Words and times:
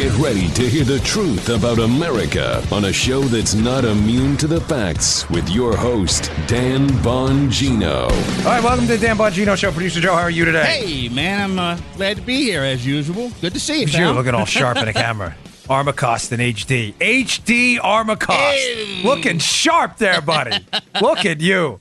Get 0.00 0.16
ready 0.16 0.48
to 0.52 0.62
hear 0.66 0.84
the 0.84 0.98
truth 1.00 1.50
about 1.50 1.78
America 1.78 2.66
on 2.72 2.86
a 2.86 2.92
show 2.92 3.20
that's 3.20 3.52
not 3.52 3.84
immune 3.84 4.38
to 4.38 4.46
the 4.46 4.58
facts 4.62 5.28
with 5.28 5.46
your 5.50 5.76
host, 5.76 6.32
Dan 6.46 6.88
Bongino. 7.04 8.04
All 8.04 8.44
right, 8.46 8.64
welcome 8.64 8.86
to 8.86 8.96
the 8.96 8.98
Dan 8.98 9.18
Bongino 9.18 9.58
Show. 9.58 9.70
Producer 9.70 10.00
Joe, 10.00 10.14
how 10.14 10.22
are 10.22 10.30
you 10.30 10.46
today? 10.46 10.64
Hey, 10.64 11.08
man, 11.10 11.42
I'm 11.42 11.58
uh, 11.58 11.78
glad 11.98 12.16
to 12.16 12.22
be 12.22 12.36
here 12.36 12.62
as 12.62 12.86
usual. 12.86 13.30
Good 13.42 13.52
to 13.52 13.60
see 13.60 13.80
you, 13.80 13.86
Look 13.88 13.92
you 13.92 13.98
pal. 13.98 14.14
looking 14.14 14.34
all 14.34 14.46
sharp 14.46 14.78
in 14.78 14.86
the 14.86 14.92
camera. 14.94 15.36
Armacost 15.68 16.32
in 16.32 16.40
HD. 16.40 16.94
HD 16.94 17.78
Armacost. 17.78 18.36
Hey. 18.38 19.02
Looking 19.04 19.38
sharp 19.38 19.98
there, 19.98 20.22
buddy. 20.22 20.66
Look 21.02 21.26
at 21.26 21.42
you. 21.42 21.78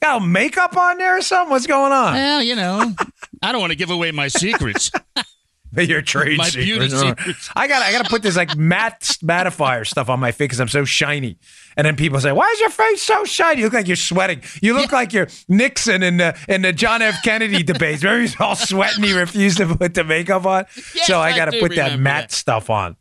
Got 0.00 0.26
makeup 0.26 0.76
on 0.76 0.98
there 0.98 1.18
or 1.18 1.22
something? 1.22 1.52
What's 1.52 1.68
going 1.68 1.92
on? 1.92 2.14
Well, 2.14 2.42
you 2.42 2.56
know, 2.56 2.92
I 3.40 3.52
don't 3.52 3.60
want 3.60 3.70
to 3.70 3.78
give 3.78 3.90
away 3.90 4.10
my 4.10 4.26
secrets. 4.26 4.90
Your 5.76 6.02
trade 6.02 6.38
My 6.38 6.48
beauty 6.50 6.88
secrets. 6.88 7.18
secrets. 7.18 7.50
I 7.54 7.68
got 7.68 7.82
I 7.82 7.92
got 7.92 8.04
to 8.04 8.10
put 8.10 8.22
this 8.22 8.36
like 8.36 8.56
matte 8.56 9.00
mattifier 9.22 9.86
stuff 9.86 10.08
on 10.08 10.20
my 10.20 10.32
face 10.32 10.46
because 10.46 10.60
I'm 10.60 10.68
so 10.68 10.84
shiny. 10.84 11.38
And 11.76 11.86
then 11.86 11.96
people 11.96 12.18
say, 12.20 12.32
"Why 12.32 12.48
is 12.54 12.60
your 12.60 12.70
face 12.70 13.02
so 13.02 13.24
shiny? 13.24 13.60
You 13.60 13.66
look 13.66 13.74
like 13.74 13.86
you're 13.86 13.96
sweating. 13.96 14.42
You 14.62 14.74
look 14.74 14.92
like 14.92 15.12
you're 15.12 15.28
Nixon 15.48 16.02
in 16.02 16.16
the 16.16 16.38
in 16.48 16.62
the 16.62 16.72
John 16.72 17.02
F. 17.02 17.22
Kennedy 17.22 17.62
debates. 17.62 18.02
Remember 18.02 18.22
he's 18.22 18.40
all 18.40 18.54
sweating. 18.56 19.04
He 19.04 19.12
refused 19.12 19.58
to 19.58 19.74
put 19.76 19.94
the 19.94 20.04
makeup 20.04 20.46
on. 20.46 20.64
Yes, 20.94 21.06
so 21.06 21.20
I 21.20 21.36
got 21.36 21.46
to 21.46 21.60
put 21.60 21.74
that 21.76 21.98
matte 21.98 22.30
that. 22.30 22.32
stuff 22.32 22.70
on. 22.70 22.96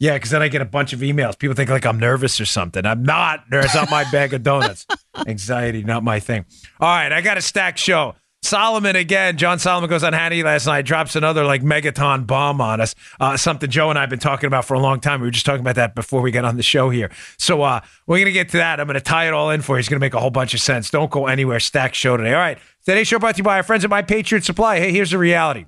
Yeah, 0.00 0.14
because 0.14 0.30
then 0.30 0.42
I 0.42 0.48
get 0.48 0.60
a 0.62 0.64
bunch 0.66 0.92
of 0.92 1.00
emails. 1.00 1.36
People 1.38 1.56
think 1.56 1.70
like 1.70 1.84
I'm 1.84 1.98
nervous 1.98 2.40
or 2.40 2.44
something. 2.44 2.86
I'm 2.86 3.02
not. 3.02 3.44
It's 3.50 3.74
not 3.74 3.90
my 3.90 4.08
bag 4.12 4.32
of 4.32 4.42
donuts. 4.44 4.86
Anxiety, 5.26 5.82
not 5.82 6.04
my 6.04 6.20
thing. 6.20 6.44
All 6.78 6.88
right, 6.88 7.10
I 7.12 7.20
got 7.20 7.36
a 7.36 7.42
stack 7.42 7.78
show. 7.78 8.14
Solomon 8.42 8.96
again. 8.96 9.36
John 9.36 9.58
Solomon 9.58 9.90
goes 9.90 10.02
on 10.02 10.12
Hannity 10.12 10.44
last 10.44 10.66
night, 10.66 10.82
drops 10.82 11.16
another 11.16 11.44
like 11.44 11.62
megaton 11.62 12.26
bomb 12.26 12.60
on 12.60 12.80
us. 12.80 12.94
Uh, 13.20 13.36
something 13.36 13.68
Joe 13.68 13.90
and 13.90 13.98
I 13.98 14.02
have 14.02 14.10
been 14.10 14.18
talking 14.18 14.46
about 14.46 14.64
for 14.64 14.74
a 14.74 14.78
long 14.78 15.00
time. 15.00 15.20
We 15.20 15.26
were 15.26 15.32
just 15.32 15.44
talking 15.44 15.60
about 15.60 15.74
that 15.74 15.94
before 15.94 16.22
we 16.22 16.30
got 16.30 16.44
on 16.44 16.56
the 16.56 16.62
show 16.62 16.88
here. 16.88 17.10
So 17.36 17.62
uh, 17.62 17.80
we're 18.06 18.18
gonna 18.18 18.30
get 18.30 18.50
to 18.50 18.58
that. 18.58 18.80
I'm 18.80 18.86
gonna 18.86 19.00
tie 19.00 19.26
it 19.26 19.34
all 19.34 19.50
in 19.50 19.60
for 19.60 19.76
you. 19.76 19.80
It's 19.80 19.88
gonna 19.88 20.00
make 20.00 20.14
a 20.14 20.20
whole 20.20 20.30
bunch 20.30 20.54
of 20.54 20.60
sense. 20.60 20.90
Don't 20.90 21.10
go 21.10 21.26
anywhere. 21.26 21.60
Stack 21.60 21.94
show 21.94 22.16
today. 22.16 22.32
All 22.32 22.40
right. 22.40 22.58
Today's 22.84 23.08
show 23.08 23.18
brought 23.18 23.34
to 23.34 23.38
you 23.38 23.44
by 23.44 23.56
our 23.56 23.62
friends 23.62 23.84
at 23.84 23.90
My 23.90 24.02
Patriot 24.02 24.44
Supply. 24.44 24.78
Hey, 24.78 24.92
here's 24.92 25.10
the 25.10 25.18
reality. 25.18 25.66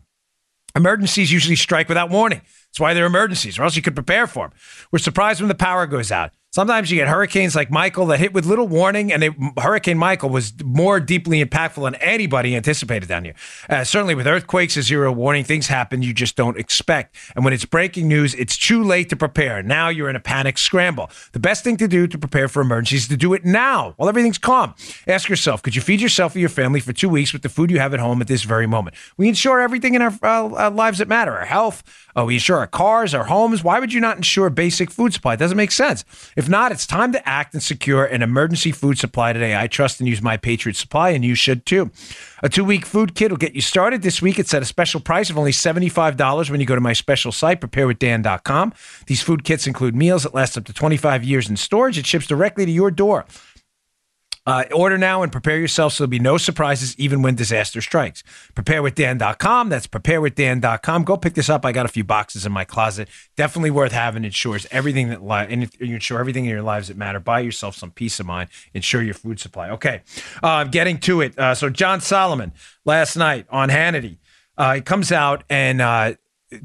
Emergencies 0.77 1.33
usually 1.33 1.57
strike 1.57 1.89
without 1.89 2.11
warning. 2.11 2.41
That's 2.41 2.79
why 2.79 2.95
they're 2.95 3.07
emergencies, 3.07 3.59
or 3.59 3.65
else 3.65 3.75
you 3.75 3.83
could 3.83 3.97
prepare 3.97 4.29
for 4.29 4.49
them. 4.49 4.57
We're 4.93 5.01
surprised 5.01 5.41
when 5.41 5.49
the 5.49 5.55
power 5.57 5.87
goes 5.87 6.12
out. 6.12 6.31
Sometimes 6.53 6.91
you 6.91 6.97
get 6.97 7.06
hurricanes 7.06 7.55
like 7.55 7.70
Michael 7.70 8.06
that 8.06 8.19
hit 8.19 8.33
with 8.33 8.45
little 8.45 8.67
warning, 8.67 9.12
and 9.12 9.23
they, 9.23 9.31
Hurricane 9.56 9.97
Michael 9.97 10.31
was 10.31 10.53
more 10.65 10.98
deeply 10.98 11.45
impactful 11.45 11.84
than 11.84 11.95
anybody 11.97 12.56
anticipated 12.56 13.09
down 13.09 13.23
here. 13.23 13.34
Uh, 13.69 13.84
certainly, 13.84 14.17
with 14.17 14.27
earthquakes, 14.27 14.77
a 14.77 14.83
zero 14.83 15.12
warning, 15.12 15.45
things 15.45 15.69
happen 15.69 16.03
you 16.03 16.12
just 16.12 16.34
don't 16.34 16.59
expect. 16.59 17.15
And 17.37 17.45
when 17.45 17.55
it's 17.55 17.65
breaking 17.65 18.09
news, 18.09 18.34
it's 18.34 18.59
too 18.59 18.83
late 18.83 19.09
to 19.11 19.17
prepare. 19.17 19.62
Now 19.62 19.91
you're 19.91 20.11
in 20.11 20.17
a 20.17 20.21
panic 20.21 20.59
scramble. 20.59 21.09
The 21.31 21.39
best 21.39 21.62
thing 21.62 21.77
to 21.77 21.87
do 21.87 22.09
to 22.09 22.19
prepare 22.19 22.48
for 22.48 22.62
emergencies 22.62 23.03
is 23.03 23.09
to 23.11 23.17
do 23.17 23.33
it 23.33 23.45
now 23.45 23.95
while 23.97 24.09
everything's 24.09 24.39
calm. 24.39 24.75
Ask 25.06 25.28
yourself, 25.28 25.62
could 25.62 25.77
you 25.77 25.83
feed 25.83 26.01
yourself 26.01 26.34
or 26.34 26.41
your 26.41 26.48
family 26.48 26.81
for 26.81 26.93
two 26.93 27.09
weeks 27.09 27.33
with 27.33 27.43
the 27.43 27.48
food 27.48 27.71
you 27.71 27.78
have 27.78 27.95
at 27.95 28.01
home 28.01 28.21
at 28.21 28.27
this 28.27 28.43
very 28.43 28.67
moment? 28.67 28.97
We 29.17 29.28
insure 29.28 29.61
everything 29.61 29.95
in 29.95 30.03
our 30.03 30.19
uh, 30.21 30.67
uh, 30.67 30.71
lives 30.73 30.98
that 30.98 31.06
matter 31.06 31.31
our 31.31 31.47
health, 31.47 31.84
uh, 32.17 32.25
we 32.25 32.34
insure 32.34 32.59
our 32.59 32.67
cars, 32.67 33.15
our 33.15 33.25
homes. 33.25 33.62
Why 33.62 33.78
would 33.78 33.93
you 33.93 34.01
not 34.01 34.17
insure 34.17 34.51
basic 34.51 34.91
food 34.91 35.15
supply? 35.15 35.34
It 35.34 35.37
doesn't 35.39 35.56
make 35.56 35.71
sense. 35.71 36.05
If 36.41 36.49
not, 36.49 36.73
it's 36.73 36.87
time 36.87 37.13
to 37.13 37.29
act 37.29 37.53
and 37.53 37.63
secure 37.63 38.07
an 38.07 38.23
emergency 38.23 38.73
food 38.73 38.97
supply 38.97 39.35
today. 39.35 39.55
I 39.55 39.67
trust 39.67 40.01
and 40.01 40.09
use 40.09 40.23
My 40.23 40.39
Patriot 40.39 40.75
Supply, 40.75 41.11
and 41.11 41.23
you 41.23 41.35
should 41.35 41.67
too. 41.67 41.91
A 42.43 42.49
two 42.49 42.65
week 42.65 42.87
food 42.87 43.15
kit 43.15 43.31
will 43.31 43.37
get 43.37 43.55
you 43.55 43.61
started 43.61 44.01
this 44.01 44.23
week. 44.23 44.39
It's 44.39 44.55
at 44.55 44.63
a 44.63 44.65
special 44.65 45.01
price 45.01 45.29
of 45.29 45.37
only 45.37 45.53
$75 45.53 46.49
when 46.49 46.59
you 46.59 46.65
go 46.65 46.75
to 46.75 46.81
my 46.81 46.95
special 46.95 47.31
site, 47.31 47.61
preparewithdan.com. 47.61 48.73
These 49.05 49.21
food 49.21 49.45
kits 49.45 49.67
include 49.67 49.95
meals 49.95 50.23
that 50.23 50.33
last 50.33 50.57
up 50.57 50.65
to 50.65 50.73
25 50.73 51.25
years 51.25 51.51
in 51.51 51.59
storage. 51.59 51.99
It 51.99 52.07
ships 52.07 52.27
directly 52.27 52.65
to 52.65 52.73
your 52.73 52.91
door. 52.91 53.27
Uh, 54.50 54.65
order 54.75 54.99
now 54.99 55.22
and 55.22 55.31
prepare 55.31 55.59
yourself 55.59 55.93
so 55.93 56.03
there'll 56.03 56.11
be 56.11 56.19
no 56.19 56.37
surprises 56.37 56.97
even 56.99 57.22
when 57.22 57.37
disaster 57.37 57.81
strikes. 57.81 58.25
Preparewithdan.com. 58.55 59.69
That's 59.69 59.87
preparewithdan.com. 59.87 61.05
Go 61.05 61.16
pick 61.16 61.34
this 61.34 61.49
up. 61.49 61.65
I 61.65 61.71
got 61.71 61.87
a 61.87 61.88
few 61.88 62.03
boxes 62.03 62.44
in 62.44 62.50
my 62.50 62.65
closet. 62.65 63.09
Definitely 63.37 63.71
worth 63.71 63.93
having. 63.93 64.25
Ensures 64.25 64.66
everything 64.72 65.09
that 65.11 65.22
li- 65.22 65.47
and 65.49 65.71
you 65.78 65.94
ensure 65.94 66.19
everything 66.19 66.47
in 66.47 66.50
your 66.50 66.62
lives 66.62 66.88
that 66.88 66.97
matter. 66.97 67.21
Buy 67.21 67.38
yourself 67.38 67.77
some 67.77 67.93
peace 67.93 68.19
of 68.19 68.27
mind. 68.27 68.49
Ensure 68.75 69.00
your 69.03 69.15
food 69.15 69.38
supply. 69.38 69.71
Okay, 69.71 70.03
uh, 70.43 70.65
getting 70.65 70.99
to 70.99 71.21
it. 71.21 71.38
Uh, 71.38 71.55
so 71.55 71.71
John 71.71 72.00
Solomon 72.00 72.53
last 72.84 73.15
night 73.15 73.47
on 73.50 73.69
Hannity, 73.69 74.19
uh, 74.59 74.75
he 74.75 74.81
comes 74.81 75.12
out 75.12 75.44
and 75.49 75.81
uh, 75.81 76.15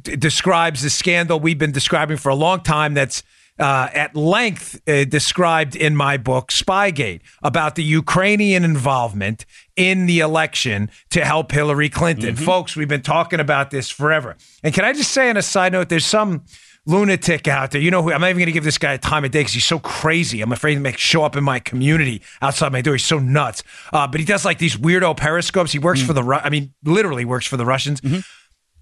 d- 0.01 0.15
describes 0.15 0.81
the 0.81 0.89
scandal 0.89 1.39
we've 1.39 1.59
been 1.59 1.71
describing 1.71 2.17
for 2.17 2.29
a 2.29 2.35
long 2.35 2.61
time. 2.61 2.95
That's 2.95 3.21
uh, 3.59 3.89
at 3.93 4.15
length 4.15 4.81
uh, 4.87 5.05
described 5.05 5.75
in 5.75 5.95
my 5.95 6.17
book, 6.17 6.49
Spygate, 6.51 7.21
about 7.41 7.75
the 7.75 7.83
Ukrainian 7.83 8.63
involvement 8.63 9.45
in 9.75 10.05
the 10.05 10.19
election 10.19 10.89
to 11.11 11.23
help 11.23 11.51
Hillary 11.51 11.89
Clinton. 11.89 12.35
Folks, 12.35 12.75
we've 12.75 12.87
been 12.87 13.01
talking 13.01 13.39
about 13.39 13.71
this 13.71 13.89
forever. 13.89 14.35
And 14.63 14.73
can 14.73 14.83
I 14.83 14.93
just 14.93 15.11
say, 15.11 15.29
on 15.29 15.37
a 15.37 15.41
side 15.41 15.71
note, 15.71 15.89
there's 15.89 16.05
some 16.05 16.43
lunatic 16.85 17.47
out 17.47 17.71
there. 17.71 17.81
You 17.81 17.91
know 17.91 18.03
who? 18.03 18.11
I'm 18.11 18.21
not 18.21 18.29
even 18.29 18.39
going 18.39 18.45
to 18.47 18.51
give 18.51 18.63
this 18.63 18.77
guy 18.77 18.93
a 18.93 18.97
time 18.97 19.25
of 19.25 19.31
day 19.31 19.39
because 19.39 19.53
he's 19.53 19.65
so 19.65 19.79
crazy. 19.79 20.41
I'm 20.41 20.51
afraid 20.51 20.75
to 20.75 20.79
make 20.81 20.97
show 20.97 21.23
up 21.23 21.35
in 21.35 21.43
my 21.43 21.59
community 21.59 22.21
outside 22.41 22.71
my 22.71 22.81
door. 22.81 22.93
He's 22.93 23.03
so 23.03 23.19
nuts. 23.19 23.63
Uh, 23.91 24.07
but 24.07 24.19
he 24.19 24.25
does 24.25 24.45
like 24.45 24.59
these 24.59 24.77
weirdo 24.77 25.17
periscopes. 25.17 25.71
He 25.71 25.79
works 25.79 26.01
for 26.01 26.13
the. 26.13 26.23
Ru- 26.23 26.37
I 26.37 26.49
mean, 26.49 26.73
literally 26.83 27.25
works 27.25 27.47
for 27.47 27.57
the 27.57 27.65
Russians 27.65 28.01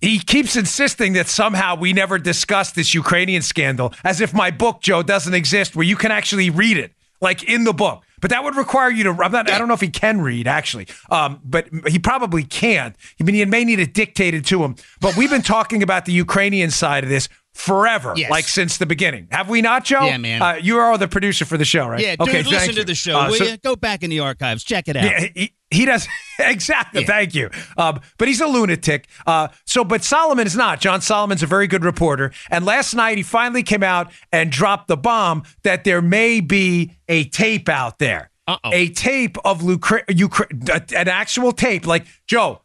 he 0.04 0.20
keeps 0.20 0.56
insisting 0.56 1.14
that 1.14 1.28
somehow 1.28 1.76
we 1.76 1.94
never 1.94 2.18
discussed 2.18 2.76
this 2.76 2.94
Ukrainian 2.94 3.42
scandal 3.42 3.94
as 4.04 4.22
if 4.22 4.34
my 4.34 4.52
book, 4.52 4.82
Joe, 4.82 5.02
doesn't 5.04 5.34
exist 5.34 5.76
where 5.76 5.86
you 5.86 5.96
can 5.96 6.12
actually 6.12 6.50
read 6.50 6.78
it, 6.78 6.92
like 7.22 7.44
in 7.44 7.64
the 7.64 7.74
book. 7.74 8.04
But 8.22 8.30
that 8.30 8.44
would 8.44 8.56
require 8.56 8.90
you 8.90 9.04
to. 9.04 9.10
I'm 9.22 9.32
not, 9.34 9.50
I 9.50 9.58
don't 9.60 9.68
know 9.68 9.74
if 9.74 9.82
he 9.82 9.90
can 9.90 10.22
read 10.22 10.48
actually, 10.48 10.88
um, 11.12 11.42
but 11.44 11.68
he 11.88 12.00
probably 12.00 12.44
can't. 12.44 12.96
I 13.20 13.24
mean, 13.26 13.36
he 13.36 13.44
may 13.46 13.64
need 13.66 13.80
it 13.80 13.94
dictated 13.94 14.46
to 14.46 14.64
him. 14.64 14.76
But 15.02 15.18
we've 15.18 15.30
been 15.30 15.42
talking 15.42 15.84
about 15.84 16.06
the 16.06 16.14
Ukrainian 16.14 16.72
side 16.72 17.04
of 17.04 17.10
this 17.10 17.28
forever, 17.54 18.14
Yes. 18.16 18.32
like 18.32 18.46
since 18.46 18.78
the 18.78 18.86
beginning. 18.86 19.28
Have 19.32 19.50
we 19.50 19.62
not, 19.62 19.84
Joe? 19.86 20.06
Yeah, 20.06 20.18
man. 20.18 20.42
Uh, 20.42 20.54
you 20.62 20.78
are 20.80 20.98
the 20.98 21.08
producer 21.10 21.46
for 21.46 21.58
the 21.58 21.66
show, 21.66 21.86
right? 21.88 22.00
Yeah, 22.02 22.16
dude, 22.16 22.30
thank 22.30 22.48
listen 22.48 22.76
to 22.76 22.84
the 22.84 22.96
show, 22.96 23.20
Uh, 23.20 23.28
will 23.30 23.36
so- 23.36 23.44
you? 23.44 23.58
Go 23.58 23.76
back 23.76 24.04
in 24.04 24.10
the 24.10 24.22
archives, 24.22 24.64
check 24.64 24.88
it 24.88 24.96
out. 24.96 25.04
yeah, 25.04 25.28
he, 25.36 25.54
he 25.74 25.86
does 25.86 26.08
exactly. 26.40 27.02
Yeah. 27.02 27.08
Thank 27.08 27.36
you. 27.36 27.50
Um, 27.78 28.00
but 28.18 28.28
he's 28.28 28.42
a 28.42 28.48
lunatic. 28.48 29.08
Uh, 29.28 29.50
so, 29.66 29.84
but 29.84 30.04
Solomon 30.04 30.48
is 30.48 30.56
not. 30.56 30.80
John 30.80 31.02
Solomon's 31.02 31.44
a 31.44 31.48
very 31.48 31.68
good 31.68 31.84
reporter. 31.84 32.32
And 32.50 32.66
last 32.66 32.94
night 32.94 33.18
he 33.18 33.24
finally 33.24 33.64
came 33.64 33.84
out 33.84 34.12
and 34.32 34.52
dropped 34.52 34.88
the 34.88 34.98
bomb 34.98 35.44
that 35.64 35.84
there 35.84 36.02
may 36.02 36.40
be 36.40 36.96
a 37.08 37.26
tape 37.26 37.70
out 37.70 38.00
there, 38.00 38.32
Uh-oh. 38.48 38.72
a 38.74 38.90
tape 38.90 39.38
of 39.46 39.62
Lucre- 39.64 40.06
Ukra- 40.10 40.94
an 40.96 41.08
actual 41.08 41.52
tape. 41.52 41.86
Like 41.86 42.06
Joe. 42.28 42.62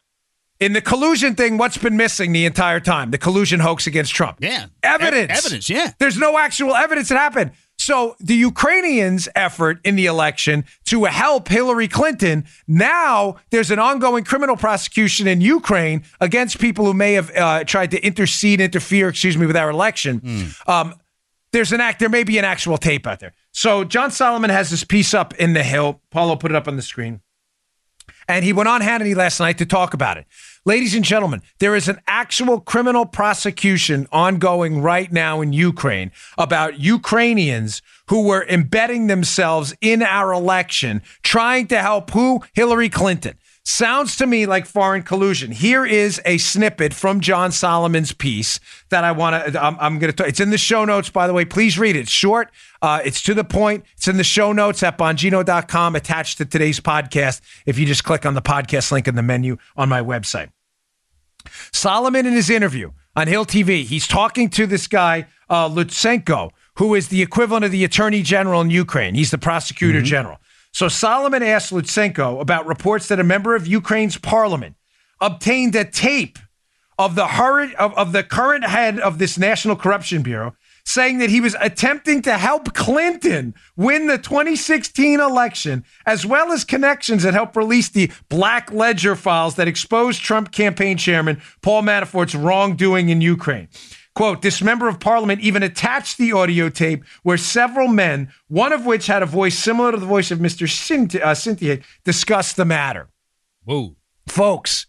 In 0.61 0.73
the 0.73 0.81
collusion 0.81 1.37
thing, 1.37 1.57
what's 1.57 1.79
been 1.79 1.97
missing 1.97 2.33
the 2.33 2.45
entire 2.45 2.81
time? 2.81 3.13
The 3.13 3.19
collusion 3.19 3.61
hoax 3.61 3.87
against 3.87 4.13
Trump. 4.13 4.39
Yeah. 4.41 4.67
Evidence. 4.83 5.31
E- 5.31 5.37
evidence, 5.37 5.71
yeah. 5.71 5.93
There's 6.01 6.19
no 6.19 6.37
actual 6.37 6.75
evidence 6.75 7.11
that 7.11 7.15
happened. 7.17 7.53
So 7.89 8.17
the 8.21 8.35
Ukrainians' 8.35 9.31
effort 9.35 9.81
in 9.83 9.97
the 9.97 10.05
election 10.05 10.67
to 10.85 11.07
help 11.07 11.49
Hillary 11.49 11.89
Clinton, 11.89 12.45
now 12.67 13.37
there's 13.49 13.71
an 13.71 13.79
ongoing 13.79 14.25
criminal 14.25 14.59
prosecution 14.59 15.27
in 15.27 15.41
Ukraine 15.41 16.05
against 16.21 16.59
people 16.59 16.85
who 16.85 16.93
may 16.93 17.15
have 17.15 17.35
uh, 17.35 17.65
tried 17.65 17.91
to 17.93 18.07
intercede, 18.07 18.61
interfere, 18.61 19.09
excuse 19.09 19.39
me, 19.39 19.47
with 19.47 19.57
our 19.57 19.71
election. 19.71 20.21
Um, 20.67 20.97
there's 21.53 21.73
an 21.73 21.81
act. 21.81 21.99
There 21.99 22.11
may 22.11 22.25
be 22.25 22.37
an 22.37 22.45
actual 22.45 22.77
tape 22.77 23.07
out 23.07 23.21
there. 23.21 23.33
So 23.53 23.85
John 23.85 24.11
Solomon 24.11 24.51
has 24.51 24.69
this 24.69 24.85
piece 24.85 25.15
up 25.15 25.33
in 25.37 25.55
the 25.55 25.63
Hill. 25.63 26.03
Paulo 26.11 26.37
put 26.37 26.51
it 26.51 26.57
up 26.57 26.69
on 26.69 26.77
the 26.77 26.83
screen. 26.83 27.23
And 28.29 28.45
he 28.45 28.53
went 28.53 28.69
on 28.69 28.83
Hannity 28.83 29.17
last 29.17 29.41
night 29.41 29.57
to 29.59 29.67
talk 29.67 29.95
about 29.95 30.19
it. 30.19 30.27
Ladies 30.67 30.95
and 30.95 31.03
gentlemen, 31.05 31.41
there 31.61 31.75
is 31.75 31.89
an 31.89 31.99
actual 32.07 32.61
criminal 32.61 33.07
prosecution 33.07 34.07
ongoing 34.13 34.83
right 34.83 35.11
now 35.11 35.41
in 35.41 35.55
Ukraine 35.55 36.13
about 36.37 36.79
Ukrainians 36.79 37.81
who 38.09 38.25
were 38.25 38.45
embedding 38.47 39.07
themselves 39.07 39.75
in 39.81 40.03
our 40.03 40.33
election, 40.33 41.01
trying 41.23 41.69
to 41.69 41.79
help 41.79 42.11
who? 42.11 42.43
Hillary 42.53 42.91
Clinton. 42.91 43.39
Sounds 43.71 44.17
to 44.17 44.27
me 44.27 44.47
like 44.47 44.65
foreign 44.65 45.03
collusion. 45.03 45.53
Here 45.53 45.85
is 45.85 46.23
a 46.25 46.39
snippet 46.39 46.95
from 46.95 47.21
John 47.21 47.53
Solomon's 47.53 48.15
piece 48.15 48.61
that 48.89 49.05
I 49.05 49.13
want 49.13 49.53
to. 49.53 49.63
I'm, 49.63 49.77
I'm 49.79 49.99
going 49.99 50.11
to. 50.11 50.25
It's 50.27 50.41
in 50.41 50.49
the 50.49 50.57
show 50.57 50.87
notes, 50.87 51.11
by 51.11 51.27
the 51.27 51.35
way. 51.35 51.45
Please 51.45 51.79
read 51.79 51.95
it. 51.95 51.99
It's 52.01 52.11
short. 52.11 52.51
Uh, 52.81 53.03
it's 53.05 53.23
to 53.25 53.35
the 53.35 53.45
point. 53.45 53.85
It's 53.99 54.09
in 54.09 54.17
the 54.17 54.25
show 54.25 54.55
notes 54.55 54.83
at 54.83 54.97
bongino.com, 54.97 55.97
attached 55.97 56.39
to 56.39 56.47
today's 56.47 56.81
podcast. 56.81 57.43
If 57.67 57.79
you 57.79 57.85
just 57.85 58.05
click 58.05 58.25
on 58.25 58.33
the 58.33 58.41
podcast 58.41 58.91
link 58.91 59.07
in 59.07 59.17
the 59.17 59.23
menu 59.23 59.59
on 59.77 59.91
my 59.91 60.01
website. 60.01 60.49
Solomon 61.71 62.25
in 62.25 62.33
his 62.33 62.49
interview 62.49 62.93
on 63.15 63.29
Hill 63.29 63.45
TV, 63.45 63.85
he's 63.85 64.09
talking 64.09 64.49
to 64.49 64.67
this 64.67 64.87
guy, 64.87 65.27
uh, 65.51 65.69
Lutsenko, 65.69 66.53
who 66.77 66.95
is 66.95 67.09
the 67.09 67.21
equivalent 67.21 67.67
of 67.67 67.71
the 67.71 67.85
attorney 67.85 68.23
general 68.23 68.63
in 68.63 68.71
Ukraine. 68.71 69.15
He's 69.15 69.31
the 69.31 69.37
prosecutor 69.37 70.01
general. 70.01 70.39
So 70.73 70.89
Solomon 70.89 71.43
asked 71.43 71.73
Lutsenko 71.73 72.41
about 72.41 72.67
reports 72.67 73.09
that 73.09 73.21
a 73.21 73.25
member 73.25 73.55
of 73.55 73.67
Ukraine's 73.67 74.19
parliament 74.19 74.77
obtained 75.21 75.75
a 75.75 75.85
tape 75.85 76.39
of 76.99 77.15
the 77.15 77.27
current 77.27 77.75
of, 77.77 77.95
of 77.95 78.13
the 78.13 78.23
current 78.23 78.65
head 78.65 78.99
of 78.99 79.19
this 79.19 79.39
National 79.39 79.77
Corruption 79.77 80.23
Bureau 80.23 80.55
saying 80.85 81.19
that 81.19 81.29
he 81.29 81.41
was 81.41 81.55
attempting 81.61 82.23
to 82.23 82.39
help 82.39 82.73
Clinton 82.73 83.55
win 83.77 84.07
the 84.07 84.17
2016 84.17 85.21
election, 85.21 85.85
as 86.07 86.25
well 86.25 86.51
as 86.51 86.65
connections 86.65 87.25
that 87.25 87.35
helped 87.35 87.57
release 87.57 87.91
the 87.91 88.11
Black 88.31 88.73
Ledger 88.73 89.15
files 89.15 89.57
that 89.57 89.69
exposed 89.69 90.23
Trump 90.23 90.51
campaign 90.51 90.97
chairman 90.97 91.43
Paul 91.61 91.83
Manafort's 91.83 92.35
wrongdoing 92.35 93.11
in 93.11 93.21
Ukraine. 93.21 93.69
Quote, 94.19 94.43
this 94.43 94.61
member 94.61 94.89
of 94.89 94.99
parliament 94.99 95.43
even 95.43 95.63
attached 95.63 96.19
the 96.19 96.33
audio 96.33 96.69
tape 96.69 97.05
where 97.23 97.37
several 97.37 97.87
men, 97.87 98.33
one 98.49 98.73
of 98.73 98.85
which 98.85 99.07
had 99.07 99.23
a 99.23 99.27
voice 99.27 99.57
similar 99.57 99.93
to 99.93 99.97
the 99.97 100.07
voice 100.07 100.33
of 100.33 100.41
Mr. 100.41 100.67
Sytnyk, 100.67 101.79
uh, 101.79 101.83
discussed 102.03 102.57
the 102.57 102.65
matter. 102.65 103.11
Whoa. 103.63 103.95
Folks, 104.27 104.89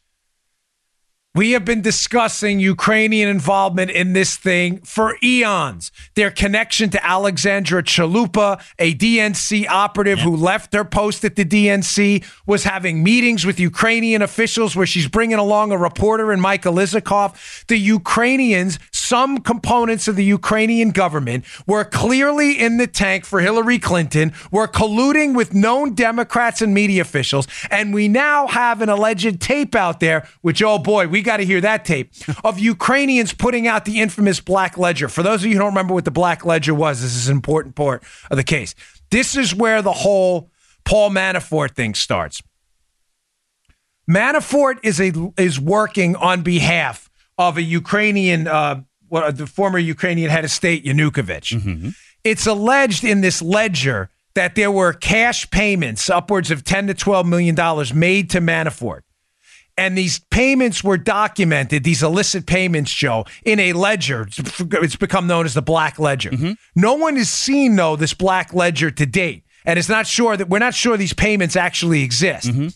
we 1.35 1.51
have 1.51 1.63
been 1.63 1.81
discussing 1.81 2.59
Ukrainian 2.59 3.29
involvement 3.29 3.91
in 3.91 4.13
this 4.13 4.35
thing 4.35 4.79
for 4.79 5.15
eons. 5.23 5.91
Their 6.15 6.31
connection 6.31 6.89
to 6.89 7.05
Alexandra 7.05 7.83
Chalupa, 7.83 8.59
a 8.79 8.95
DNC 8.95 9.67
operative 9.69 10.19
who 10.19 10.35
left 10.35 10.73
her 10.73 10.83
post 10.83 11.23
at 11.23 11.35
the 11.35 11.45
DNC, 11.45 12.25
was 12.47 12.63
having 12.63 13.03
meetings 13.03 13.45
with 13.45 13.59
Ukrainian 13.59 14.23
officials 14.23 14.75
where 14.75 14.87
she's 14.87 15.07
bringing 15.07 15.37
along 15.37 15.71
a 15.71 15.77
reporter 15.77 16.31
and 16.31 16.41
Michael 16.41 16.73
Isikoff. 16.73 17.65
The 17.67 17.77
Ukrainians, 17.77 18.79
some 18.91 19.37
components 19.37 20.07
of 20.07 20.15
the 20.15 20.25
Ukrainian 20.25 20.89
government, 20.89 21.45
were 21.67 21.83
clearly 21.83 22.59
in 22.59 22.77
the 22.77 22.87
tank 22.87 23.23
for 23.23 23.39
Hillary 23.39 23.77
Clinton, 23.77 24.33
were 24.51 24.67
colluding 24.67 25.35
with 25.35 25.53
known 25.53 25.93
Democrats 25.93 26.59
and 26.63 26.73
media 26.73 27.03
officials. 27.03 27.47
And 27.69 27.93
we 27.93 28.07
now 28.07 28.47
have 28.47 28.81
an 28.81 28.89
alleged 28.89 29.39
tape 29.39 29.75
out 29.75 29.99
there, 29.99 30.27
which, 30.41 30.63
oh 30.63 30.79
boy, 30.79 31.07
we 31.07 31.18
we 31.19 31.23
got 31.23 31.37
to 31.37 31.45
hear 31.45 31.59
that 31.61 31.83
tape 31.83 32.13
of 32.45 32.59
Ukrainians 32.59 33.33
putting 33.33 33.67
out 33.67 33.83
the 33.83 33.99
infamous 33.99 34.39
Black 34.39 34.77
Ledger. 34.77 35.09
For 35.09 35.21
those 35.21 35.41
of 35.41 35.47
you 35.47 35.53
who 35.53 35.59
don't 35.59 35.67
remember 35.67 35.93
what 35.93 36.05
the 36.05 36.11
Black 36.11 36.45
Ledger 36.45 36.73
was, 36.73 37.01
this 37.01 37.13
is 37.13 37.27
an 37.27 37.35
important 37.35 37.75
part 37.75 38.03
of 38.31 38.37
the 38.37 38.43
case. 38.43 38.73
This 39.09 39.35
is 39.35 39.53
where 39.53 39.81
the 39.81 39.91
whole 39.91 40.49
Paul 40.85 41.09
Manafort 41.09 41.71
thing 41.75 41.93
starts. 41.93 42.41
Manafort 44.09 44.77
is 44.81 45.01
a 45.01 45.11
is 45.37 45.59
working 45.59 46.15
on 46.15 46.41
behalf 46.41 47.09
of 47.37 47.57
a 47.57 47.61
Ukrainian, 47.61 48.47
uh, 48.47 48.81
well, 49.09 49.31
the 49.31 49.45
former 49.45 49.77
Ukrainian 49.77 50.29
head 50.29 50.45
of 50.45 50.51
state 50.51 50.85
Yanukovych. 50.85 51.59
Mm-hmm. 51.59 51.89
It's 52.23 52.47
alleged 52.47 53.03
in 53.03 53.21
this 53.21 53.41
ledger 53.41 54.09
that 54.35 54.55
there 54.55 54.71
were 54.71 54.93
cash 54.93 55.49
payments 55.51 56.09
upwards 56.09 56.49
of 56.49 56.63
10 56.63 56.87
to 56.87 56.93
12 56.93 57.27
million 57.27 57.55
dollars 57.55 57.93
made 57.93 58.29
to 58.31 58.39
Manafort 58.39 59.01
and 59.79 59.97
these 59.97 60.19
payments 60.19 60.83
were 60.83 60.97
documented, 60.97 61.85
these 61.85 62.03
illicit 62.03 62.45
payments, 62.45 62.91
Joe, 62.91 63.25
in 63.45 63.61
a 63.61 63.71
ledger. 63.71 64.27
It's 64.27 64.97
become 64.97 65.25
known 65.25 65.45
as 65.45 65.53
the 65.53 65.61
Black 65.61 65.97
Ledger. 65.97 66.31
Mm-hmm. 66.31 66.51
No 66.75 66.95
one 66.95 67.15
has 67.15 67.29
seen, 67.29 67.77
though, 67.77 67.95
this 67.95 68.13
Black 68.13 68.53
Ledger 68.53 68.91
to 68.91 69.05
date. 69.05 69.45
And 69.65 69.79
it's 69.79 69.87
not 69.87 70.05
sure 70.05 70.35
that 70.35 70.49
we're 70.49 70.59
not 70.59 70.73
sure 70.73 70.97
these 70.97 71.13
payments 71.13 71.55
actually 71.55 72.03
exist. 72.03 72.47
Mm-hmm. 72.47 72.67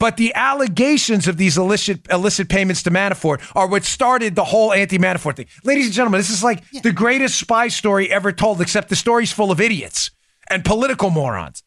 But 0.00 0.16
the 0.16 0.34
allegations 0.34 1.28
of 1.28 1.36
these 1.36 1.56
illicit 1.56 2.10
illicit 2.10 2.48
payments 2.48 2.82
to 2.84 2.90
Manafort 2.90 3.40
are 3.54 3.68
what 3.68 3.84
started 3.84 4.34
the 4.34 4.44
whole 4.44 4.72
anti-Manafort 4.72 5.36
thing. 5.36 5.46
Ladies 5.62 5.86
and 5.86 5.94
gentlemen, 5.94 6.18
this 6.18 6.30
is 6.30 6.42
like 6.42 6.64
yeah. 6.72 6.80
the 6.80 6.92
greatest 6.92 7.38
spy 7.38 7.68
story 7.68 8.10
ever 8.10 8.32
told, 8.32 8.60
except 8.60 8.88
the 8.88 8.96
story's 8.96 9.30
full 9.30 9.52
of 9.52 9.60
idiots 9.60 10.10
and 10.50 10.64
political 10.64 11.10
morons. 11.10 11.62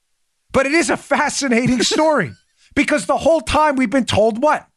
But 0.52 0.66
it 0.66 0.74
is 0.74 0.90
a 0.90 0.98
fascinating 0.98 1.82
story 1.96 2.34
because 2.76 3.06
the 3.06 3.18
whole 3.18 3.42
time 3.42 3.78
we've 3.78 3.90
been 3.90 4.06
told 4.06 4.42
what? 4.42 4.68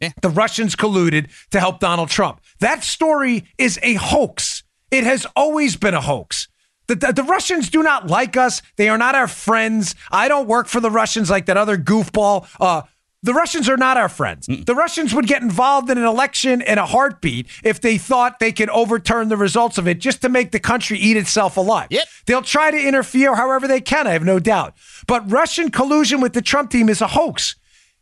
Yeah. 0.00 0.10
The 0.22 0.30
Russians 0.30 0.74
colluded 0.76 1.30
to 1.50 1.60
help 1.60 1.78
Donald 1.78 2.08
Trump. 2.08 2.40
That 2.60 2.82
story 2.84 3.44
is 3.58 3.78
a 3.82 3.94
hoax. 3.94 4.62
It 4.90 5.04
has 5.04 5.26
always 5.36 5.76
been 5.76 5.94
a 5.94 6.00
hoax. 6.00 6.48
The, 6.86 6.96
the, 6.96 7.12
the, 7.12 7.22
Russians 7.22 7.70
do 7.70 7.82
not 7.82 8.08
like 8.08 8.36
us. 8.36 8.62
They 8.76 8.88
are 8.88 8.98
not 8.98 9.14
our 9.14 9.28
friends. 9.28 9.94
I 10.10 10.26
don't 10.26 10.48
work 10.48 10.66
for 10.66 10.80
the 10.80 10.90
Russians 10.90 11.30
like 11.30 11.46
that 11.46 11.56
other 11.56 11.78
goofball. 11.78 12.48
Uh, 12.58 12.82
the 13.22 13.34
Russians 13.34 13.68
are 13.68 13.76
not 13.76 13.96
our 13.96 14.08
friends. 14.08 14.48
Mm. 14.48 14.64
The 14.64 14.74
Russians 14.74 15.14
would 15.14 15.26
get 15.26 15.42
involved 15.42 15.90
in 15.90 15.98
an 15.98 16.04
election 16.04 16.62
in 16.62 16.78
a 16.78 16.86
heartbeat 16.86 17.46
if 17.62 17.80
they 17.80 17.98
thought 17.98 18.38
they 18.38 18.50
could 18.50 18.70
overturn 18.70 19.28
the 19.28 19.36
results 19.36 19.78
of 19.78 19.86
it 19.86 20.00
just 20.00 20.22
to 20.22 20.28
make 20.28 20.52
the 20.52 20.58
country 20.58 20.98
eat 20.98 21.16
itself 21.16 21.56
alive. 21.56 21.88
Yep. 21.90 22.08
They'll 22.26 22.42
try 22.42 22.70
to 22.70 22.88
interfere 22.88 23.34
however 23.34 23.68
they 23.68 23.80
can, 23.80 24.06
I 24.06 24.12
have 24.12 24.24
no 24.24 24.38
doubt. 24.38 24.74
But 25.06 25.30
Russian 25.30 25.70
collusion 25.70 26.20
with 26.20 26.32
the 26.32 26.42
Trump 26.42 26.70
team 26.70 26.88
is 26.88 27.00
a 27.00 27.08
hoax. 27.08 27.56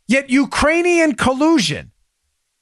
Yet 0.09 0.31
Ukrainian 0.31 1.13
collusion 1.13 1.91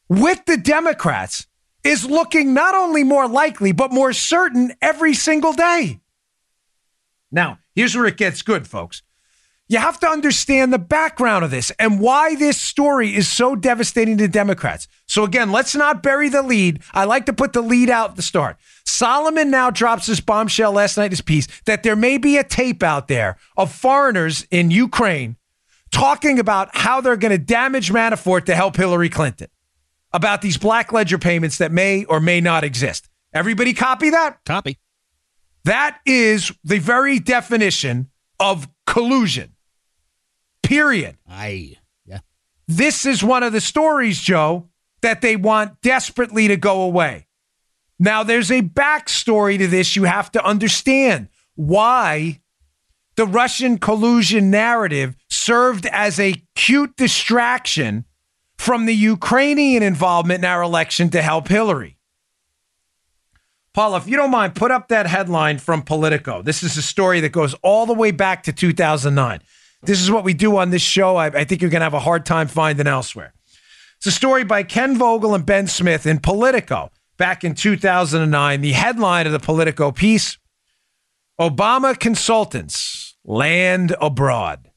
with 0.10 0.44
the 0.44 0.58
Democrats 0.58 1.48
is 1.82 2.04
looking 2.04 2.54
not 2.54 2.76
only 2.76 3.06
more 3.06 3.26
likely, 3.26 3.72
but 3.72 3.94
more 3.94 4.12
certain 4.12 4.74
every 4.82 5.14
single 5.14 5.54
day. 5.54 6.02
Now, 7.32 7.60
here's 7.74 7.96
where 7.96 8.06
it 8.06 8.18
gets 8.18 8.42
good, 8.42 8.68
folks. 8.68 9.02
You 9.70 9.80
have 9.80 9.98
to 10.02 10.10
understand 10.10 10.74
the 10.74 10.78
background 10.78 11.46
of 11.46 11.52
this 11.52 11.72
and 11.80 12.02
why 12.02 12.36
this 12.36 12.62
story 12.62 13.16
is 13.16 13.30
so 13.30 13.56
devastating 13.56 14.18
to 14.18 14.28
Democrats. 14.28 14.90
So, 15.06 15.24
again, 15.24 15.50
let's 15.50 15.74
not 15.74 16.04
bury 16.04 16.28
the 16.28 16.42
lead. 16.42 16.82
I 16.94 17.06
like 17.06 17.28
to 17.28 17.34
put 17.34 17.54
the 17.54 17.62
lead 17.62 17.90
out 17.90 18.10
at 18.10 18.16
the 18.18 18.22
start. 18.22 18.58
Solomon 18.86 19.50
now 19.50 19.70
drops 19.70 20.08
this 20.08 20.20
bombshell 20.20 20.74
last 20.74 20.98
night 20.98 21.14
his 21.14 21.22
piece 21.22 21.48
that 21.66 21.84
there 21.84 21.96
may 21.96 22.18
be 22.18 22.36
a 22.36 22.44
tape 22.44 22.84
out 22.84 23.08
there 23.08 23.38
of 23.56 23.72
foreigners 23.72 24.46
in 24.52 24.70
Ukraine 24.70 25.38
talking 25.92 26.40
about 26.40 26.70
how 26.74 27.02
they're 27.02 27.18
going 27.18 27.32
to 27.32 27.38
damage 27.38 27.92
Manafort 27.92 28.46
to 28.46 28.56
help 28.56 28.76
Hillary 28.76 29.10
Clinton 29.10 29.48
about 30.14 30.42
these 30.42 30.58
black 30.58 30.92
ledger 30.92 31.18
payments 31.18 31.58
that 31.58 31.72
may 31.72 32.06
or 32.06 32.20
may 32.20 32.42
not 32.42 32.64
exist. 32.64 33.10
Everybody 33.34 33.74
copy 33.74 34.10
that? 34.10 34.40
Copy. 34.46 34.80
That 35.66 36.00
is 36.06 36.52
the 36.64 36.80
very 36.80 37.20
definition 37.20 38.10
of 38.40 38.70
collusion. 38.86 39.56
Period. 40.64 41.18
Aye. 41.30 41.78
Yeah. 42.06 42.20
This 42.68 43.06
is 43.06 43.24
one 43.24 43.44
of 43.44 43.54
the 43.54 43.62
stories, 43.62 44.20
Joe, 44.22 44.70
that 45.02 45.22
they 45.22 45.36
want 45.36 45.82
desperately 45.82 46.48
to 46.48 46.58
go 46.58 46.82
away. 46.82 47.28
Now, 48.00 48.24
there's 48.24 48.52
a 48.52 48.62
backstory 48.62 49.58
to 49.58 49.68
this 49.68 49.96
you 49.96 50.04
have 50.04 50.32
to 50.32 50.44
understand 50.44 51.30
why 51.56 52.42
the 53.18 53.26
Russian 53.26 53.80
collusion 53.80 54.50
narrative 54.50 55.16
served 55.30 55.88
as 55.88 56.20
a 56.20 56.36
cute 56.56 56.96
distraction 56.96 58.06
from 58.58 58.86
the 58.86 58.96
Ukrainian 58.96 59.84
involvement 59.84 60.40
in 60.40 60.46
our 60.46 60.62
election 60.62 61.10
to 61.10 61.22
help 61.22 61.48
Hillary. 61.48 61.98
Paul, 63.74 63.96
if 63.96 64.08
you 64.08 64.18
don't 64.18 64.32
mind, 64.32 64.56
put 64.56 64.72
up 64.72 64.88
that 64.88 65.08
headline 65.08 65.58
from 65.58 65.82
Politico. 65.82 66.42
This 66.42 66.64
is 66.64 66.78
a 66.78 66.82
story 66.82 67.20
that 67.22 67.32
goes 67.32 67.54
all 67.56 67.86
the 67.86 67.94
way 67.94 68.12
back 68.12 68.44
to 68.44 68.54
2009. 68.54 69.40
This 69.84 70.02
is 70.02 70.10
what 70.10 70.24
we 70.24 70.34
do 70.34 70.58
on 70.58 70.70
this 70.70 70.82
show. 70.82 71.16
I, 71.16 71.28
I 71.28 71.44
think 71.44 71.62
you're 71.62 71.70
going 71.70 71.82
to 71.82 71.86
have 71.86 71.94
a 71.94 72.00
hard 72.00 72.26
time 72.26 72.48
finding 72.48 72.88
elsewhere. 72.88 73.34
It's 73.98 74.08
a 74.08 74.12
story 74.12 74.44
by 74.44 74.64
Ken 74.64 74.98
Vogel 74.98 75.36
and 75.36 75.46
Ben 75.46 75.68
Smith 75.68 76.06
in 76.06 76.20
Politico 76.20 76.92
back 77.18 77.44
in 77.44 77.54
2009. 77.54 78.62
The 78.62 78.72
headline 78.72 79.26
of 79.26 79.32
the 79.32 79.40
Politico 79.40 79.92
piece 79.92 80.38
Obama 81.40 82.00
consultants 82.00 83.07
land 83.28 83.96
abroad. 84.02 84.72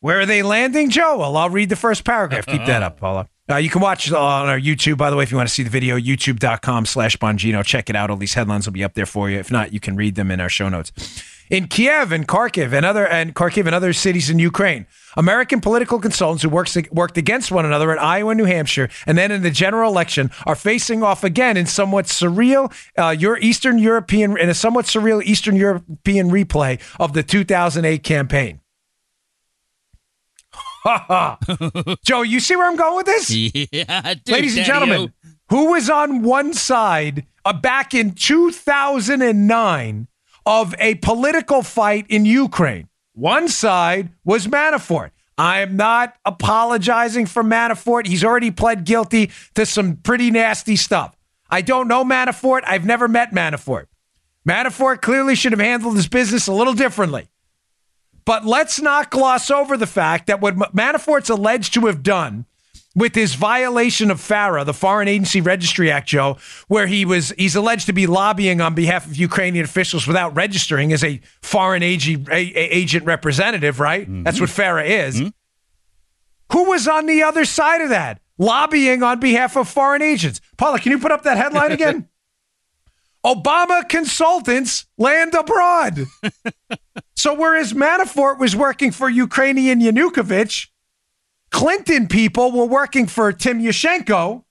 Where 0.00 0.20
are 0.20 0.26
they 0.26 0.42
landing, 0.42 0.90
Joe? 0.90 1.18
Well, 1.18 1.36
I'll 1.36 1.50
read 1.50 1.68
the 1.68 1.76
first 1.76 2.04
paragraph. 2.04 2.46
Keep 2.46 2.66
that 2.66 2.82
up, 2.82 2.98
Paula. 2.98 3.28
Uh, 3.50 3.56
you 3.56 3.68
can 3.68 3.82
watch 3.82 4.10
on 4.10 4.48
our 4.48 4.58
YouTube, 4.58 4.96
by 4.96 5.10
the 5.10 5.16
way, 5.16 5.22
if 5.22 5.30
you 5.30 5.36
want 5.36 5.48
to 5.48 5.54
see 5.54 5.62
the 5.62 5.70
video, 5.70 5.98
youtube.com 5.98 6.86
slash 6.86 7.16
Bongino. 7.18 7.62
Check 7.62 7.90
it 7.90 7.96
out. 7.96 8.10
All 8.10 8.16
these 8.16 8.34
headlines 8.34 8.66
will 8.66 8.72
be 8.72 8.84
up 8.84 8.94
there 8.94 9.04
for 9.04 9.28
you. 9.28 9.38
If 9.38 9.50
not, 9.50 9.72
you 9.72 9.80
can 9.80 9.96
read 9.96 10.14
them 10.14 10.30
in 10.30 10.40
our 10.40 10.48
show 10.48 10.70
notes. 10.70 10.92
In 11.50 11.68
Kiev 11.68 12.10
and 12.10 12.26
Kharkiv 12.26 12.72
and 12.72 12.86
other 12.86 13.06
and 13.06 13.34
Kharkiv 13.34 13.66
and 13.66 13.74
other 13.74 13.92
cities 13.92 14.30
in 14.30 14.38
Ukraine, 14.38 14.86
American 15.16 15.60
political 15.60 15.98
consultants 15.98 16.42
who 16.42 16.48
works, 16.48 16.76
worked 16.90 17.18
against 17.18 17.52
one 17.52 17.66
another 17.66 17.92
in 17.92 17.98
Iowa 17.98 18.30
and 18.30 18.38
New 18.38 18.46
Hampshire 18.46 18.88
and 19.06 19.18
then 19.18 19.30
in 19.30 19.42
the 19.42 19.50
general 19.50 19.90
election 19.90 20.30
are 20.46 20.54
facing 20.56 21.02
off 21.02 21.22
again 21.22 21.56
in 21.56 21.66
somewhat 21.66 22.06
surreal 22.06 22.72
uh, 22.96 23.10
your 23.10 23.38
Eastern 23.38 23.78
European 23.78 24.38
in 24.38 24.48
a 24.48 24.54
somewhat 24.54 24.86
surreal 24.86 25.22
Eastern 25.22 25.56
European 25.56 26.30
replay 26.30 26.80
of 26.98 27.12
the 27.12 27.22
2008 27.22 28.02
campaign. 28.02 28.60
Joe, 32.04 32.22
you 32.22 32.40
see 32.40 32.56
where 32.56 32.68
I'm 32.68 32.76
going 32.76 32.96
with 32.96 33.06
this? 33.06 33.30
Yeah, 33.72 34.14
dude, 34.14 34.28
Ladies 34.28 34.56
and 34.56 34.66
gentlemen, 34.66 35.12
who 35.48 35.70
was 35.72 35.90
on 35.90 36.22
one 36.22 36.54
side 36.54 37.26
uh, 37.44 37.52
back 37.52 37.94
in 37.94 38.12
2009 38.12 40.08
of 40.46 40.74
a 40.78 40.96
political 40.96 41.62
fight 41.62 42.06
in 42.08 42.24
Ukraine? 42.24 42.88
One 43.14 43.48
side 43.48 44.10
was 44.24 44.46
Manafort. 44.46 45.10
I 45.36 45.60
am 45.60 45.76
not 45.76 46.14
apologizing 46.24 47.26
for 47.26 47.42
Manafort. 47.42 48.06
He's 48.06 48.24
already 48.24 48.50
pled 48.50 48.84
guilty 48.84 49.30
to 49.54 49.66
some 49.66 49.96
pretty 49.96 50.30
nasty 50.30 50.76
stuff. 50.76 51.16
I 51.50 51.60
don't 51.60 51.88
know 51.88 52.04
Manafort. 52.04 52.62
I've 52.66 52.84
never 52.84 53.08
met 53.08 53.32
Manafort. 53.32 53.86
Manafort 54.48 55.00
clearly 55.00 55.34
should 55.34 55.52
have 55.52 55.60
handled 55.60 55.96
his 55.96 56.08
business 56.08 56.46
a 56.46 56.52
little 56.52 56.74
differently. 56.74 57.28
But 58.24 58.44
let's 58.44 58.80
not 58.80 59.10
gloss 59.10 59.50
over 59.50 59.76
the 59.76 59.86
fact 59.86 60.26
that 60.26 60.40
what 60.40 60.56
Manafort's 60.56 61.30
alleged 61.30 61.74
to 61.74 61.86
have 61.86 62.02
done 62.02 62.46
with 62.94 63.14
his 63.14 63.34
violation 63.34 64.10
of 64.10 64.20
FARA, 64.20 64.64
the 64.64 64.74
Foreign 64.74 65.08
Agency 65.08 65.40
Registry 65.40 65.90
Act, 65.90 66.08
Joe, 66.08 66.36
where 66.68 66.86
he 66.86 67.04
was 67.04 67.30
he's 67.36 67.56
alleged 67.56 67.86
to 67.86 67.92
be 67.92 68.06
lobbying 68.06 68.60
on 68.60 68.74
behalf 68.74 69.06
of 69.06 69.16
Ukrainian 69.16 69.64
officials 69.64 70.06
without 70.06 70.34
registering 70.34 70.92
as 70.92 71.02
a 71.02 71.20
foreign 71.42 71.82
agent, 71.82 72.28
agent 72.30 73.04
representative, 73.04 73.80
right? 73.80 74.02
Mm-hmm. 74.02 74.22
That's 74.22 74.40
what 74.40 74.50
FARA 74.50 74.84
is. 74.84 75.16
Mm-hmm. 75.16 75.28
Who 76.52 76.70
was 76.70 76.86
on 76.86 77.06
the 77.06 77.22
other 77.22 77.44
side 77.44 77.80
of 77.80 77.88
that? 77.88 78.20
Lobbying 78.38 79.02
on 79.02 79.20
behalf 79.20 79.56
of 79.56 79.68
foreign 79.68 80.02
agents. 80.02 80.40
Paula, 80.56 80.78
can 80.78 80.92
you 80.92 80.98
put 80.98 81.12
up 81.12 81.22
that 81.22 81.36
headline 81.36 81.72
again? 81.72 82.08
Obama 83.24 83.88
consultants 83.88 84.86
land 84.98 85.34
abroad. 85.34 86.04
so 87.16 87.32
whereas 87.34 87.72
Manafort 87.72 88.38
was 88.38 88.54
working 88.54 88.90
for 88.90 89.08
Ukrainian 89.08 89.80
Yanukovych, 89.80 90.68
Clinton 91.54 92.08
people 92.08 92.50
were 92.50 92.66
working 92.66 93.06
for 93.06 93.32
Tymoshenko, 93.32 94.42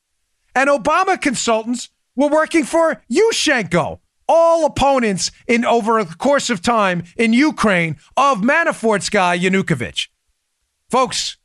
and 0.55 0.69
Obama 0.69 1.19
consultants 1.22 1.89
were 2.15 2.29
working 2.29 2.63
for 2.63 3.03
Yushchenko. 3.12 4.00
All 4.29 4.65
opponents 4.65 5.29
in 5.45 5.65
over 5.65 6.00
a 6.00 6.05
course 6.05 6.50
of 6.50 6.62
time 6.62 7.03
in 7.17 7.33
Ukraine 7.33 7.98
of 8.15 8.38
Manafort's 8.38 9.10
guy 9.10 9.38
Yanukovych. 9.38 10.07
Folks, 10.89 11.36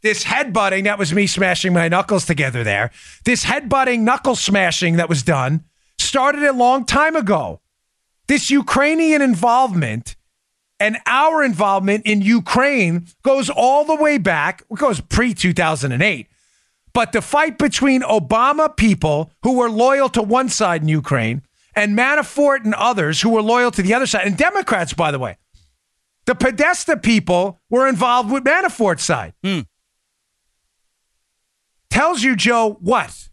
this 0.00 0.24
headbutting 0.24 0.84
that 0.84 0.98
was 0.98 1.12
me 1.12 1.26
smashing 1.26 1.74
my 1.74 1.88
knuckles 1.88 2.24
together 2.24 2.64
there. 2.64 2.90
This 3.26 3.44
headbutting 3.44 4.00
knuckle 4.00 4.34
smashing 4.34 4.96
that 4.96 5.10
was 5.10 5.22
done 5.22 5.64
started 5.98 6.42
a 6.42 6.54
long 6.54 6.86
time 6.86 7.16
ago. 7.16 7.60
This 8.28 8.50
Ukrainian 8.50 9.20
involvement 9.20 10.16
and 10.80 10.98
our 11.06 11.42
involvement 11.42 12.06
in 12.06 12.22
Ukraine 12.22 13.06
goes 13.22 13.50
all 13.50 13.84
the 13.84 13.96
way 13.96 14.18
back, 14.18 14.62
it 14.70 14.78
goes 14.78 15.00
pre 15.00 15.34
2008. 15.34 16.28
But 16.92 17.12
the 17.12 17.22
fight 17.22 17.58
between 17.58 18.02
Obama 18.02 18.74
people 18.74 19.30
who 19.42 19.58
were 19.58 19.70
loyal 19.70 20.08
to 20.10 20.22
one 20.22 20.48
side 20.48 20.82
in 20.82 20.88
Ukraine 20.88 21.42
and 21.74 21.96
Manafort 21.96 22.64
and 22.64 22.74
others 22.74 23.20
who 23.20 23.30
were 23.30 23.42
loyal 23.42 23.70
to 23.72 23.82
the 23.82 23.94
other 23.94 24.06
side, 24.06 24.26
and 24.26 24.36
Democrats, 24.36 24.94
by 24.94 25.10
the 25.10 25.18
way, 25.18 25.36
the 26.26 26.34
Podesta 26.34 26.96
people 26.96 27.60
were 27.70 27.88
involved 27.88 28.30
with 28.30 28.44
Manafort's 28.44 29.04
side. 29.04 29.32
Hmm. 29.44 29.60
Tells 31.90 32.22
you, 32.22 32.36
Joe, 32.36 32.78
what? 32.80 33.28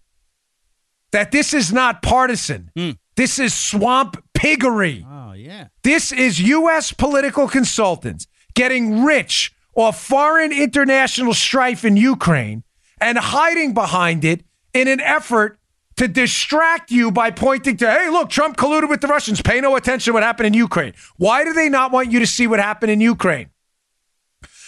That 1.12 1.32
this 1.32 1.54
is 1.54 1.74
not 1.74 2.02
partisan. 2.02 2.72
Hmm. 2.76 2.92
This 3.16 3.40
is 3.40 3.54
swamp 3.54 4.24
piggery. 4.34 5.06
Oh, 5.36 5.38
yeah. 5.38 5.68
This 5.84 6.14
is 6.14 6.40
U.S. 6.40 6.94
political 6.94 7.50
consultants 7.50 8.26
getting 8.54 9.04
rich 9.04 9.54
off 9.76 10.02
foreign 10.02 10.54
international 10.54 11.34
strife 11.34 11.84
in 11.84 11.98
Ukraine 11.98 12.64
and 13.02 13.18
hiding 13.18 13.74
behind 13.74 14.24
it 14.24 14.46
in 14.74 14.88
an 14.88 15.02
effort 15.02 15.60
to 15.98 16.08
distract 16.08 16.90
you 16.90 17.12
by 17.12 17.32
pointing 17.32 17.76
to, 17.78 17.92
hey, 17.92 18.10
look, 18.10 18.30
Trump 18.30 18.56
colluded 18.56 18.90
with 18.90 19.02
the 19.02 19.08
Russians. 19.08 19.42
Pay 19.42 19.60
no 19.60 19.76
attention 19.76 20.12
to 20.12 20.14
what 20.14 20.24
happened 20.24 20.48
in 20.48 20.54
Ukraine. 20.54 20.94
Why 21.18 21.44
do 21.44 21.52
they 21.52 21.68
not 21.68 21.92
want 21.92 22.14
you 22.14 22.20
to 22.20 22.28
see 22.28 22.48
what 22.48 22.62
happened 22.62 22.94
in 22.94 23.02
Ukraine? 23.02 23.50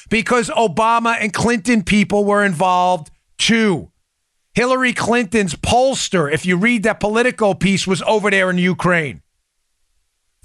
Because 0.09 0.49
Obama 0.49 1.15
and 1.17 1.31
Clinton 1.31 1.81
people 1.81 2.25
were 2.25 2.43
involved 2.43 3.09
too. 3.37 3.89
Hillary 4.53 4.91
Clinton's 4.91 5.55
pollster, 5.55 6.29
if 6.29 6.45
you 6.45 6.57
read 6.57 6.83
that 6.83 6.99
Politico 6.99 7.53
piece, 7.53 7.87
was 7.87 8.01
over 8.01 8.29
there 8.29 8.49
in 8.49 8.57
Ukraine. 8.57 9.21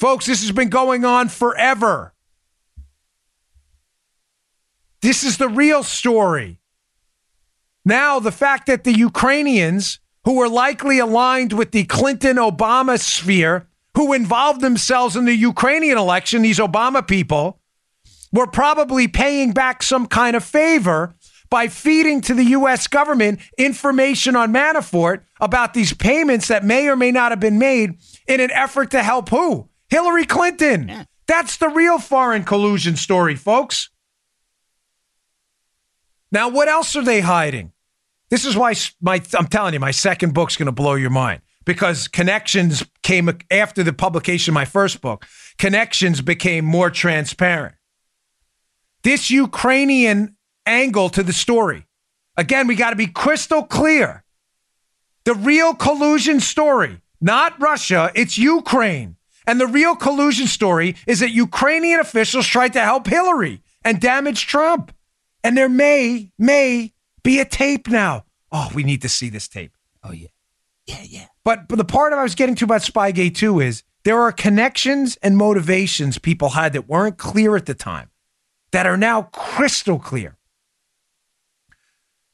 Folks, 0.02 0.26
this 0.26 0.40
has 0.40 0.50
been 0.50 0.68
going 0.68 1.04
on 1.04 1.28
forever. 1.28 2.12
This 5.00 5.22
is 5.22 5.38
the 5.38 5.48
real 5.48 5.84
story. 5.84 6.58
Now, 7.84 8.18
the 8.18 8.32
fact 8.32 8.66
that 8.66 8.82
the 8.82 8.98
Ukrainians, 8.98 10.00
who 10.24 10.38
were 10.38 10.48
likely 10.48 10.98
aligned 10.98 11.52
with 11.52 11.70
the 11.70 11.84
Clinton 11.84 12.36
Obama 12.36 12.98
sphere, 12.98 13.68
who 13.96 14.12
involved 14.12 14.60
themselves 14.60 15.14
in 15.14 15.24
the 15.24 15.36
Ukrainian 15.36 15.98
election, 15.98 16.42
these 16.42 16.58
Obama 16.58 17.06
people, 17.06 17.60
were 18.32 18.48
probably 18.48 19.06
paying 19.06 19.52
back 19.52 19.84
some 19.84 20.08
kind 20.08 20.34
of 20.34 20.42
favor 20.42 21.14
by 21.48 21.68
feeding 21.68 22.20
to 22.22 22.34
the 22.34 22.46
U.S. 22.58 22.88
government 22.88 23.38
information 23.56 24.34
on 24.34 24.52
Manafort 24.52 25.20
about 25.40 25.74
these 25.74 25.94
payments 25.94 26.48
that 26.48 26.64
may 26.64 26.88
or 26.88 26.96
may 26.96 27.12
not 27.12 27.30
have 27.30 27.38
been 27.38 27.60
made 27.60 28.00
in 28.26 28.40
an 28.40 28.50
effort 28.50 28.90
to 28.90 29.04
help 29.04 29.28
who? 29.28 29.68
Hillary 29.92 30.24
Clinton. 30.24 30.88
Yeah. 30.88 31.04
That's 31.26 31.58
the 31.58 31.68
real 31.68 31.98
foreign 31.98 32.44
collusion 32.44 32.96
story, 32.96 33.36
folks. 33.36 33.90
Now, 36.30 36.48
what 36.48 36.66
else 36.66 36.96
are 36.96 37.04
they 37.04 37.20
hiding? 37.20 37.72
This 38.30 38.46
is 38.46 38.56
why 38.56 38.74
my 39.02 39.20
I'm 39.34 39.48
telling 39.48 39.74
you, 39.74 39.80
my 39.80 39.90
second 39.90 40.32
book's 40.32 40.56
going 40.56 40.64
to 40.64 40.72
blow 40.72 40.94
your 40.94 41.10
mind 41.10 41.42
because 41.66 42.08
connections 42.08 42.82
came 43.02 43.28
after 43.50 43.82
the 43.82 43.92
publication 43.92 44.52
of 44.52 44.54
my 44.54 44.64
first 44.64 45.02
book. 45.02 45.26
Connections 45.58 46.22
became 46.22 46.64
more 46.64 46.88
transparent. 46.88 47.74
This 49.02 49.30
Ukrainian 49.30 50.36
angle 50.64 51.10
to 51.10 51.22
the 51.22 51.34
story. 51.34 51.86
Again, 52.38 52.66
we 52.66 52.76
got 52.76 52.90
to 52.90 52.96
be 52.96 53.08
crystal 53.08 53.62
clear. 53.62 54.24
The 55.24 55.34
real 55.34 55.74
collusion 55.74 56.40
story, 56.40 57.02
not 57.20 57.60
Russia, 57.60 58.10
it's 58.14 58.38
Ukraine. 58.38 59.16
And 59.46 59.60
the 59.60 59.66
real 59.66 59.96
collusion 59.96 60.46
story 60.46 60.96
is 61.06 61.20
that 61.20 61.30
Ukrainian 61.30 62.00
officials 62.00 62.46
tried 62.46 62.72
to 62.74 62.80
help 62.80 63.06
Hillary 63.06 63.62
and 63.84 64.00
damage 64.00 64.46
Trump. 64.46 64.94
And 65.44 65.56
there 65.56 65.68
may, 65.68 66.30
may 66.38 66.92
be 67.24 67.40
a 67.40 67.44
tape 67.44 67.88
now. 67.88 68.24
Oh, 68.52 68.70
we 68.74 68.84
need 68.84 69.02
to 69.02 69.08
see 69.08 69.28
this 69.28 69.48
tape. 69.48 69.76
Oh, 70.04 70.12
yeah. 70.12 70.28
Yeah, 70.86 71.02
yeah. 71.08 71.26
But, 71.44 71.68
but 71.68 71.76
the 71.76 71.84
part 71.84 72.12
I 72.12 72.22
was 72.22 72.34
getting 72.34 72.54
to 72.56 72.64
about 72.64 72.82
Spygate 72.82 73.34
2 73.34 73.60
is 73.60 73.82
there 74.04 74.20
are 74.20 74.32
connections 74.32 75.16
and 75.22 75.36
motivations 75.36 76.18
people 76.18 76.50
had 76.50 76.72
that 76.72 76.88
weren't 76.88 77.18
clear 77.18 77.56
at 77.56 77.66
the 77.66 77.74
time 77.74 78.10
that 78.72 78.86
are 78.86 78.96
now 78.96 79.22
crystal 79.32 79.98
clear. 79.98 80.36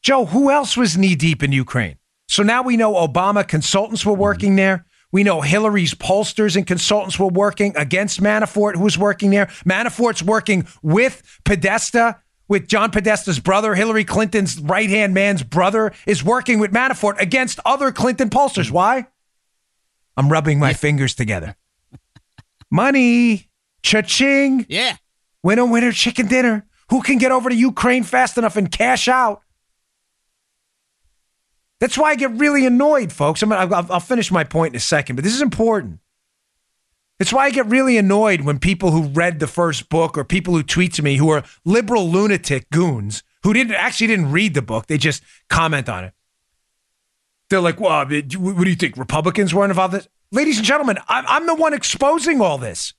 Joe, 0.02 0.26
who 0.26 0.50
else 0.50 0.76
was 0.76 0.96
knee 0.96 1.14
deep 1.14 1.42
in 1.42 1.52
Ukraine? 1.52 1.96
So 2.28 2.42
now 2.42 2.62
we 2.62 2.76
know 2.76 2.94
Obama 2.94 3.46
consultants 3.46 4.06
were 4.06 4.14
working 4.14 4.56
there. 4.56 4.86
We 5.10 5.24
know 5.24 5.40
Hillary's 5.40 5.94
pollsters 5.94 6.54
and 6.56 6.66
consultants 6.66 7.18
were 7.18 7.28
working 7.28 7.74
against 7.76 8.22
Manafort, 8.22 8.76
who 8.76 8.82
was 8.82 8.98
working 8.98 9.30
there. 9.30 9.46
Manafort's 9.64 10.22
working 10.22 10.66
with 10.82 11.22
Podesta, 11.44 12.20
with 12.46 12.68
John 12.68 12.90
Podesta's 12.90 13.38
brother. 13.40 13.74
Hillary 13.74 14.04
Clinton's 14.04 14.60
right 14.60 14.88
hand 14.88 15.14
man's 15.14 15.42
brother 15.42 15.92
is 16.06 16.22
working 16.22 16.58
with 16.58 16.72
Manafort 16.72 17.18
against 17.20 17.58
other 17.64 17.90
Clinton 17.90 18.28
pollsters. 18.28 18.70
Why? 18.70 19.06
I'm 20.16 20.30
rubbing 20.30 20.58
my 20.58 20.74
fingers 20.74 21.14
together. 21.14 21.56
Money, 22.70 23.48
cha-ching. 23.82 24.66
Yeah. 24.68 24.96
Winner, 25.42 25.64
winner, 25.64 25.92
chicken 25.92 26.26
dinner. 26.26 26.66
Who 26.90 27.02
can 27.02 27.18
get 27.18 27.32
over 27.32 27.48
to 27.48 27.54
Ukraine 27.54 28.02
fast 28.02 28.36
enough 28.36 28.56
and 28.56 28.70
cash 28.70 29.08
out? 29.08 29.42
That's 31.80 31.96
why 31.96 32.10
I 32.10 32.14
get 32.16 32.32
really 32.32 32.66
annoyed, 32.66 33.12
folks. 33.12 33.42
I'm, 33.42 33.52
I'll, 33.52 33.92
I'll 33.92 34.00
finish 34.00 34.30
my 34.30 34.44
point 34.44 34.74
in 34.74 34.76
a 34.76 34.80
second, 34.80 35.16
but 35.16 35.24
this 35.24 35.34
is 35.34 35.42
important. 35.42 36.00
It's 37.20 37.32
why 37.32 37.46
I 37.46 37.50
get 37.50 37.66
really 37.66 37.96
annoyed 37.96 38.42
when 38.42 38.58
people 38.58 38.92
who 38.92 39.08
read 39.08 39.40
the 39.40 39.46
first 39.46 39.88
book 39.88 40.16
or 40.16 40.24
people 40.24 40.54
who 40.54 40.62
tweet 40.62 40.94
to 40.94 41.02
me 41.02 41.16
who 41.16 41.30
are 41.30 41.42
liberal 41.64 42.08
lunatic 42.08 42.70
goons 42.70 43.22
who 43.42 43.52
didn't 43.52 43.74
actually 43.74 44.08
didn't 44.08 44.30
read 44.30 44.54
the 44.54 44.62
book, 44.62 44.86
they 44.86 44.98
just 44.98 45.22
comment 45.48 45.88
on 45.88 46.04
it. 46.04 46.12
They're 47.50 47.60
like, 47.60 47.80
"Well, 47.80 47.92
uh, 47.92 48.04
what 48.04 48.64
do 48.64 48.70
you 48.70 48.76
think? 48.76 48.96
Republicans 48.96 49.54
weren't 49.54 49.70
involved?" 49.70 49.94
In 49.94 50.00
this? 50.00 50.08
Ladies 50.30 50.58
and 50.58 50.66
gentlemen, 50.66 50.98
I'm 51.08 51.46
the 51.46 51.54
one 51.54 51.72
exposing 51.72 52.40
all 52.40 52.58
this. 52.58 52.92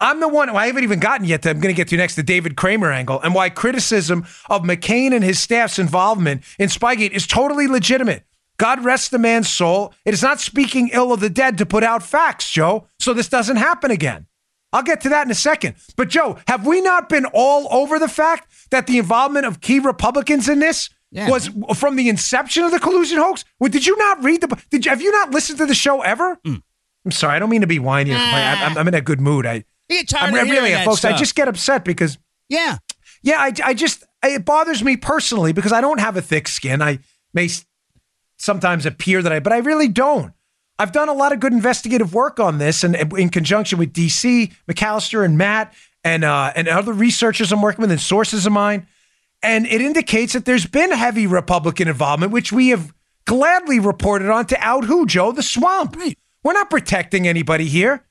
I'm 0.00 0.20
the 0.20 0.28
one, 0.28 0.50
I 0.50 0.66
haven't 0.66 0.84
even 0.84 0.98
gotten 0.98 1.26
yet 1.26 1.42
to, 1.42 1.50
I'm 1.50 1.60
going 1.60 1.74
to 1.74 1.76
get 1.76 1.88
to 1.88 1.96
next, 1.96 2.16
the 2.16 2.22
David 2.22 2.56
Kramer 2.56 2.92
angle, 2.92 3.20
and 3.20 3.34
why 3.34 3.48
criticism 3.48 4.26
of 4.50 4.62
McCain 4.62 5.14
and 5.14 5.24
his 5.24 5.40
staff's 5.40 5.78
involvement 5.78 6.42
in 6.58 6.68
Spygate 6.68 7.12
is 7.12 7.26
totally 7.26 7.66
legitimate. 7.66 8.24
God 8.58 8.84
rest 8.84 9.10
the 9.10 9.18
man's 9.18 9.48
soul. 9.48 9.94
It 10.04 10.12
is 10.14 10.22
not 10.22 10.40
speaking 10.40 10.90
ill 10.92 11.12
of 11.12 11.20
the 11.20 11.30
dead 11.30 11.58
to 11.58 11.66
put 11.66 11.82
out 11.82 12.02
facts, 12.02 12.50
Joe, 12.50 12.86
so 12.98 13.14
this 13.14 13.28
doesn't 13.28 13.56
happen 13.56 13.90
again. 13.90 14.26
I'll 14.72 14.82
get 14.82 15.00
to 15.02 15.08
that 15.10 15.26
in 15.26 15.30
a 15.30 15.34
second. 15.34 15.76
But, 15.96 16.08
Joe, 16.08 16.38
have 16.48 16.66
we 16.66 16.82
not 16.82 17.08
been 17.08 17.24
all 17.32 17.66
over 17.70 17.98
the 17.98 18.08
fact 18.08 18.50
that 18.70 18.86
the 18.86 18.98
involvement 18.98 19.46
of 19.46 19.60
key 19.60 19.78
Republicans 19.78 20.48
in 20.48 20.58
this 20.58 20.90
yeah. 21.10 21.30
was 21.30 21.48
from 21.74 21.96
the 21.96 22.10
inception 22.10 22.64
of 22.64 22.72
the 22.72 22.78
collusion 22.78 23.18
hoax? 23.18 23.44
Well, 23.58 23.70
did 23.70 23.86
you 23.86 23.96
not 23.96 24.22
read 24.22 24.42
the 24.42 24.62
Did 24.70 24.84
you, 24.84 24.90
have 24.90 25.00
you 25.00 25.12
not 25.12 25.30
listened 25.30 25.58
to 25.58 25.66
the 25.66 25.74
show 25.74 26.02
ever? 26.02 26.36
Mm. 26.46 26.62
I'm 27.04 27.10
sorry, 27.12 27.36
I 27.36 27.38
don't 27.38 27.50
mean 27.50 27.60
to 27.60 27.66
be 27.66 27.78
whiny. 27.78 28.12
Ah. 28.14 28.66
I'm, 28.66 28.76
I'm, 28.76 28.88
in 28.88 28.94
a 28.94 29.00
good 29.00 29.20
mood. 29.20 29.46
I 29.46 29.64
you 29.88 29.98
get 29.98 30.08
tired 30.08 30.34
I'm, 30.34 30.40
of 30.40 30.50
really, 30.50 30.72
folks. 30.84 31.00
Stuff. 31.00 31.14
I 31.14 31.16
just 31.16 31.34
get 31.34 31.48
upset 31.48 31.84
because 31.84 32.18
yeah, 32.48 32.78
yeah. 33.22 33.38
I, 33.38 33.52
I 33.64 33.74
just 33.74 34.04
it 34.22 34.44
bothers 34.44 34.82
me 34.82 34.96
personally 34.96 35.52
because 35.52 35.72
I 35.72 35.80
don't 35.80 36.00
have 36.00 36.16
a 36.16 36.22
thick 36.22 36.48
skin. 36.48 36.82
I 36.82 36.98
may 37.32 37.48
sometimes 38.38 38.86
appear 38.86 39.22
that 39.22 39.32
I, 39.32 39.40
but 39.40 39.52
I 39.52 39.58
really 39.58 39.88
don't. 39.88 40.32
I've 40.78 40.92
done 40.92 41.08
a 41.08 41.14
lot 41.14 41.32
of 41.32 41.40
good 41.40 41.52
investigative 41.52 42.12
work 42.12 42.38
on 42.38 42.58
this, 42.58 42.84
and 42.84 42.94
in 43.14 43.30
conjunction 43.30 43.78
with 43.78 43.92
DC 43.92 44.52
McAllister 44.68 45.24
and 45.24 45.38
Matt 45.38 45.74
and 46.04 46.24
uh, 46.24 46.52
and 46.54 46.68
other 46.68 46.92
researchers 46.92 47.52
I'm 47.52 47.62
working 47.62 47.82
with 47.82 47.90
and 47.90 48.00
sources 48.00 48.46
of 48.46 48.52
mine. 48.52 48.86
And 49.42 49.66
it 49.66 49.80
indicates 49.80 50.32
that 50.32 50.44
there's 50.44 50.66
been 50.66 50.90
heavy 50.90 51.26
Republican 51.26 51.88
involvement, 51.88 52.32
which 52.32 52.52
we 52.52 52.68
have 52.68 52.92
gladly 53.26 53.78
reported 53.78 54.30
on 54.30 54.46
to 54.46 54.58
out 54.60 54.84
who, 54.84 55.06
Joe? 55.06 55.32
The 55.32 55.42
swamp. 55.42 55.96
Right. 55.96 56.18
We're 56.42 56.54
not 56.54 56.70
protecting 56.70 57.28
anybody 57.28 57.66
here. 57.66 58.05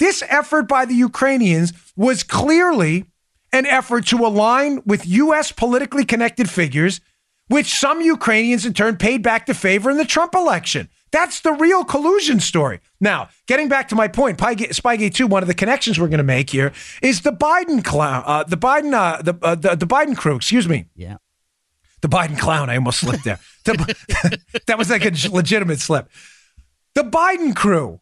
This 0.00 0.24
effort 0.28 0.64
by 0.66 0.86
the 0.86 0.94
Ukrainians 0.94 1.72
was 1.94 2.22
clearly 2.24 3.04
an 3.52 3.66
effort 3.66 4.06
to 4.06 4.16
align 4.26 4.82
with 4.86 5.06
U.S. 5.06 5.52
politically 5.52 6.04
connected 6.04 6.48
figures, 6.48 7.00
which 7.48 7.66
some 7.66 8.00
Ukrainians 8.00 8.64
in 8.64 8.72
turn 8.74 8.96
paid 8.96 9.22
back 9.22 9.44
to 9.46 9.54
favor 9.54 9.90
in 9.90 9.98
the 9.98 10.04
Trump 10.04 10.34
election. 10.34 10.88
That's 11.12 11.40
the 11.40 11.52
real 11.52 11.84
collusion 11.84 12.40
story. 12.40 12.80
Now, 13.00 13.28
getting 13.46 13.68
back 13.68 13.88
to 13.88 13.94
my 13.94 14.08
point, 14.08 14.38
Spygate, 14.38 15.12
2, 15.12 15.26
one 15.26 15.42
of 15.42 15.48
the 15.48 15.54
connections 15.54 15.98
we're 16.00 16.08
going 16.08 16.18
to 16.18 16.24
make 16.24 16.48
here 16.50 16.72
is 17.02 17.20
the 17.20 17.32
Biden 17.32 17.84
clown, 17.84 18.22
uh, 18.24 18.44
the 18.44 18.56
Biden, 18.56 18.94
uh, 18.94 19.20
the, 19.20 19.34
uh, 19.42 19.54
the 19.54 19.74
the 19.76 19.86
Biden 19.86 20.16
crew. 20.16 20.36
Excuse 20.36 20.68
me, 20.68 20.86
Yeah. 20.94 21.16
the 22.00 22.08
Biden 22.08 22.38
clown. 22.38 22.70
I 22.70 22.76
almost 22.76 23.00
slipped 23.00 23.24
there. 23.24 23.38
The- 23.64 24.38
that 24.66 24.78
was 24.78 24.88
like 24.88 25.04
a 25.04 25.12
legitimate 25.30 25.80
slip. 25.80 26.08
The 26.94 27.02
Biden 27.02 27.54
crew. 27.54 28.00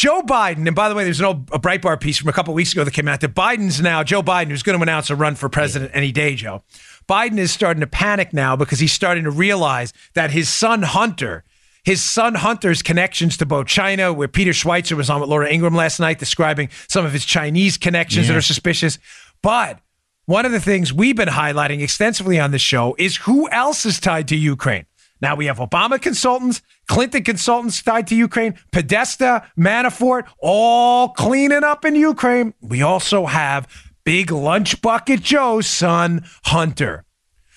Joe 0.00 0.22
Biden, 0.22 0.66
and 0.66 0.74
by 0.74 0.88
the 0.88 0.94
way, 0.94 1.04
there's 1.04 1.20
an 1.20 1.26
old 1.26 1.50
a 1.52 1.58
Breitbart 1.58 2.00
piece 2.00 2.16
from 2.16 2.30
a 2.30 2.32
couple 2.32 2.54
weeks 2.54 2.72
ago 2.72 2.84
that 2.84 2.92
came 2.92 3.06
out 3.06 3.20
that 3.20 3.34
Biden's 3.34 3.82
now 3.82 4.02
Joe 4.02 4.22
Biden, 4.22 4.48
who's 4.48 4.62
going 4.62 4.78
to 4.78 4.82
announce 4.82 5.10
a 5.10 5.14
run 5.14 5.34
for 5.34 5.50
president 5.50 5.90
any 5.92 6.10
day. 6.10 6.36
Joe 6.36 6.62
Biden 7.06 7.36
is 7.36 7.52
starting 7.52 7.82
to 7.82 7.86
panic 7.86 8.32
now 8.32 8.56
because 8.56 8.78
he's 8.80 8.94
starting 8.94 9.24
to 9.24 9.30
realize 9.30 9.92
that 10.14 10.30
his 10.30 10.48
son 10.48 10.80
Hunter, 10.80 11.44
his 11.84 12.02
son 12.02 12.34
Hunter's 12.34 12.80
connections 12.80 13.36
to 13.36 13.44
both 13.44 13.66
China, 13.66 14.10
where 14.10 14.26
Peter 14.26 14.52
Schweizer 14.52 14.96
was 14.96 15.10
on 15.10 15.20
with 15.20 15.28
Laura 15.28 15.52
Ingraham 15.52 15.76
last 15.76 16.00
night 16.00 16.18
describing 16.18 16.70
some 16.88 17.04
of 17.04 17.12
his 17.12 17.26
Chinese 17.26 17.76
connections 17.76 18.28
that 18.28 18.36
are 18.38 18.40
suspicious, 18.40 18.98
but 19.42 19.80
one 20.24 20.46
of 20.46 20.52
the 20.52 20.60
things 20.60 20.94
we've 20.94 21.16
been 21.16 21.28
highlighting 21.28 21.82
extensively 21.82 22.40
on 22.40 22.52
the 22.52 22.58
show 22.58 22.96
is 22.98 23.16
who 23.16 23.50
else 23.50 23.84
is 23.84 24.00
tied 24.00 24.28
to 24.28 24.36
Ukraine. 24.36 24.86
Now 25.20 25.36
we 25.36 25.46
have 25.46 25.58
Obama 25.58 26.00
consultants, 26.00 26.62
Clinton 26.88 27.22
consultants 27.24 27.82
tied 27.82 28.06
to 28.08 28.16
Ukraine, 28.16 28.58
Podesta, 28.72 29.46
Manafort, 29.58 30.26
all 30.38 31.10
cleaning 31.10 31.64
up 31.64 31.84
in 31.84 31.94
Ukraine. 31.94 32.54
We 32.60 32.82
also 32.82 33.26
have 33.26 33.68
big 34.04 34.30
lunch 34.30 34.80
bucket 34.80 35.20
Joe's 35.20 35.66
son, 35.66 36.24
Hunter, 36.44 37.04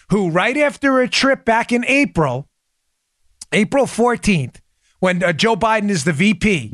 who 0.09 0.29
right 0.29 0.57
after 0.57 0.99
a 0.99 1.07
trip 1.07 1.45
back 1.45 1.71
in 1.71 1.85
April, 1.85 2.49
April 3.51 3.85
14th, 3.85 4.57
when 4.99 5.23
uh, 5.23 5.31
Joe 5.33 5.55
Biden 5.55 5.89
is 5.89 6.03
the 6.03 6.13
VP, 6.13 6.71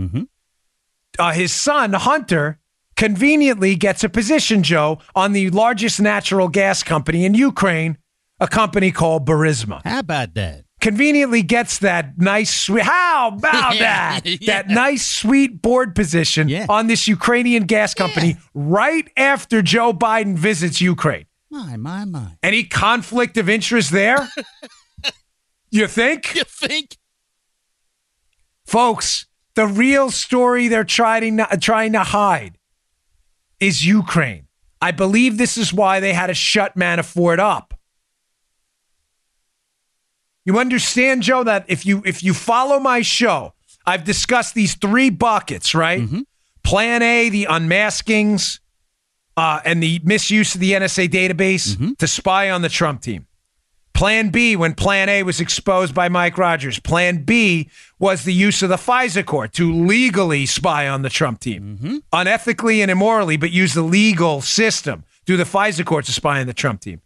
uh, 1.20 1.32
his 1.32 1.54
son, 1.54 1.94
Hunter, 1.94 2.60
conveniently 2.96 3.76
gets 3.76 4.04
a 4.04 4.10
position, 4.10 4.64
Joe, 4.64 5.00
on 5.16 5.34
the 5.34 5.50
largest 5.52 6.02
natural 6.02 6.48
gas 6.48 6.84
company 6.84 7.26
in 7.26 7.34
Ukraine, 7.34 7.98
a 8.40 8.48
company 8.48 8.92
called 8.92 9.26
Burisma. 9.26 9.82
How 9.84 10.00
about 10.00 10.34
that? 10.34 10.64
Conveniently 10.80 11.42
gets 11.42 11.80
that 11.80 12.18
nice, 12.18 12.54
sweet, 12.56 12.84
how 12.84 13.30
about 13.30 13.76
Yeah, 13.76 14.20
that? 14.20 14.26
yeah. 14.26 14.38
That 14.62 14.70
nice, 14.70 15.06
sweet 15.06 15.62
board 15.62 15.94
position 15.94 16.48
Yeah. 16.48 16.66
on 16.70 16.88
this 16.88 17.08
Ukrainian 17.08 17.64
gas 17.64 17.94
company 17.94 18.38
right 18.54 19.10
after 19.18 19.62
Joe 19.62 19.92
Biden 19.94 20.38
visits 20.38 20.80
Ukraine. 20.80 21.26
My, 21.52 21.76
my, 21.78 22.06
my. 22.06 22.38
Any 22.44 22.64
conflict 22.64 23.36
of 23.38 23.50
interest 23.50 23.92
there? 23.92 24.30
you 25.72 25.88
think? 25.88 26.34
You 26.36 26.44
think? 26.46 26.96
Folks, 28.66 29.26
the 29.56 29.66
real 29.68 30.12
story 30.12 30.68
they're 30.68 30.84
trying 30.84 31.38
to, 31.38 31.58
trying 31.60 31.94
to 31.94 32.04
hide 32.04 32.58
is 33.60 33.86
Ukraine. 33.86 34.46
I 34.82 34.92
believe 34.92 35.38
this 35.38 35.58
is 35.58 35.74
why 35.74 36.00
they 36.00 36.14
had 36.14 36.28
to 36.28 36.34
shut 36.34 36.76
Manafort 36.78 37.40
up. 37.40 37.69
You 40.46 40.58
understand, 40.58 41.24
Joe, 41.24 41.44
that 41.44 41.66
if 41.68 41.86
you 41.86 42.02
if 42.06 42.24
you 42.24 42.34
follow 42.34 42.80
my 42.80 43.02
show, 43.02 43.54
I've 43.86 44.04
discussed 44.04 44.56
these 44.56 44.76
three 44.76 45.10
buckets, 45.10 45.76
right? 45.76 46.02
Mm-hmm. 46.02 46.22
Plan 46.64 47.02
A, 47.02 47.30
the 47.30 47.48
unmaskings, 47.50 48.60
uh, 49.38 49.60
and 49.66 49.82
the 49.82 50.00
misuse 50.04 50.56
of 50.56 50.62
the 50.62 50.74
NSA 50.74 51.10
database 51.10 51.76
mm-hmm. 51.76 51.94
to 51.94 52.08
spy 52.08 52.50
on 52.50 52.62
the 52.62 52.70
Trump 52.70 53.02
team. 53.02 53.26
Plan 53.94 54.30
B, 54.30 54.56
when 54.56 54.76
Plan 54.76 55.10
A 55.10 55.24
was 55.24 55.42
exposed 55.42 55.94
by 55.94 56.08
Mike 56.08 56.38
Rogers. 56.38 56.80
Plan 56.80 57.24
B 57.24 57.70
was 58.00 58.24
the 58.24 58.34
use 58.34 58.62
of 58.64 58.70
the 58.70 58.78
FISA 58.78 59.26
court 59.26 59.52
to 59.54 59.74
legally 59.74 60.46
spy 60.46 60.88
on 60.88 61.02
the 61.02 61.10
Trump 61.10 61.42
team, 61.42 61.78
mm-hmm. 61.78 61.98
unethically 62.14 62.80
and 62.80 62.90
immorally, 62.90 63.36
but 63.36 63.52
use 63.52 63.74
the 63.74 63.82
legal 63.82 64.40
system 64.40 65.04
through 65.26 65.36
the 65.38 65.44
FISA 65.44 65.86
court 65.86 66.06
to 66.06 66.14
spy 66.14 66.40
on 66.40 66.48
the 66.48 66.54
Trump 66.54 66.80
team. 66.80 67.02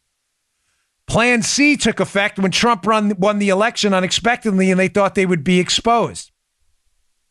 Plan 1.07 1.41
C 1.41 1.75
took 1.75 1.99
effect 1.99 2.39
when 2.39 2.51
Trump 2.51 2.85
run, 2.85 3.13
won 3.17 3.39
the 3.39 3.49
election 3.49 3.93
unexpectedly 3.93 4.71
and 4.71 4.79
they 4.79 4.87
thought 4.87 5.15
they 5.15 5.25
would 5.25 5.43
be 5.43 5.59
exposed. 5.59 6.31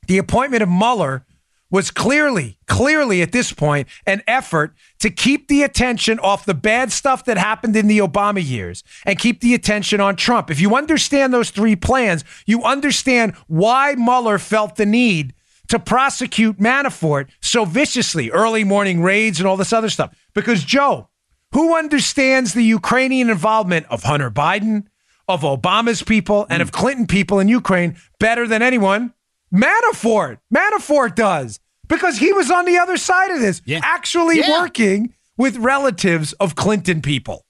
The 0.07 0.19
appointment 0.19 0.63
of 0.63 0.69
Mueller 0.69 1.25
was 1.71 1.91
clearly, 1.91 2.59
clearly 2.67 3.23
at 3.23 3.33
this 3.33 3.51
point, 3.53 3.89
an 4.07 4.23
effort 4.27 4.75
to 4.99 5.09
keep 5.09 5.49
the 5.49 5.63
attention 5.63 6.19
off 6.19 6.45
the 6.45 6.55
bad 6.55 6.93
stuff 6.93 7.25
that 7.25 7.39
happened 7.39 7.75
in 7.75 7.87
the 7.87 7.99
Obama 7.99 8.47
years 8.47 8.85
and 9.07 9.19
keep 9.19 9.41
the 9.41 9.55
attention 9.55 9.99
on 9.99 10.15
Trump. 10.15 10.51
If 10.51 10.61
you 10.61 10.77
understand 10.77 11.33
those 11.33 11.49
three 11.49 11.75
plans, 11.75 12.25
you 12.45 12.63
understand 12.63 13.35
why 13.47 13.95
Mueller 13.95 14.39
felt 14.39 14.77
the 14.77 14.85
need 14.85 15.33
to 15.69 15.79
prosecute 15.79 16.59
Manafort 16.59 17.31
so 17.41 17.65
viciously, 17.65 18.31
early 18.31 18.65
morning 18.65 19.03
raids 19.03 19.41
and 19.41 19.49
all 19.49 19.57
this 19.57 19.73
other 19.73 19.89
stuff. 19.89 20.15
Because, 20.35 20.65
Joe, 20.65 21.09
who 21.53 21.77
understands 21.77 22.55
the 22.55 22.65
Ukrainian 22.65 23.31
involvement 23.31 23.87
of 23.91 24.03
Hunter 24.05 24.31
Biden, 24.31 24.85
of 25.29 25.43
Obama's 25.43 26.03
people, 26.03 26.47
and 26.51 26.63
of 26.63 26.73
Clinton 26.73 27.07
people 27.07 27.39
in 27.41 27.49
Ukraine 27.49 27.97
better 28.19 28.47
than 28.47 28.63
anyone? 28.63 29.13
Manafort. 29.55 30.39
Manafort 30.55 31.15
does 31.15 31.61
because 31.89 32.19
he 32.19 32.33
was 32.33 32.51
on 32.51 32.65
the 32.65 32.79
other 32.79 32.97
side 32.97 33.31
of 33.31 33.41
this, 33.41 33.61
Yeah. 33.65 33.81
actually 33.83 34.39
Yeah. 34.39 34.51
working 34.51 35.15
with 35.37 35.57
relatives 35.57 36.33
of 36.35 36.55
Clinton 36.55 37.03
people. 37.03 37.45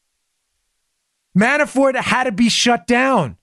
Manafort 1.38 1.96
had 1.96 2.24
to 2.24 2.32
be 2.32 2.48
shut 2.48 2.86
down. 2.86 3.36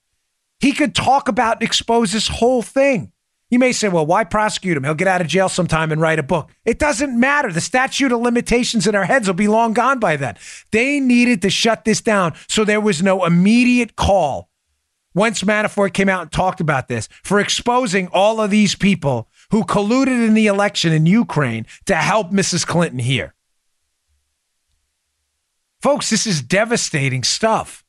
He 0.59 0.73
could 0.73 0.93
talk 0.93 1.27
about 1.27 1.57
and 1.57 1.63
expose 1.63 2.11
this 2.11 2.27
whole 2.27 2.61
thing. 2.61 3.11
You 3.49 3.57
may 3.57 3.71
say, 3.71 3.87
well, 3.87 4.05
why 4.05 4.23
prosecute 4.25 4.77
him? 4.77 4.83
He'll 4.83 4.93
get 4.93 5.07
out 5.07 5.21
of 5.21 5.27
jail 5.27 5.49
sometime 5.49 5.91
and 5.91 5.99
write 5.99 6.19
a 6.19 6.23
book. 6.23 6.51
It 6.65 6.77
doesn't 6.77 7.19
matter. 7.19 7.51
The 7.51 7.61
statute 7.61 8.11
of 8.11 8.19
limitations 8.21 8.85
in 8.85 8.93
our 8.93 9.05
heads 9.05 9.27
will 9.27 9.33
be 9.33 9.47
long 9.47 9.73
gone 9.73 9.99
by 9.99 10.17
then. 10.17 10.37
They 10.71 10.99
needed 10.99 11.41
to 11.41 11.49
shut 11.49 11.83
this 11.83 11.99
down 11.99 12.35
so 12.47 12.63
there 12.63 12.81
was 12.81 13.01
no 13.01 13.25
immediate 13.25 13.95
call 13.95 14.49
once 15.15 15.41
Manafort 15.41 15.93
came 15.93 16.09
out 16.09 16.21
and 16.21 16.31
talked 16.31 16.61
about 16.61 16.87
this 16.87 17.09
for 17.23 17.39
exposing 17.39 18.07
all 18.13 18.39
of 18.39 18.51
these 18.51 18.75
people 18.75 19.27
who 19.51 19.63
colluded 19.63 20.25
in 20.27 20.35
the 20.35 20.47
election 20.47 20.93
in 20.93 21.07
Ukraine 21.07 21.65
to 21.85 21.95
help 21.95 22.31
Mrs. 22.31 22.65
Clinton 22.65 22.99
here. 22.99 23.33
Folks, 25.81 26.09
this 26.09 26.27
is 26.27 26.41
devastating 26.41 27.23
stuff. 27.23 27.83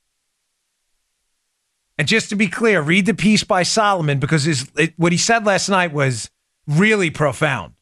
And 2.00 2.08
just 2.08 2.30
to 2.30 2.34
be 2.34 2.48
clear, 2.48 2.80
read 2.80 3.04
the 3.04 3.12
piece 3.12 3.44
by 3.44 3.62
Solomon 3.62 4.20
because 4.20 4.44
his, 4.44 4.66
it, 4.78 4.94
what 4.96 5.12
he 5.12 5.18
said 5.18 5.44
last 5.44 5.68
night 5.68 5.92
was 5.92 6.30
really 6.66 7.10
profound. 7.10 7.74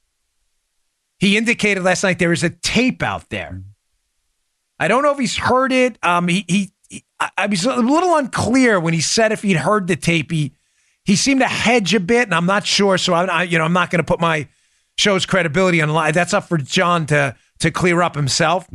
He 1.20 1.36
indicated 1.36 1.84
last 1.84 2.02
night 2.02 2.18
there 2.18 2.32
is 2.32 2.42
a 2.42 2.50
tape 2.50 3.00
out 3.00 3.28
there. 3.28 3.62
I 4.76 4.88
don't 4.88 5.04
know 5.04 5.12
if 5.12 5.20
he's 5.20 5.36
heard 5.36 5.70
it. 5.70 6.00
Um, 6.02 6.26
he, 6.26 6.44
he, 6.48 6.72
he 6.88 7.04
I, 7.20 7.30
I 7.38 7.46
was 7.46 7.64
a 7.64 7.76
little 7.76 8.16
unclear 8.16 8.80
when 8.80 8.92
he 8.92 9.00
said 9.00 9.30
if 9.30 9.42
he'd 9.42 9.56
heard 9.56 9.86
the 9.86 9.94
tape. 9.94 10.32
He, 10.32 10.52
he 11.04 11.14
seemed 11.14 11.42
to 11.42 11.46
hedge 11.46 11.94
a 11.94 12.00
bit, 12.00 12.24
and 12.24 12.34
I'm 12.34 12.46
not 12.46 12.66
sure. 12.66 12.98
So 12.98 13.14
I'm, 13.14 13.30
I, 13.30 13.44
you 13.44 13.56
know, 13.56 13.64
I'm 13.64 13.72
not 13.72 13.90
going 13.90 14.02
to 14.02 14.04
put 14.04 14.18
my 14.18 14.48
show's 14.96 15.26
credibility 15.26 15.80
on 15.80 15.90
line. 15.90 16.12
That's 16.12 16.34
up 16.34 16.48
for 16.48 16.58
John 16.58 17.06
to 17.06 17.36
to 17.60 17.70
clear 17.70 18.02
up 18.02 18.16
himself. 18.16 18.66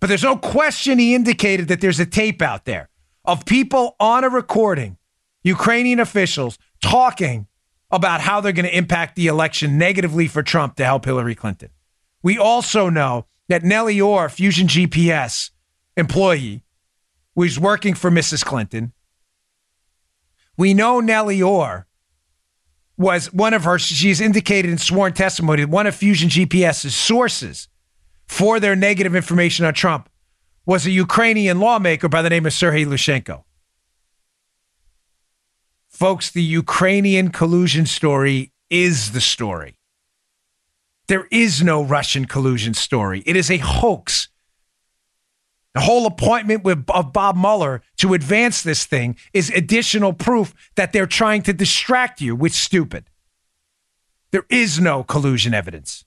But 0.00 0.08
there's 0.08 0.22
no 0.22 0.36
question 0.36 0.98
he 0.98 1.14
indicated 1.14 1.68
that 1.68 1.80
there's 1.80 1.98
a 1.98 2.04
tape 2.04 2.42
out 2.42 2.66
there 2.66 2.90
of 3.26 3.44
people 3.44 3.96
on 3.98 4.24
a 4.24 4.28
recording, 4.28 4.96
Ukrainian 5.42 6.00
officials 6.00 6.58
talking 6.80 7.46
about 7.90 8.20
how 8.20 8.40
they're 8.40 8.52
going 8.52 8.66
to 8.66 8.76
impact 8.76 9.16
the 9.16 9.26
election 9.26 9.78
negatively 9.78 10.26
for 10.26 10.42
Trump 10.42 10.76
to 10.76 10.84
help 10.84 11.04
Hillary 11.04 11.34
Clinton. 11.34 11.70
We 12.22 12.38
also 12.38 12.88
know 12.88 13.26
that 13.48 13.62
Nellie 13.62 14.00
Ohr, 14.00 14.28
Fusion 14.28 14.66
GPS 14.66 15.50
employee, 15.96 16.64
was 17.34 17.58
working 17.58 17.94
for 17.94 18.10
Mrs. 18.10 18.44
Clinton. 18.44 18.92
We 20.56 20.74
know 20.74 21.00
Nellie 21.00 21.42
Ohr 21.42 21.86
was 22.96 23.32
one 23.32 23.54
of 23.54 23.64
her, 23.64 23.78
she's 23.78 24.20
indicated 24.20 24.70
in 24.70 24.78
sworn 24.78 25.12
testimony, 25.12 25.64
one 25.64 25.86
of 25.86 25.94
Fusion 25.94 26.28
GPS's 26.28 26.94
sources 26.94 27.68
for 28.26 28.58
their 28.58 28.74
negative 28.74 29.14
information 29.14 29.64
on 29.66 29.74
Trump 29.74 30.08
was 30.66 30.84
a 30.84 30.90
Ukrainian 30.90 31.60
lawmaker 31.60 32.08
by 32.08 32.22
the 32.22 32.28
name 32.28 32.44
of 32.44 32.52
Sergei 32.52 32.84
Leshchenko. 32.84 33.44
Folks, 35.88 36.30
the 36.30 36.42
Ukrainian 36.42 37.30
collusion 37.30 37.86
story 37.86 38.52
is 38.68 39.12
the 39.12 39.20
story. 39.20 39.78
There 41.06 41.28
is 41.30 41.62
no 41.62 41.82
Russian 41.82 42.26
collusion 42.26 42.74
story. 42.74 43.22
It 43.24 43.36
is 43.36 43.50
a 43.50 43.58
hoax. 43.58 44.28
The 45.72 45.80
whole 45.82 46.06
appointment 46.06 46.64
with 46.64 46.84
of 46.88 47.12
Bob 47.12 47.36
Mueller 47.36 47.82
to 47.98 48.12
advance 48.12 48.62
this 48.62 48.84
thing 48.84 49.16
is 49.32 49.50
additional 49.50 50.12
proof 50.12 50.52
that 50.74 50.92
they're 50.92 51.06
trying 51.06 51.42
to 51.42 51.52
distract 51.52 52.20
you 52.20 52.34
with 52.34 52.52
stupid. 52.52 53.08
There 54.32 54.46
is 54.50 54.80
no 54.80 55.04
collusion 55.04 55.54
evidence. 55.54 56.04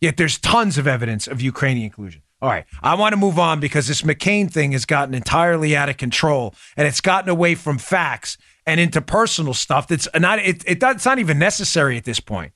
Yet 0.00 0.16
there's 0.16 0.38
tons 0.38 0.76
of 0.76 0.86
evidence 0.88 1.28
of 1.28 1.40
Ukrainian 1.40 1.90
collusion. 1.90 2.22
All 2.42 2.48
right, 2.48 2.64
I 2.82 2.96
want 2.96 3.12
to 3.12 3.16
move 3.16 3.38
on 3.38 3.60
because 3.60 3.86
this 3.86 4.02
McCain 4.02 4.50
thing 4.50 4.72
has 4.72 4.84
gotten 4.84 5.14
entirely 5.14 5.76
out 5.76 5.88
of 5.88 5.96
control 5.96 6.56
and 6.76 6.88
it's 6.88 7.00
gotten 7.00 7.30
away 7.30 7.54
from 7.54 7.78
facts 7.78 8.36
and 8.66 8.80
into 8.80 9.00
personal 9.00 9.54
stuff 9.54 9.86
that's 9.86 10.08
not 10.18 10.40
it, 10.40 10.64
it 10.66 10.82
it's 10.82 11.06
not 11.06 11.20
even 11.20 11.38
necessary 11.38 11.96
at 11.96 12.02
this 12.02 12.18
point. 12.18 12.52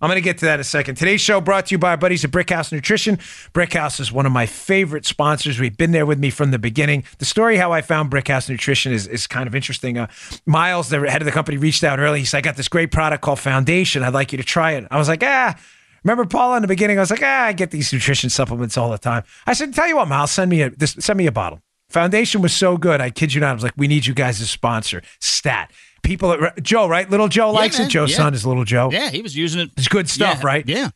I'm 0.00 0.08
going 0.08 0.18
to 0.18 0.20
get 0.20 0.38
to 0.38 0.44
that 0.44 0.54
in 0.54 0.60
a 0.60 0.64
second. 0.64 0.96
Today's 0.96 1.22
show 1.22 1.40
brought 1.40 1.66
to 1.66 1.74
you 1.74 1.78
by 1.78 1.90
our 1.90 1.96
buddies 1.96 2.22
at 2.24 2.30
Brickhouse 2.30 2.70
Nutrition. 2.70 3.16
Brickhouse 3.16 3.98
is 3.98 4.12
one 4.12 4.26
of 4.26 4.32
my 4.32 4.44
favorite 4.46 5.06
sponsors. 5.06 5.58
We've 5.58 5.76
been 5.76 5.90
there 5.90 6.06
with 6.06 6.20
me 6.20 6.30
from 6.30 6.50
the 6.52 6.58
beginning. 6.58 7.02
The 7.16 7.24
story 7.24 7.56
how 7.56 7.72
I 7.72 7.80
found 7.80 8.10
Brickhouse 8.10 8.48
Nutrition 8.48 8.92
is, 8.92 9.08
is 9.08 9.26
kind 9.26 9.48
of 9.48 9.56
interesting. 9.56 9.98
Uh, 9.98 10.06
Miles, 10.46 10.90
the 10.90 11.10
head 11.10 11.20
of 11.20 11.26
the 11.26 11.32
company, 11.32 11.56
reached 11.56 11.82
out 11.82 11.98
early. 11.98 12.20
He 12.20 12.26
said, 12.26 12.38
I 12.38 12.40
got 12.42 12.56
this 12.56 12.68
great 12.68 12.92
product 12.92 13.22
called 13.22 13.40
Foundation. 13.40 14.04
I'd 14.04 14.14
like 14.14 14.30
you 14.32 14.38
to 14.38 14.44
try 14.44 14.72
it. 14.72 14.86
I 14.90 14.98
was 14.98 15.08
like, 15.08 15.22
ah. 15.24 15.56
Remember 16.04 16.24
Paula 16.24 16.56
in 16.56 16.62
the 16.62 16.68
beginning? 16.68 16.98
I 16.98 17.02
was 17.02 17.10
like, 17.10 17.22
ah, 17.22 17.44
I 17.46 17.52
get 17.52 17.70
these 17.70 17.92
nutrition 17.92 18.30
supplements 18.30 18.76
all 18.76 18.90
the 18.90 18.98
time. 18.98 19.24
I 19.46 19.52
said, 19.52 19.74
tell 19.74 19.88
you 19.88 19.96
what, 19.96 20.08
Miles, 20.08 20.30
send 20.30 20.50
me 20.50 20.62
a 20.62 20.70
this, 20.70 20.92
send 20.98 21.16
me 21.16 21.26
a 21.26 21.32
bottle. 21.32 21.60
Foundation 21.90 22.42
was 22.42 22.52
so 22.54 22.76
good. 22.76 23.00
I 23.00 23.10
kid 23.10 23.32
you 23.34 23.40
not. 23.40 23.50
I 23.50 23.52
was 23.54 23.62
like, 23.62 23.72
we 23.76 23.88
need 23.88 24.06
you 24.06 24.12
guys 24.14 24.38
to 24.38 24.46
sponsor. 24.46 25.02
Stat 25.20 25.70
people 26.02 26.32
at 26.32 26.62
Joe, 26.62 26.86
right? 26.88 27.08
Little 27.10 27.28
Joe 27.28 27.50
likes 27.50 27.78
man. 27.78 27.86
it. 27.88 27.90
Joe's 27.90 28.10
Yeah. 28.12 28.16
son 28.18 28.34
is 28.34 28.46
Little 28.46 28.64
Joe. 28.64 28.90
Yeah, 28.92 29.10
he 29.10 29.20
was 29.22 29.36
using 29.36 29.60
it. 29.62 29.70
It's 29.76 29.88
good 29.88 30.08
stuff, 30.08 30.38
Yeah, 30.40 30.46
right? 30.46 30.68
Yeah. 30.68 30.90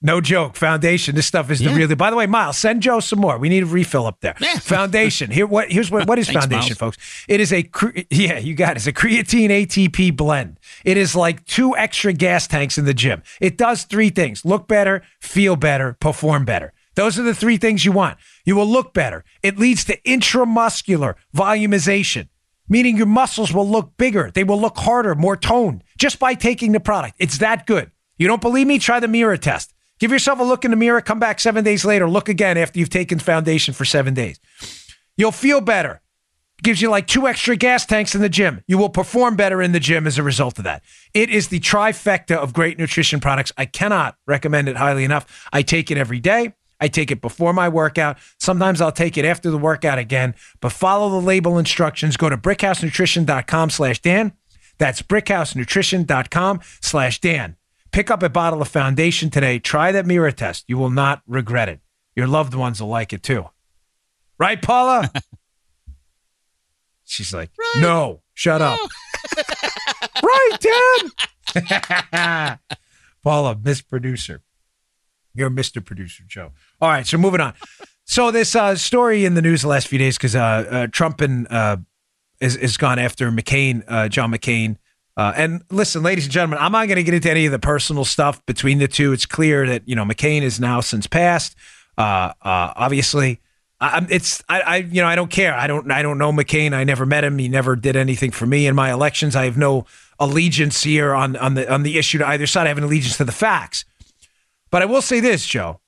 No 0.00 0.20
joke. 0.20 0.54
Foundation. 0.54 1.16
This 1.16 1.26
stuff 1.26 1.50
is 1.50 1.58
the 1.58 1.70
Yeah. 1.70 1.76
real. 1.76 1.96
By 1.96 2.10
the 2.10 2.16
way, 2.16 2.26
Miles, 2.26 2.56
send 2.56 2.82
Joe 2.82 3.00
some 3.00 3.18
more. 3.18 3.36
We 3.36 3.48
need 3.48 3.64
a 3.64 3.66
refill 3.66 4.06
up 4.06 4.20
there. 4.20 4.34
Yeah. 4.40 4.58
Foundation. 4.58 5.30
Here, 5.32 5.44
what? 5.46 5.72
Here's 5.72 5.90
what. 5.90 6.06
What 6.06 6.20
is 6.20 6.26
Thanks, 6.28 6.40
Foundation, 6.46 6.76
Miles. 6.80 6.94
folks? 6.96 7.24
It 7.28 7.40
is 7.40 7.52
a. 7.52 7.64
cre- 7.64 8.00
Yeah, 8.10 8.38
you 8.38 8.54
got 8.54 8.72
it. 8.72 8.76
It's 8.76 8.86
a 8.86 8.92
creatine 8.92 9.50
ATP 9.50 10.16
blend. 10.16 10.60
It 10.84 10.96
is 10.96 11.16
like 11.16 11.44
two 11.46 11.76
extra 11.76 12.12
gas 12.12 12.46
tanks 12.46 12.78
in 12.78 12.84
the 12.84 12.94
gym. 12.94 13.22
It 13.40 13.58
does 13.58 13.82
three 13.84 14.10
things: 14.10 14.44
look 14.44 14.68
better, 14.68 15.02
feel 15.20 15.56
better, 15.56 15.96
perform 15.98 16.44
better. 16.44 16.72
Those 16.94 17.18
are 17.18 17.22
the 17.24 17.34
three 17.34 17.56
things 17.56 17.84
you 17.84 17.90
want. 17.92 18.18
You 18.44 18.54
will 18.54 18.66
look 18.66 18.94
better. 18.94 19.24
It 19.42 19.58
leads 19.58 19.84
to 19.86 20.00
intramuscular 20.02 21.14
volumization, 21.36 22.28
meaning 22.68 22.96
your 22.96 23.06
muscles 23.06 23.52
will 23.52 23.68
look 23.68 23.96
bigger. 23.96 24.30
They 24.32 24.44
will 24.44 24.60
look 24.60 24.76
harder, 24.78 25.14
more 25.14 25.36
toned, 25.36 25.82
just 25.98 26.18
by 26.18 26.34
taking 26.34 26.72
the 26.72 26.80
product. 26.80 27.16
It's 27.18 27.38
that 27.38 27.66
good. 27.66 27.90
You 28.16 28.26
don't 28.28 28.40
believe 28.40 28.66
me? 28.66 28.78
Try 28.78 29.00
the 29.00 29.08
mirror 29.08 29.36
test. 29.36 29.74
Give 29.98 30.10
yourself 30.10 30.38
a 30.38 30.44
look 30.44 30.64
in 30.64 30.70
the 30.70 30.76
mirror, 30.76 31.00
come 31.00 31.18
back 31.18 31.40
seven 31.40 31.64
days 31.64 31.84
later, 31.84 32.08
look 32.08 32.28
again 32.28 32.56
after 32.56 32.78
you've 32.78 32.90
taken 32.90 33.18
foundation 33.18 33.74
for 33.74 33.84
seven 33.84 34.14
days. 34.14 34.38
You'll 35.16 35.32
feel 35.32 35.60
better. 35.60 36.00
It 36.58 36.64
Gives 36.64 36.80
you 36.80 36.90
like 36.90 37.06
two 37.06 37.26
extra 37.26 37.56
gas 37.56 37.86
tanks 37.86 38.14
in 38.14 38.20
the 38.20 38.28
gym. 38.28 38.62
You 38.66 38.78
will 38.78 38.88
perform 38.88 39.36
better 39.36 39.60
in 39.62 39.72
the 39.72 39.80
gym 39.80 40.06
as 40.06 40.18
a 40.18 40.22
result 40.22 40.58
of 40.58 40.64
that. 40.64 40.82
It 41.14 41.30
is 41.30 41.48
the 41.48 41.60
trifecta 41.60 42.36
of 42.36 42.52
great 42.52 42.78
nutrition 42.78 43.20
products. 43.20 43.52
I 43.56 43.64
cannot 43.64 44.16
recommend 44.26 44.68
it 44.68 44.76
highly 44.76 45.04
enough. 45.04 45.48
I 45.52 45.62
take 45.62 45.90
it 45.90 45.98
every 45.98 46.20
day. 46.20 46.54
I 46.80 46.88
take 46.88 47.10
it 47.10 47.20
before 47.20 47.52
my 47.52 47.68
workout. 47.68 48.18
Sometimes 48.38 48.80
I'll 48.80 48.92
take 48.92 49.18
it 49.18 49.24
after 49.24 49.50
the 49.50 49.58
workout 49.58 49.98
again. 49.98 50.34
But 50.60 50.72
follow 50.72 51.10
the 51.10 51.26
label 51.26 51.58
instructions. 51.58 52.16
Go 52.16 52.28
to 52.28 52.36
brickhousenutrition.com 52.36 53.70
slash 53.70 54.00
Dan. 54.00 54.32
That's 54.78 55.02
brickhousenutrition.com 55.02 56.60
slash 56.80 57.20
Dan. 57.20 57.56
Pick 57.90 58.10
up 58.10 58.22
a 58.22 58.28
bottle 58.28 58.60
of 58.62 58.68
foundation 58.68 59.30
today. 59.30 59.58
Try 59.58 59.92
that 59.92 60.06
mirror 60.06 60.30
test. 60.30 60.64
You 60.68 60.78
will 60.78 60.90
not 60.90 61.22
regret 61.26 61.68
it. 61.68 61.80
Your 62.14 62.26
loved 62.26 62.54
ones 62.54 62.80
will 62.80 62.88
like 62.88 63.12
it 63.12 63.22
too. 63.22 63.46
Right, 64.38 64.60
Paula? 64.60 65.10
She's 67.04 67.32
like, 67.32 67.50
no, 67.78 68.22
shut 68.34 68.60
up. 68.60 68.78
right, 70.22 71.10
Dan. 71.54 72.58
Paula, 73.22 73.58
Miss 73.62 73.80
Producer. 73.80 74.42
You're 75.34 75.50
Mr. 75.50 75.84
Producer, 75.84 76.24
Joe. 76.26 76.52
All 76.80 76.90
right, 76.90 77.06
so 77.06 77.16
moving 77.16 77.40
on. 77.40 77.54
So 78.04 78.30
this 78.30 78.54
uh, 78.56 78.74
story 78.76 79.24
in 79.24 79.34
the 79.34 79.42
news 79.42 79.62
the 79.62 79.68
last 79.68 79.88
few 79.88 79.98
days 79.98 80.16
because 80.16 80.34
uh, 80.34 80.40
uh, 80.40 80.86
Trump 80.88 81.20
and 81.20 81.46
uh, 81.50 81.76
is 82.40 82.56
is 82.56 82.76
gone 82.76 82.98
after 82.98 83.30
McCain, 83.30 83.84
uh, 83.86 84.08
John 84.08 84.32
McCain. 84.32 84.76
Uh, 85.18 85.32
and 85.36 85.64
listen, 85.68 86.04
ladies 86.04 86.26
and 86.26 86.32
gentlemen, 86.32 86.60
I'm 86.60 86.70
not 86.70 86.86
going 86.86 86.96
to 86.96 87.02
get 87.02 87.12
into 87.12 87.28
any 87.28 87.44
of 87.44 87.50
the 87.50 87.58
personal 87.58 88.04
stuff 88.04 88.44
between 88.46 88.78
the 88.78 88.86
two. 88.86 89.12
It's 89.12 89.26
clear 89.26 89.66
that 89.66 89.82
you 89.84 89.96
know 89.96 90.04
McCain 90.04 90.42
is 90.42 90.60
now 90.60 90.78
since 90.80 91.08
passed. 91.08 91.56
Uh, 91.98 92.32
uh, 92.40 92.72
obviously, 92.76 93.40
I, 93.80 94.06
it's 94.08 94.44
I, 94.48 94.60
I 94.60 94.76
you 94.76 95.02
know 95.02 95.08
I 95.08 95.16
don't 95.16 95.30
care. 95.30 95.52
I 95.54 95.66
don't 95.66 95.90
I 95.90 96.02
don't 96.02 96.18
know 96.18 96.30
McCain. 96.30 96.72
I 96.72 96.84
never 96.84 97.04
met 97.04 97.24
him. 97.24 97.36
He 97.36 97.48
never 97.48 97.74
did 97.74 97.96
anything 97.96 98.30
for 98.30 98.46
me 98.46 98.68
in 98.68 98.76
my 98.76 98.92
elections. 98.92 99.34
I 99.34 99.46
have 99.46 99.56
no 99.56 99.86
allegiance 100.20 100.84
here 100.84 101.12
on 101.12 101.34
on 101.34 101.54
the 101.54 101.68
on 101.68 101.82
the 101.82 101.98
issue 101.98 102.18
to 102.18 102.28
either 102.28 102.46
side. 102.46 102.66
I 102.66 102.68
have 102.68 102.78
an 102.78 102.84
allegiance 102.84 103.16
to 103.16 103.24
the 103.24 103.32
facts. 103.32 103.84
But 104.70 104.82
I 104.82 104.84
will 104.84 105.02
say 105.02 105.18
this, 105.18 105.44
Joe. 105.46 105.80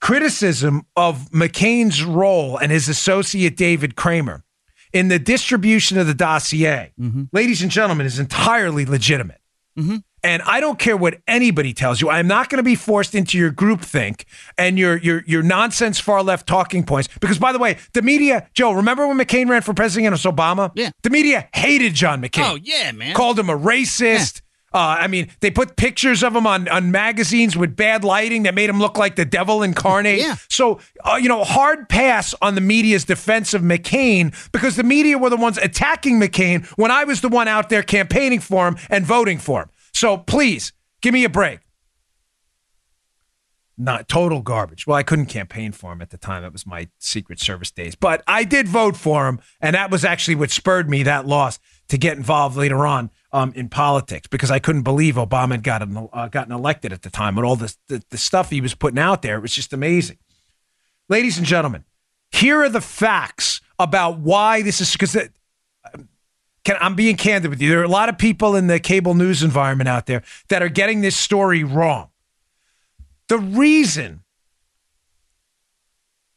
Criticism 0.00 0.84
of 0.96 1.30
McCain's 1.30 2.04
role 2.04 2.58
and 2.58 2.70
his 2.70 2.90
associate 2.90 3.56
David 3.56 3.96
Kramer 3.96 4.44
in 4.94 5.08
the 5.08 5.18
distribution 5.18 5.98
of 5.98 6.06
the 6.06 6.14
dossier, 6.14 6.92
mm-hmm. 6.98 7.24
ladies 7.32 7.60
and 7.60 7.70
gentlemen, 7.70 8.06
is 8.06 8.18
entirely 8.18 8.86
legitimate. 8.86 9.40
Mm-hmm. 9.78 9.96
And 10.22 10.40
I 10.42 10.60
don't 10.60 10.78
care 10.78 10.96
what 10.96 11.20
anybody 11.26 11.74
tells 11.74 12.00
you. 12.00 12.08
I'm 12.08 12.26
not 12.26 12.48
going 12.48 12.56
to 12.56 12.62
be 12.62 12.76
forced 12.76 13.14
into 13.14 13.36
your 13.36 13.52
groupthink 13.52 14.24
and 14.56 14.78
your 14.78 14.96
your 14.96 15.22
your 15.26 15.42
nonsense 15.42 16.00
far 16.00 16.22
left 16.22 16.46
talking 16.46 16.84
points. 16.84 17.08
Because 17.20 17.38
by 17.38 17.52
the 17.52 17.58
way, 17.58 17.76
the 17.92 18.00
media, 18.00 18.48
Joe, 18.54 18.72
remember 18.72 19.06
when 19.06 19.18
McCain 19.18 19.50
ran 19.50 19.60
for 19.60 19.74
president 19.74 20.06
against 20.06 20.24
Obama? 20.24 20.70
Yeah. 20.74 20.90
The 21.02 21.10
media 21.10 21.48
hated 21.52 21.92
John 21.92 22.22
McCain 22.22 22.52
Oh 22.52 22.58
yeah, 22.62 22.92
man. 22.92 23.14
called 23.14 23.38
him 23.38 23.50
a 23.50 23.58
racist. 23.58 24.40
Uh, 24.74 24.96
I 24.98 25.06
mean, 25.06 25.30
they 25.38 25.52
put 25.52 25.76
pictures 25.76 26.24
of 26.24 26.34
him 26.34 26.48
on, 26.48 26.66
on 26.68 26.90
magazines 26.90 27.56
with 27.56 27.76
bad 27.76 28.02
lighting 28.02 28.42
that 28.42 28.56
made 28.56 28.68
him 28.68 28.80
look 28.80 28.98
like 28.98 29.14
the 29.14 29.24
devil 29.24 29.62
incarnate. 29.62 30.18
Yeah. 30.18 30.34
So, 30.48 30.80
uh, 31.04 31.14
you 31.14 31.28
know, 31.28 31.44
hard 31.44 31.88
pass 31.88 32.34
on 32.42 32.56
the 32.56 32.60
media's 32.60 33.04
defense 33.04 33.54
of 33.54 33.62
McCain 33.62 34.34
because 34.50 34.74
the 34.74 34.82
media 34.82 35.16
were 35.16 35.30
the 35.30 35.36
ones 35.36 35.58
attacking 35.58 36.20
McCain 36.20 36.66
when 36.76 36.90
I 36.90 37.04
was 37.04 37.20
the 37.20 37.28
one 37.28 37.46
out 37.46 37.68
there 37.68 37.84
campaigning 37.84 38.40
for 38.40 38.66
him 38.66 38.76
and 38.90 39.06
voting 39.06 39.38
for 39.38 39.62
him. 39.62 39.70
So 39.92 40.16
please, 40.16 40.72
give 41.00 41.14
me 41.14 41.22
a 41.22 41.28
break. 41.28 41.60
Not 43.76 44.08
total 44.08 44.40
garbage. 44.40 44.86
Well, 44.86 44.96
I 44.96 45.02
couldn't 45.02 45.26
campaign 45.26 45.72
for 45.72 45.92
him 45.92 46.00
at 46.00 46.10
the 46.10 46.18
time. 46.18 46.42
That 46.42 46.52
was 46.52 46.66
my 46.66 46.88
Secret 46.98 47.40
Service 47.40 47.72
days. 47.72 47.96
But 47.96 48.22
I 48.26 48.44
did 48.44 48.68
vote 48.68 48.96
for 48.96 49.28
him, 49.28 49.40
and 49.60 49.74
that 49.74 49.90
was 49.90 50.04
actually 50.04 50.36
what 50.36 50.52
spurred 50.52 50.88
me 50.88 51.02
that 51.04 51.26
loss 51.26 51.58
to 51.88 51.98
get 51.98 52.16
involved 52.16 52.56
later 52.56 52.86
on 52.86 53.10
um, 53.32 53.52
in 53.54 53.68
politics 53.68 54.26
because 54.28 54.50
I 54.50 54.58
couldn't 54.58 54.82
believe 54.82 55.16
Obama 55.16 55.52
had 55.52 55.62
gotten 55.62 56.08
uh, 56.12 56.28
gotten 56.28 56.52
elected 56.52 56.92
at 56.92 57.02
the 57.02 57.10
time 57.10 57.36
with 57.36 57.44
all 57.44 57.56
this 57.56 57.78
the, 57.88 58.02
the 58.10 58.18
stuff 58.18 58.50
he 58.50 58.60
was 58.60 58.74
putting 58.74 58.98
out 58.98 59.22
there. 59.22 59.36
It 59.36 59.42
was 59.42 59.54
just 59.54 59.72
amazing. 59.72 60.18
Ladies 61.08 61.36
and 61.36 61.46
gentlemen, 61.46 61.84
here 62.30 62.62
are 62.62 62.68
the 62.68 62.80
facts 62.80 63.60
about 63.78 64.18
why 64.18 64.62
this 64.62 64.80
is 64.80 64.92
because 64.92 65.16
I'm 66.80 66.94
being 66.94 67.16
candid 67.16 67.50
with 67.50 67.60
you. 67.60 67.68
There 67.68 67.80
are 67.80 67.84
a 67.84 67.88
lot 67.88 68.08
of 68.08 68.16
people 68.16 68.56
in 68.56 68.68
the 68.68 68.80
cable 68.80 69.14
news 69.14 69.42
environment 69.42 69.88
out 69.88 70.06
there 70.06 70.22
that 70.48 70.62
are 70.62 70.68
getting 70.68 71.02
this 71.02 71.16
story 71.16 71.62
wrong. 71.62 72.08
The 73.28 73.38
reason 73.38 74.22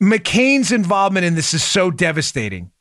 McCain's 0.01 0.71
involvement 0.71 1.25
in 1.25 1.35
this 1.35 1.53
is 1.53 1.63
so 1.63 1.91
devastating 1.91 2.71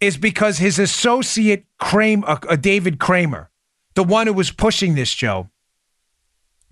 is 0.00 0.16
because 0.16 0.58
his 0.58 0.78
associate 0.78 1.66
Kramer, 1.78 2.28
uh, 2.28 2.38
uh, 2.48 2.56
David 2.56 2.98
Kramer, 2.98 3.50
the 3.94 4.04
one 4.04 4.26
who 4.26 4.32
was 4.32 4.50
pushing 4.50 4.94
this, 4.94 5.14
Joe, 5.14 5.48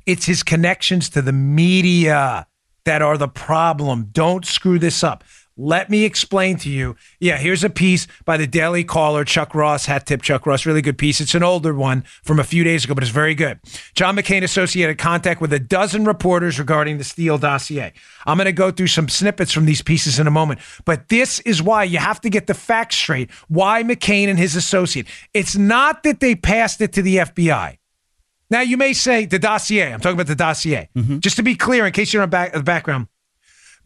it's 0.06 0.26
his 0.26 0.42
connections 0.42 1.08
to 1.10 1.22
the 1.22 1.32
media 1.32 2.46
that 2.84 3.02
are 3.02 3.16
the 3.16 3.28
problem. 3.28 4.10
Don't 4.12 4.44
screw 4.44 4.78
this 4.78 5.02
up. 5.02 5.24
Let 5.56 5.88
me 5.88 6.04
explain 6.04 6.56
to 6.58 6.70
you. 6.70 6.96
Yeah, 7.20 7.38
here's 7.38 7.62
a 7.62 7.70
piece 7.70 8.08
by 8.24 8.36
the 8.36 8.46
Daily 8.46 8.82
Caller, 8.82 9.24
Chuck 9.24 9.54
Ross, 9.54 9.86
hat 9.86 10.04
tip 10.04 10.20
Chuck 10.20 10.46
Ross, 10.46 10.66
really 10.66 10.82
good 10.82 10.98
piece. 10.98 11.20
It's 11.20 11.34
an 11.34 11.44
older 11.44 11.72
one 11.72 12.02
from 12.24 12.40
a 12.40 12.44
few 12.44 12.64
days 12.64 12.84
ago, 12.84 12.94
but 12.94 13.04
it's 13.04 13.12
very 13.12 13.36
good. 13.36 13.60
John 13.94 14.16
McCain 14.16 14.42
associated 14.42 14.98
contact 14.98 15.40
with 15.40 15.52
a 15.52 15.60
dozen 15.60 16.04
reporters 16.06 16.58
regarding 16.58 16.98
the 16.98 17.04
Steele 17.04 17.38
dossier. 17.38 17.92
I'm 18.26 18.36
going 18.36 18.46
to 18.46 18.52
go 18.52 18.72
through 18.72 18.88
some 18.88 19.08
snippets 19.08 19.52
from 19.52 19.66
these 19.66 19.80
pieces 19.80 20.18
in 20.18 20.26
a 20.26 20.30
moment, 20.30 20.58
but 20.84 21.08
this 21.08 21.38
is 21.40 21.62
why 21.62 21.84
you 21.84 21.98
have 21.98 22.20
to 22.22 22.30
get 22.30 22.48
the 22.48 22.54
facts 22.54 22.96
straight. 22.96 23.30
Why 23.46 23.84
McCain 23.84 24.28
and 24.28 24.38
his 24.38 24.56
associate? 24.56 25.06
It's 25.34 25.56
not 25.56 26.02
that 26.02 26.18
they 26.18 26.34
passed 26.34 26.80
it 26.80 26.92
to 26.94 27.02
the 27.02 27.18
FBI. 27.18 27.78
Now, 28.50 28.60
you 28.60 28.76
may 28.76 28.92
say 28.92 29.24
the 29.26 29.38
dossier. 29.38 29.92
I'm 29.92 30.00
talking 30.00 30.16
about 30.16 30.26
the 30.26 30.34
dossier. 30.34 30.88
Mm-hmm. 30.96 31.20
Just 31.20 31.36
to 31.36 31.42
be 31.42 31.54
clear, 31.54 31.86
in 31.86 31.92
case 31.92 32.12
you're 32.12 32.22
on 32.22 32.30
back, 32.30 32.52
the 32.52 32.62
background, 32.62 33.08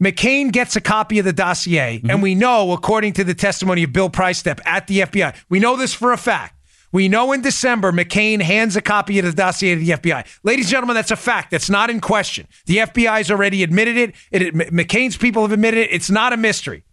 McCain 0.01 0.51
gets 0.51 0.75
a 0.75 0.81
copy 0.81 1.19
of 1.19 1.25
the 1.25 1.33
dossier, 1.33 2.01
and 2.07 2.23
we 2.23 2.33
know, 2.33 2.71
according 2.71 3.13
to 3.13 3.23
the 3.23 3.33
testimony 3.33 3.83
of 3.83 3.91
Bill 3.91 4.09
Priestap 4.09 4.59
at 4.65 4.87
the 4.87 4.99
FBI, 4.99 5.35
we 5.49 5.59
know 5.59 5.75
this 5.75 5.93
for 5.93 6.13
a 6.13 6.17
fact. 6.17 6.55
We 6.91 7.07
know 7.07 7.33
in 7.33 7.41
December, 7.41 7.91
McCain 7.91 8.41
hands 8.41 8.75
a 8.75 8.81
copy 8.81 9.19
of 9.19 9.25
the 9.25 9.33
dossier 9.33 9.75
to 9.75 9.79
the 9.79 9.91
FBI. 9.91 10.25
Ladies 10.43 10.65
and 10.65 10.71
gentlemen, 10.71 10.95
that's 10.95 11.11
a 11.11 11.15
fact. 11.15 11.51
That's 11.51 11.69
not 11.69 11.89
in 11.89 11.99
question. 11.99 12.47
The 12.65 12.77
FBI's 12.77 13.29
already 13.29 13.61
admitted 13.61 13.97
it. 13.97 14.15
it 14.31 14.55
McCain's 14.55 15.15
people 15.15 15.43
have 15.43 15.51
admitted 15.51 15.81
it. 15.81 15.91
It's 15.91 16.09
not 16.09 16.33
a 16.33 16.37
mystery. 16.37 16.83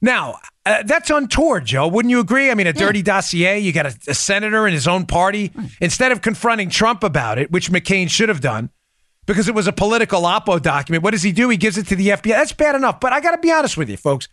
Now, 0.00 0.36
uh, 0.66 0.82
that's 0.84 1.10
untoward, 1.10 1.64
Joe. 1.64 1.88
Wouldn't 1.88 2.10
you 2.10 2.20
agree? 2.20 2.50
I 2.50 2.54
mean, 2.54 2.66
a 2.66 2.72
dirty 2.72 2.98
yeah. 2.98 3.04
dossier. 3.04 3.58
You 3.58 3.72
got 3.72 3.86
a, 3.86 3.96
a, 4.08 4.14
senator 4.14 4.66
in 4.66 4.74
his 4.74 4.86
own 4.86 5.06
party. 5.06 5.50
Instead 5.80 6.12
of 6.12 6.20
confronting 6.20 6.68
Trump 6.68 7.02
about 7.02 7.38
it, 7.38 7.50
which 7.50 7.70
McCain 7.70 8.10
should 8.10 8.28
have 8.28 8.42
done, 8.42 8.70
because 9.26 9.48
it 9.48 9.54
was 9.54 9.66
a 9.66 9.72
political 9.72 10.22
oppo 10.22 10.60
document, 10.60 11.02
what 11.02 11.12
does 11.12 11.22
he 11.22 11.32
do? 11.32 11.48
He 11.48 11.56
gives 11.56 11.78
it 11.78 11.86
to 11.88 11.96
the 11.96 12.08
FBI. 12.08 12.30
That's 12.30 12.52
bad 12.52 12.74
enough. 12.74 13.00
But 13.00 13.12
I 13.12 13.20
got 13.20 13.32
to 13.32 13.38
be 13.38 13.50
honest 13.50 13.76
with 13.76 13.88
you, 13.88 13.96
folks. 13.96 14.28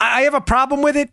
I, 0.00 0.20
I 0.20 0.22
have 0.22 0.34
a 0.34 0.40
problem 0.40 0.82
with 0.82 0.96
it. 0.96 1.10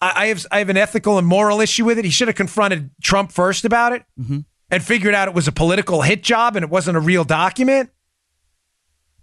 I, 0.00 0.12
I, 0.24 0.26
have 0.26 0.46
I 0.50 0.58
have 0.58 0.68
an 0.68 0.76
ethical 0.76 1.18
and 1.18 1.26
moral 1.26 1.60
issue 1.60 1.84
with 1.84 1.98
it. 1.98 2.04
He 2.04 2.10
should 2.10 2.28
have 2.28 2.36
confronted 2.36 2.90
Trump 3.02 3.32
first 3.32 3.64
about 3.64 3.92
it 3.92 4.04
mm-hmm. 4.18 4.40
and 4.70 4.82
figured 4.82 5.14
out 5.14 5.28
it 5.28 5.34
was 5.34 5.48
a 5.48 5.52
political 5.52 6.02
hit 6.02 6.22
job 6.22 6.56
and 6.56 6.64
it 6.64 6.70
wasn't 6.70 6.96
a 6.96 7.00
real 7.00 7.24
document. 7.24 7.90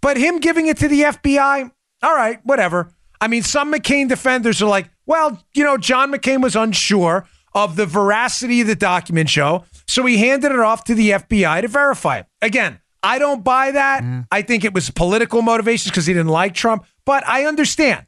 But 0.00 0.16
him 0.16 0.40
giving 0.40 0.66
it 0.66 0.78
to 0.78 0.88
the 0.88 1.02
FBI, 1.02 1.70
all 2.02 2.14
right, 2.14 2.40
whatever. 2.44 2.92
I 3.20 3.28
mean, 3.28 3.44
some 3.44 3.72
McCain 3.72 4.08
defenders 4.08 4.60
are 4.60 4.68
like, 4.68 4.90
well, 5.06 5.40
you 5.54 5.62
know, 5.62 5.78
John 5.78 6.12
McCain 6.12 6.42
was 6.42 6.56
unsure 6.56 7.28
of 7.54 7.76
the 7.76 7.86
veracity 7.86 8.62
of 8.62 8.66
the 8.66 8.74
document 8.74 9.28
show, 9.28 9.64
so 9.86 10.04
he 10.06 10.16
handed 10.16 10.50
it 10.50 10.58
off 10.58 10.84
to 10.84 10.94
the 10.94 11.10
FBI 11.10 11.62
to 11.62 11.68
verify 11.68 12.18
it. 12.18 12.26
Again, 12.40 12.80
I 13.02 13.18
don't 13.18 13.42
buy 13.42 13.72
that. 13.72 14.02
Mm. 14.02 14.26
I 14.30 14.42
think 14.42 14.64
it 14.64 14.72
was 14.72 14.90
political 14.90 15.42
motivations 15.42 15.90
because 15.90 16.06
he 16.06 16.12
didn't 16.12 16.28
like 16.28 16.54
Trump, 16.54 16.84
but 17.04 17.26
I 17.26 17.46
understand. 17.46 18.06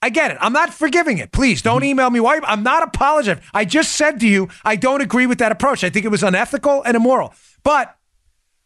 I 0.00 0.10
get 0.10 0.30
it. 0.30 0.36
I'm 0.40 0.52
not 0.52 0.72
forgiving 0.72 1.16
it. 1.16 1.32
Please 1.32 1.62
don't 1.62 1.80
mm-hmm. 1.80 1.86
email 1.86 2.10
me. 2.10 2.20
Why? 2.20 2.38
I'm 2.44 2.62
not 2.62 2.82
apologizing. 2.82 3.42
I 3.54 3.64
just 3.64 3.92
said 3.92 4.20
to 4.20 4.28
you, 4.28 4.48
I 4.62 4.76
don't 4.76 5.00
agree 5.00 5.26
with 5.26 5.38
that 5.38 5.50
approach. 5.50 5.82
I 5.82 5.88
think 5.88 6.04
it 6.04 6.10
was 6.10 6.22
unethical 6.22 6.82
and 6.82 6.94
immoral. 6.94 7.32
But 7.62 7.96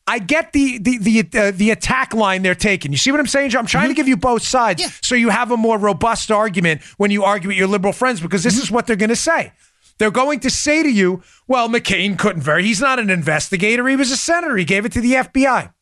I 0.09 0.19
get 0.19 0.53
the 0.53 0.79
the 0.79 0.99
the 0.99 1.39
uh, 1.39 1.53
the 1.55 1.71
attack 1.71 2.13
line 2.13 2.43
they're 2.43 2.57
taking. 2.57 2.91
You 2.91 2.99
see 2.99 3.13
what 3.13 3.21
I'm 3.21 3.27
saying? 3.27 3.55
I'm 3.57 3.67
trying 3.67 3.85
mm-hmm. 3.85 3.91
to 3.91 3.95
give 3.95 4.09
you 4.09 4.17
both 4.17 4.43
sides 4.43 4.83
yeah. 4.83 4.89
so 5.03 5.15
you 5.15 5.29
have 5.29 5.53
a 5.53 5.57
more 5.57 5.79
robust 5.79 6.33
argument 6.33 6.83
when 6.97 7.11
you 7.11 7.23
argue 7.23 7.49
with 7.49 7.57
your 7.59 7.69
liberal 7.69 7.93
friends 7.93 8.21
because 8.21 8.43
this 8.43 8.55
mm-hmm. 8.55 8.63
is 8.63 8.71
what 8.71 8.87
they're 8.87 8.97
going 8.97 9.11
to 9.11 9.17
say. 9.17 9.53
They're 9.99 10.11
going 10.11 10.41
to 10.41 10.51
say 10.51 10.83
to 10.83 10.91
you, 10.91 11.23
"Well, 11.47 11.69
McCain 11.69 12.19
couldn't 12.19 12.43
verify. 12.43 12.67
He's 12.67 12.81
not 12.81 12.99
an 12.99 13.11
investigator. 13.11 13.87
He 13.89 13.97
was 13.97 14.11
a 14.11 14.17
senator. 14.17 14.57
He 14.57 14.65
gave 14.65 14.85
it 14.85 14.93
to 14.93 15.01
the 15.01 15.15
FBI." 15.15 15.73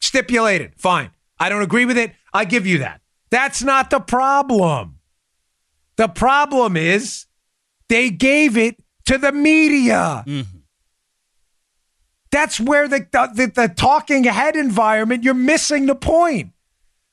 Stipulated. 0.00 0.74
Fine. 0.76 1.10
I 1.38 1.48
don't 1.48 1.62
agree 1.62 1.84
with 1.84 1.98
it. 1.98 2.12
I 2.32 2.44
give 2.44 2.66
you 2.66 2.78
that. 2.78 3.00
That's 3.30 3.62
not 3.62 3.90
the 3.90 4.00
problem. 4.00 4.98
The 5.96 6.08
problem 6.08 6.76
is 6.76 7.26
they 7.88 8.10
gave 8.10 8.56
it 8.56 8.76
to 9.06 9.18
the 9.18 9.32
media. 9.32 10.24
Mm-hmm. 10.26 10.58
That's 12.30 12.60
where 12.60 12.86
the, 12.86 13.06
the, 13.12 13.50
the 13.54 13.68
talking 13.74 14.24
head 14.24 14.56
environment, 14.56 15.24
you're 15.24 15.34
missing 15.34 15.86
the 15.86 15.94
point. 15.94 16.52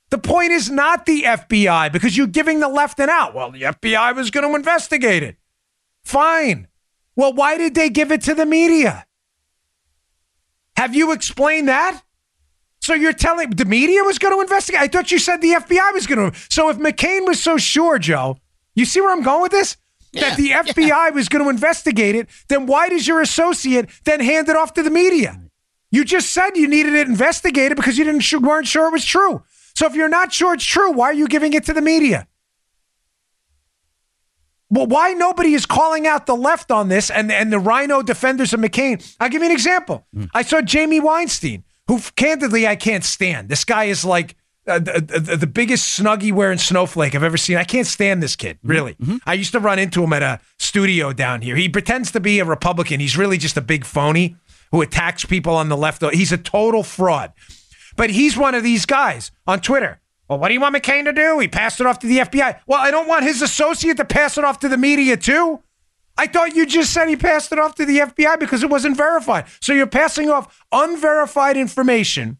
The 0.10 0.18
point 0.18 0.52
is 0.52 0.70
not 0.70 1.06
the 1.06 1.24
FBI 1.24 1.92
because 1.92 2.18
you're 2.18 2.28
giving 2.28 2.60
the 2.60 2.68
left 2.68 3.00
an 3.00 3.10
out. 3.10 3.34
Well, 3.34 3.52
the 3.52 3.62
FBI 3.62 4.16
was 4.16 4.32
going 4.32 4.48
to 4.48 4.56
investigate 4.56 5.24
it. 5.24 5.38
Fine. 6.04 6.68
Well, 7.16 7.34
why 7.34 7.58
did 7.58 7.76
they 7.76 7.90
give 7.90 8.12
it 8.12 8.22
to 8.24 8.34
the 8.34 8.46
media? 8.46 9.06
Have 10.78 10.96
you 10.96 11.12
explained 11.12 11.68
that? 11.68 12.02
So 12.82 12.94
you're 12.94 13.14
telling 13.14 13.52
the 13.52 13.66
media 13.66 14.04
was 14.04 14.20
going 14.20 14.36
to 14.36 14.42
investigate? 14.42 14.82
I 14.82 14.88
thought 14.88 15.12
you 15.12 15.20
said 15.20 15.42
the 15.42 15.54
FBI 15.54 15.94
was 15.94 16.06
going 16.06 16.32
to. 16.32 16.40
So 16.50 16.70
if 16.70 16.78
McCain 16.78 17.26
was 17.26 17.42
so 17.42 17.58
sure, 17.58 17.98
Joe, 17.98 18.38
you 18.76 18.86
see 18.86 19.00
where 19.00 19.12
I'm 19.12 19.24
going 19.24 19.42
with 19.42 19.52
this? 19.52 19.78
that 20.14 20.38
the 20.38 20.50
FBI 20.50 20.88
yeah. 20.88 21.10
was 21.10 21.28
going 21.28 21.44
to 21.44 21.50
investigate 21.50 22.16
it, 22.16 22.30
then 22.48 22.66
why 22.66 22.90
does 22.90 23.08
your 23.08 23.22
associate 23.22 23.90
then 24.06 24.20
hand 24.20 24.48
it 24.50 24.56
off 24.56 24.74
to 24.74 24.84
the 24.84 24.92
media? 24.92 25.40
You 25.92 26.04
just 26.06 26.32
said 26.32 26.52
you 26.56 26.68
needed 26.68 26.94
it 26.94 27.08
investigated 27.08 27.76
because 27.76 27.98
you 27.98 28.04
didn't 28.04 28.32
weren't 28.42 28.68
sure 28.68 28.88
it 28.88 28.92
was 28.92 29.06
true. 29.06 29.44
So 29.76 29.88
if 29.88 29.96
you're 29.96 30.10
not 30.10 30.32
sure 30.32 30.54
it's 30.54 30.66
true, 30.66 30.92
why 30.92 31.08
are 31.08 31.14
you 31.14 31.28
giving 31.28 31.54
it 31.54 31.66
to 31.66 31.74
the 31.74 31.82
media? 31.82 32.28
Well, 34.74 34.88
why 34.88 35.14
nobody 35.14 35.54
is 35.54 35.68
calling 35.68 36.08
out 36.08 36.26
the 36.26 36.36
left 36.36 36.72
on 36.72 36.90
this 36.90 37.12
and, 37.12 37.32
and 37.32 37.54
the 37.54 37.60
Rhino 37.60 38.02
defenders 38.02 38.54
of 38.54 38.60
McCain? 38.60 39.16
I'll 39.20 39.30
give 39.30 39.44
you 39.44 39.50
an 39.50 39.54
example. 39.54 40.08
Mm. 40.16 40.30
I 40.34 40.42
saw 40.42 40.62
Jamie 40.62 41.00
Weinstein, 41.00 41.64
who 41.88 42.00
candidly 42.16 42.68
I 42.68 42.76
can't 42.76 43.04
stand. 43.04 43.50
This 43.50 43.64
guy 43.66 43.84
is 43.84 44.04
like 44.04 44.36
uh, 44.68 44.80
the, 44.80 45.38
the, 45.40 45.46
biggest 45.46 46.00
snuggie 46.00 46.32
wearing 46.32 46.58
snowflake 46.58 47.14
I've 47.14 47.24
ever 47.24 47.38
seen. 47.38 47.58
I 47.58 47.66
can't 47.66 47.86
stand 47.86 48.24
this 48.24 48.36
kid, 48.36 48.58
mm-hmm. 48.58 48.70
really. 48.70 48.94
Mm-hmm. 48.96 49.18
I 49.28 49.34
used 49.34 49.52
to 49.52 49.60
run 49.60 49.78
into 49.78 50.04
him 50.04 50.12
at 50.12 50.24
a 50.24 50.40
studio 50.58 51.14
down 51.14 51.42
here. 51.42 51.56
He 51.56 51.70
pretends 51.70 52.10
to 52.12 52.20
be 52.20 52.40
a 52.40 52.46
Republican. 52.46 53.00
He's 53.00 53.16
really 53.16 53.38
just 53.38 53.58
a 53.58 53.62
big 53.62 53.86
phony 53.86 54.38
who 54.72 54.82
attacks 54.82 55.24
people 55.24 55.54
on 55.54 55.70
the 55.70 55.78
left. 55.78 56.04
He's 56.14 56.32
a 56.32 56.38
total 56.38 56.82
fraud. 56.82 57.32
But 57.96 58.10
he's 58.10 58.36
one 58.36 58.56
of 58.56 58.64
these 58.64 58.88
guys 58.88 59.32
on 59.46 59.60
Twitter. 59.60 60.00
Well, 60.34 60.40
what 60.40 60.48
do 60.48 60.56
you 60.56 60.62
want 60.62 60.76
McCain 60.76 61.04
to 61.04 61.14
do? 61.14 61.38
He 61.38 61.48
passed 61.48 61.80
it 61.80 61.86
off 61.86 62.00
to 62.00 62.08
the 62.08 62.18
FBI. 62.18 62.62
Well, 62.66 62.80
I 62.80 62.90
don't 62.90 63.08
want 63.08 63.24
his 63.24 63.44
associate 63.44 63.98
to 63.98 64.06
pass 64.06 64.36
it 64.36 64.44
off 64.44 64.58
to 64.60 64.68
the 64.68 64.78
media, 64.78 65.16
too. 65.16 65.62
I 66.18 66.26
thought 66.26 66.56
you 66.56 66.66
just 66.66 66.92
said 66.92 67.08
he 67.08 67.16
passed 67.16 67.52
it 67.52 67.60
off 67.60 67.76
to 67.76 67.86
the 67.86 68.00
FBI 68.00 68.40
because 68.40 68.64
it 68.64 68.70
wasn't 68.72 68.98
verified. 68.98 69.46
So 69.62 69.74
you're 69.74 69.86
passing 69.86 70.32
off 70.32 70.66
unverified 70.72 71.56
information 71.56 72.40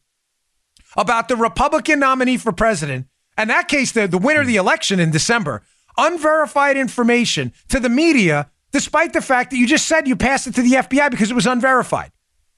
about 0.98 1.28
the 1.28 1.36
Republican 1.36 2.00
nominee 2.00 2.38
for 2.38 2.52
president, 2.52 3.06
in 3.38 3.48
that 3.50 3.68
case, 3.68 3.92
the, 3.92 4.08
the 4.08 4.18
winner 4.18 4.42
of 4.42 4.48
the 4.48 4.56
election 4.56 5.00
in 5.00 5.12
December, 5.12 5.62
unverified 5.96 6.78
information 6.78 7.54
to 7.70 7.80
the 7.80 7.90
media, 7.90 8.50
despite 8.72 9.14
the 9.14 9.22
fact 9.22 9.52
that 9.52 9.58
you 9.58 9.68
just 9.68 9.88
said 9.88 10.08
you 10.08 10.16
passed 10.16 10.48
it 10.48 10.56
to 10.56 10.64
the 10.64 10.72
FBI 10.72 11.12
because 11.12 11.30
it 11.30 11.36
was 11.36 11.46
unverified. 11.46 12.12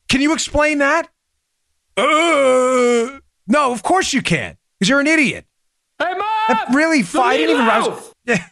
Can 0.07 0.21
you 0.21 0.31
explain 0.31 0.77
that? 0.77 1.09
Uh, 1.97 3.19
no, 3.47 3.73
of 3.73 3.83
course 3.83 4.13
you 4.13 4.21
can, 4.21 4.57
because 4.79 4.89
you're 4.89 4.99
an 4.99 5.07
idiot. 5.07 5.45
Hey, 5.99 6.13
Mom! 6.13 6.19
That 6.47 6.67
really, 6.73 7.03
I 7.15 7.37
didn't 7.37 7.55
even. 7.55 7.69
I 7.69 8.49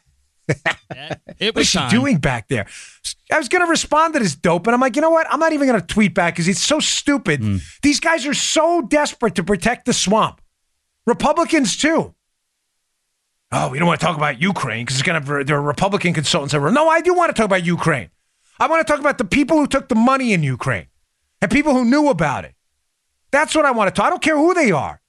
it 1.40 1.56
was 1.56 1.74
What's 1.74 1.90
she 1.90 1.90
doing 1.90 2.18
back 2.18 2.48
there? 2.48 2.68
I 3.32 3.38
was 3.38 3.50
going 3.50 3.66
to 3.66 3.70
respond 3.70 4.14
to 4.14 4.20
this 4.20 4.36
dope, 4.36 4.68
and 4.68 4.74
I'm 4.74 4.82
like, 4.82 4.96
you 4.96 5.02
know 5.02 5.10
what? 5.10 5.28
I'm 5.30 5.40
not 5.40 5.54
even 5.54 5.68
going 5.68 5.80
to 5.80 5.86
tweet 5.86 6.14
back 6.14 6.34
because 6.34 6.48
it's 6.48 6.62
so 6.62 6.80
stupid. 6.80 7.42
Mm. 7.42 7.62
These 7.82 8.00
guys 8.00 8.26
are 8.26 8.34
so 8.34 8.82
desperate 8.82 9.36
to 9.36 9.44
protect 9.44 9.86
the 9.86 9.94
swamp. 9.94 10.42
Republicans 11.06 11.78
too. 11.78 12.14
Oh, 13.52 13.70
we 13.70 13.78
don't 13.78 13.88
want 13.88 14.00
to 14.00 14.06
talk 14.06 14.18
about 14.18 14.42
Ukraine 14.42 14.86
because 14.86 14.98
it's 15.00 15.04
going 15.06 15.22
to. 15.22 15.44
There 15.44 15.58
are 15.58 15.62
Republican 15.62 16.14
consultants 16.14 16.54
that 16.54 16.60
were. 16.60 16.72
No, 16.72 16.88
I 16.88 17.02
do 17.02 17.14
want 17.14 17.30
to 17.30 17.40
talk 17.40 17.46
about 17.46 17.66
Ukraine. 17.66 18.10
I 18.60 18.68
want 18.68 18.86
to 18.86 18.92
talk 18.92 19.00
about 19.00 19.18
the 19.18 19.26
people 19.26 19.58
who 19.58 19.68
took 19.68 19.90
the 19.90 19.96
money 19.96 20.34
in 20.34 20.44
Ukraine 20.44 20.88
and 21.42 21.52
people 21.52 21.74
who 21.74 21.86
knew 21.86 22.10
about 22.10 22.46
it. 22.46 22.56
That's 23.32 23.56
what 23.56 23.66
I 23.66 23.72
want 23.72 23.94
to 23.94 24.00
talk. 24.00 24.08
I 24.08 24.10
don't 24.10 24.22
care 24.22 24.38
who 24.38 24.54
they 24.54 24.72
are 24.72 25.02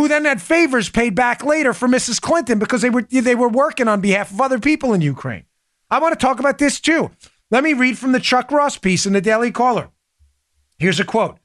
who 0.00 0.08
then 0.08 0.24
had 0.24 0.40
favors 0.40 0.88
paid 0.88 1.14
back 1.14 1.44
later 1.44 1.74
for 1.74 1.86
Mrs. 1.86 2.22
Clinton 2.22 2.58
because 2.58 2.80
they 2.80 2.88
were 2.88 3.02
they 3.02 3.34
were 3.34 3.50
working 3.50 3.86
on 3.86 4.00
behalf 4.00 4.30
of 4.30 4.40
other 4.40 4.58
people 4.58 4.94
in 4.94 5.02
Ukraine. 5.02 5.44
I 5.90 5.98
want 5.98 6.18
to 6.18 6.26
talk 6.26 6.40
about 6.40 6.56
this 6.56 6.80
too. 6.80 7.10
Let 7.50 7.62
me 7.62 7.74
read 7.74 7.98
from 7.98 8.12
the 8.12 8.18
Chuck 8.18 8.50
Ross 8.50 8.78
piece 8.78 9.04
in 9.04 9.12
the 9.12 9.20
Daily 9.20 9.50
Caller. 9.50 9.90
Here's 10.78 11.00
a 11.00 11.04
quote. 11.04 11.36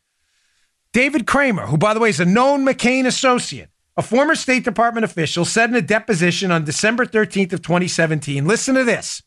David 0.93 1.27
Kramer, 1.27 1.65
who 1.65 1.77
by 1.77 1.93
the 1.93 1.99
way 1.99 2.07
is 2.07 2.21
a 2.21 2.25
known 2.25 2.65
McCain 2.65 3.05
associate, 3.05 3.67
a 3.97 4.01
former 4.01 4.35
State 4.35 4.63
Department 4.63 5.03
official, 5.03 5.43
said 5.43 5.69
in 5.69 5.75
a 5.75 5.81
deposition 5.81 6.49
on 6.49 6.63
December 6.63 7.05
13th 7.05 7.51
of 7.51 7.61
2017, 7.61 8.47
listen 8.47 8.75
to 8.75 8.85
this, 8.85 9.21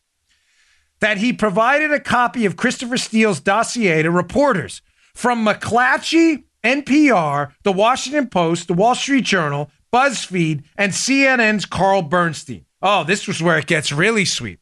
that 1.01 1.19
he 1.19 1.35
provided 1.35 1.93
a 1.93 2.01
copy 2.01 2.47
of 2.47 2.57
Christopher 2.57 2.97
Steele's 2.97 3.41
dossier 3.41 4.03
to 4.03 4.11
reporters 4.11 4.81
from 5.13 5.45
McClatchy 5.45 6.45
NPR, 6.69 7.53
The 7.63 7.73
Washington 7.73 8.29
Post, 8.29 8.69
The 8.69 8.75
Wall 8.75 8.95
Street 8.95 9.25
Journal, 9.25 9.71
BuzzFeed, 9.93 10.65
and 10.77 10.93
CNN's 10.93 11.65
Carl 11.65 12.03
Bernstein. 12.03 12.67
Oh, 12.83 13.05
this 13.05 13.27
was 13.27 13.43
where 13.43 13.59
it 13.59 13.67
gets 13.67 13.91
really 13.91 14.25
sweet. 14.25 14.61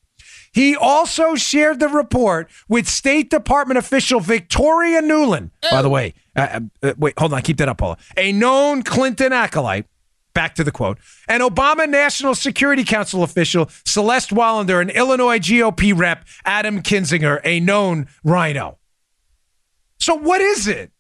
He 0.53 0.75
also 0.75 1.35
shared 1.35 1.81
the 1.81 1.89
report 1.89 2.49
with 2.67 2.89
State 2.89 3.29
Department 3.29 3.77
official 3.77 4.21
Victoria 4.21 5.03
Nuland. 5.03 5.51
By 5.71 5.83
the 5.83 5.91
way, 5.91 6.15
uh, 6.35 6.61
uh, 6.83 6.95
wait, 6.97 7.13
hold 7.19 7.35
on, 7.35 7.43
keep 7.43 7.59
that 7.59 7.69
up, 7.69 7.77
Paula. 7.77 7.99
A 8.17 8.33
known 8.33 8.83
Clinton 8.83 9.35
acolyte. 9.35 9.85
Back 10.33 10.55
to 10.57 10.65
the 10.65 10.71
quote. 10.71 10.99
An 11.29 11.41
Obama 11.41 11.89
National 11.89 12.35
Security 12.35 12.85
Council 12.85 13.23
official, 13.23 13.71
Celeste 13.85 14.31
Wallander, 14.31 14.81
and 14.81 14.91
Illinois 14.91 15.39
GOP 15.39 15.99
rep 15.99 16.27
Adam 16.45 16.83
Kinzinger, 16.83 17.41
a 17.43 17.61
known 17.61 18.07
rhino. 18.23 18.79
So, 19.99 20.15
what 20.15 20.41
is 20.41 20.69
it? 20.69 20.91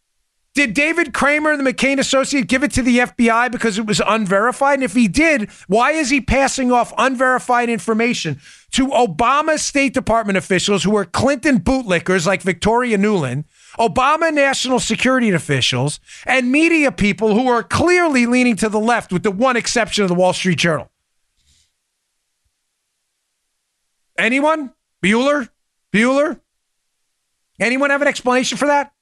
Did 0.57 0.73
David 0.73 1.13
Kramer, 1.13 1.53
and 1.53 1.67
the 1.67 1.71
McCain 1.71 1.99
associate, 1.99 2.49
give 2.49 2.63
it 2.63 2.71
to 2.73 2.83
the 2.83 3.01
FBI 3.01 3.53
because 3.53 3.77
it 3.77 3.85
was 3.85 4.01
unverified? 4.07 4.77
And 4.77 4.85
if 4.85 4.95
he 4.95 5.07
did, 5.07 5.51
why 5.67 5.91
is 5.91 6.09
he 6.09 6.19
passing 6.19 6.73
off 6.73 6.95
unverified 6.97 7.69
information 7.69 8.41
to 8.71 8.87
Obama 8.87 9.59
State 9.59 9.93
Department 9.93 10.39
officials 10.39 10.83
who 10.83 10.97
are 10.97 11.05
Clinton 11.05 11.61
bootlickers 11.61 12.27
like 12.27 12.41
Victoria 12.41 12.97
Nuland, 12.97 13.45
Obama 13.79 14.33
national 14.33 14.81
security 14.81 15.29
officials, 15.29 16.01
and 16.25 16.51
media 16.51 16.91
people 16.91 17.35
who 17.35 17.49
are 17.49 17.63
clearly 17.63 18.25
leaning 18.25 18.57
to 18.57 18.71
the 18.71 18.81
left, 18.81 19.13
with 19.13 19.25
the 19.25 19.31
one 19.31 19.57
exception 19.57 20.05
of 20.05 20.09
the 20.09 20.15
Wall 20.15 20.33
Street 20.33 20.57
Journal? 20.57 20.91
Anyone? 24.17 24.73
Bueller? 25.05 25.51
Bueller? 25.93 26.41
Anyone 27.61 27.91
have 27.91 28.01
an 28.01 28.09
explanation 28.09 28.57
for 28.57 28.69
that? 28.69 28.95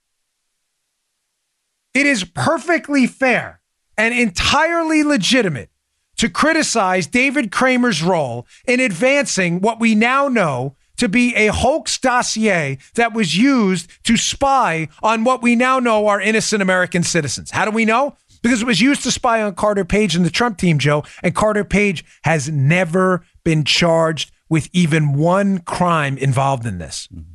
It 1.94 2.06
is 2.06 2.24
perfectly 2.24 3.06
fair 3.06 3.60
and 3.96 4.12
entirely 4.12 5.04
legitimate 5.04 5.70
to 6.16 6.28
criticize 6.28 7.06
David 7.06 7.50
Kramer's 7.52 8.02
role 8.02 8.46
in 8.66 8.80
advancing 8.80 9.60
what 9.60 9.80
we 9.80 9.94
now 9.94 10.28
know 10.28 10.76
to 10.96 11.08
be 11.08 11.34
a 11.34 11.48
hoax 11.48 11.98
dossier 11.98 12.78
that 12.94 13.12
was 13.12 13.36
used 13.36 13.88
to 14.04 14.16
spy 14.16 14.88
on 15.02 15.24
what 15.24 15.42
we 15.42 15.56
now 15.56 15.78
know 15.78 16.06
are 16.06 16.20
innocent 16.20 16.62
American 16.62 17.02
citizens. 17.02 17.50
How 17.50 17.64
do 17.64 17.70
we 17.70 17.84
know? 17.84 18.16
Because 18.42 18.62
it 18.62 18.66
was 18.66 18.80
used 18.80 19.02
to 19.04 19.10
spy 19.10 19.42
on 19.42 19.54
Carter 19.54 19.84
Page 19.84 20.14
and 20.14 20.24
the 20.24 20.30
Trump 20.30 20.58
team, 20.58 20.78
Joe, 20.78 21.04
and 21.22 21.34
Carter 21.34 21.64
Page 21.64 22.04
has 22.24 22.48
never 22.48 23.24
been 23.42 23.64
charged 23.64 24.32
with 24.48 24.68
even 24.72 25.14
one 25.14 25.58
crime 25.60 26.18
involved 26.18 26.66
in 26.66 26.78
this. 26.78 27.08
Mm-hmm. 27.12 27.33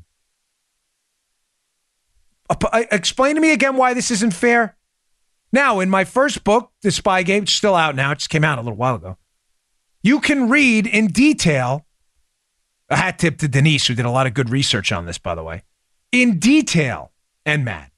Uh, 2.49 2.83
explain 2.91 3.35
to 3.35 3.41
me 3.41 3.51
again 3.51 3.77
why 3.77 3.93
this 3.93 4.11
isn't 4.11 4.33
fair. 4.33 4.75
Now, 5.51 5.79
in 5.79 5.89
my 5.89 6.03
first 6.03 6.43
book, 6.43 6.71
The 6.81 6.89
Spygate, 6.89 7.43
it's 7.43 7.53
still 7.53 7.75
out 7.75 7.95
now, 7.95 8.11
it 8.11 8.19
just 8.19 8.29
came 8.29 8.43
out 8.43 8.57
a 8.57 8.61
little 8.61 8.77
while 8.77 8.95
ago. 8.95 9.17
You 10.01 10.19
can 10.19 10.49
read 10.49 10.87
in 10.87 11.07
detail. 11.07 11.85
A 12.89 12.95
hat 12.95 13.19
tip 13.19 13.37
to 13.39 13.47
Denise, 13.47 13.87
who 13.87 13.93
did 13.93 14.05
a 14.05 14.11
lot 14.11 14.25
of 14.25 14.33
good 14.33 14.49
research 14.49 14.91
on 14.91 15.05
this, 15.05 15.17
by 15.17 15.35
the 15.35 15.43
way. 15.43 15.63
In 16.11 16.39
detail, 16.39 17.11
and 17.45 17.63
Matt. 17.63 17.91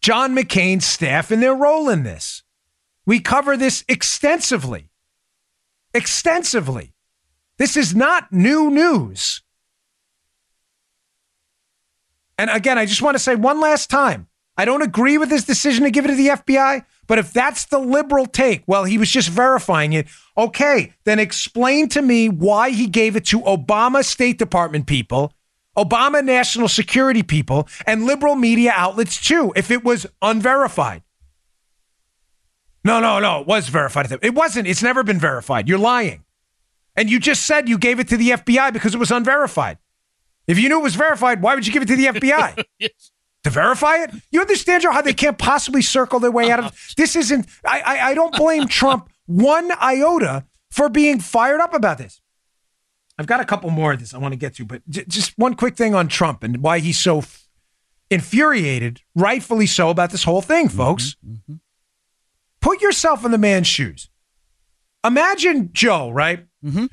John 0.00 0.34
McCain's 0.34 0.84
staff 0.84 1.30
and 1.30 1.42
their 1.42 1.54
role 1.54 1.88
in 1.88 2.02
this. 2.02 2.42
We 3.06 3.20
cover 3.20 3.56
this 3.56 3.84
extensively. 3.88 4.90
Extensively. 5.94 6.94
This 7.56 7.76
is 7.76 7.94
not 7.94 8.32
new 8.32 8.70
news. 8.70 9.42
And 12.38 12.48
again, 12.50 12.78
I 12.78 12.86
just 12.86 13.02
want 13.02 13.16
to 13.16 13.18
say 13.18 13.34
one 13.34 13.60
last 13.60 13.90
time 13.90 14.28
I 14.56 14.64
don't 14.64 14.82
agree 14.82 15.18
with 15.18 15.30
his 15.30 15.44
decision 15.44 15.84
to 15.84 15.90
give 15.90 16.04
it 16.04 16.08
to 16.08 16.14
the 16.14 16.28
FBI, 16.28 16.84
but 17.06 17.18
if 17.18 17.32
that's 17.32 17.66
the 17.66 17.78
liberal 17.78 18.26
take, 18.26 18.62
well, 18.66 18.84
he 18.84 18.96
was 18.98 19.10
just 19.10 19.28
verifying 19.28 19.92
it. 19.92 20.06
Okay, 20.36 20.94
then 21.04 21.18
explain 21.18 21.88
to 21.90 22.02
me 22.02 22.28
why 22.28 22.70
he 22.70 22.86
gave 22.86 23.16
it 23.16 23.26
to 23.26 23.40
Obama 23.40 24.04
State 24.04 24.38
Department 24.38 24.86
people, 24.86 25.32
Obama 25.76 26.24
national 26.24 26.68
security 26.68 27.22
people, 27.22 27.68
and 27.86 28.04
liberal 28.04 28.36
media 28.36 28.72
outlets 28.74 29.20
too, 29.20 29.52
if 29.54 29.70
it 29.70 29.84
was 29.84 30.06
unverified. 30.22 31.02
No, 32.84 33.00
no, 33.00 33.18
no, 33.18 33.40
it 33.40 33.46
was 33.46 33.68
verified. 33.68 34.10
It 34.22 34.34
wasn't. 34.34 34.66
It's 34.66 34.82
never 34.82 35.02
been 35.02 35.18
verified. 35.18 35.68
You're 35.68 35.78
lying. 35.78 36.24
And 36.96 37.10
you 37.10 37.20
just 37.20 37.46
said 37.46 37.68
you 37.68 37.78
gave 37.78 38.00
it 38.00 38.08
to 38.08 38.16
the 38.16 38.30
FBI 38.30 38.72
because 38.72 38.94
it 38.94 38.98
was 38.98 39.10
unverified. 39.10 39.78
If 40.48 40.58
you 40.58 40.68
knew 40.70 40.80
it 40.80 40.82
was 40.82 40.96
verified, 40.96 41.42
why 41.42 41.54
would 41.54 41.66
you 41.66 41.72
give 41.72 41.82
it 41.82 41.86
to 41.86 41.96
the 41.96 42.06
FBI? 42.06 42.64
yes. 42.80 43.12
To 43.44 43.50
verify 43.50 43.98
it? 43.98 44.10
You 44.32 44.40
understand 44.40 44.82
how 44.82 45.00
they 45.00 45.12
can't 45.12 45.38
possibly 45.38 45.82
circle 45.82 46.18
their 46.18 46.32
way 46.32 46.50
out 46.50 46.58
of 46.58 46.64
uh-huh. 46.66 46.94
this? 46.96 47.14
Isn't 47.14 47.46
I, 47.64 47.80
I, 47.80 48.08
I 48.10 48.14
don't 48.14 48.34
blame 48.34 48.66
Trump 48.66 49.10
one 49.26 49.70
iota 49.80 50.44
for 50.70 50.88
being 50.88 51.20
fired 51.20 51.60
up 51.60 51.72
about 51.72 51.98
this. 51.98 52.20
I've 53.18 53.26
got 53.26 53.40
a 53.40 53.44
couple 53.44 53.70
more 53.70 53.92
of 53.92 54.00
this 54.00 54.14
I 54.14 54.18
want 54.18 54.32
to 54.32 54.38
get 54.38 54.54
to, 54.56 54.64
but 54.64 54.82
j- 54.88 55.04
just 55.06 55.36
one 55.36 55.54
quick 55.54 55.76
thing 55.76 55.94
on 55.94 56.08
Trump 56.08 56.42
and 56.42 56.62
why 56.62 56.78
he's 56.78 56.98
so 56.98 57.18
f- 57.18 57.48
infuriated, 58.10 59.02
rightfully 59.14 59.66
so, 59.66 59.90
about 59.90 60.10
this 60.10 60.24
whole 60.24 60.42
thing, 60.42 60.68
folks. 60.68 61.16
Mm-hmm, 61.24 61.34
mm-hmm. 61.34 61.54
Put 62.60 62.80
yourself 62.80 63.24
in 63.24 63.30
the 63.30 63.38
man's 63.38 63.66
shoes. 63.66 64.08
Imagine 65.04 65.70
Joe, 65.72 66.10
right? 66.10 66.46
Mm-hmm. 66.64 66.86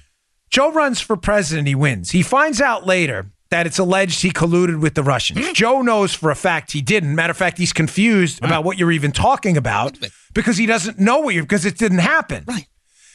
Joe 0.50 0.72
runs 0.72 1.00
for 1.00 1.15
president, 1.18 1.68
he 1.68 1.76
wins. 1.76 2.12
He 2.12 2.22
finds 2.22 2.62
out 2.62 2.86
later 2.86 3.32
that 3.56 3.65
it's 3.65 3.80
alleged 3.80 4.22
he 4.22 4.32
colluded 4.32 4.82
with 4.82 4.96
the 4.96 5.04
Russians. 5.04 5.39
Hmm? 5.39 5.54
Joe 5.54 5.82
knows 5.82 6.13
for 6.13 6.30
a 6.30 6.36
fact 6.36 6.74
he 6.74 6.82
didn't. 6.82 7.15
Matter 7.15 7.32
of 7.32 7.38
fact, 7.38 7.58
he's 7.58 7.72
confused 7.72 8.44
about 8.44 8.65
what 8.65 8.78
you're 8.78 8.91
even 8.91 9.13
talking 9.13 9.56
about 9.56 9.98
because 10.34 10.58
he 10.58 10.65
doesn't 10.65 11.00
know 11.00 11.20
what 11.20 11.34
you're 11.34 11.44
because 11.44 11.63
it 11.63 11.78
didn't 11.78 12.00
happen. 12.00 12.44
Right. 12.46 12.68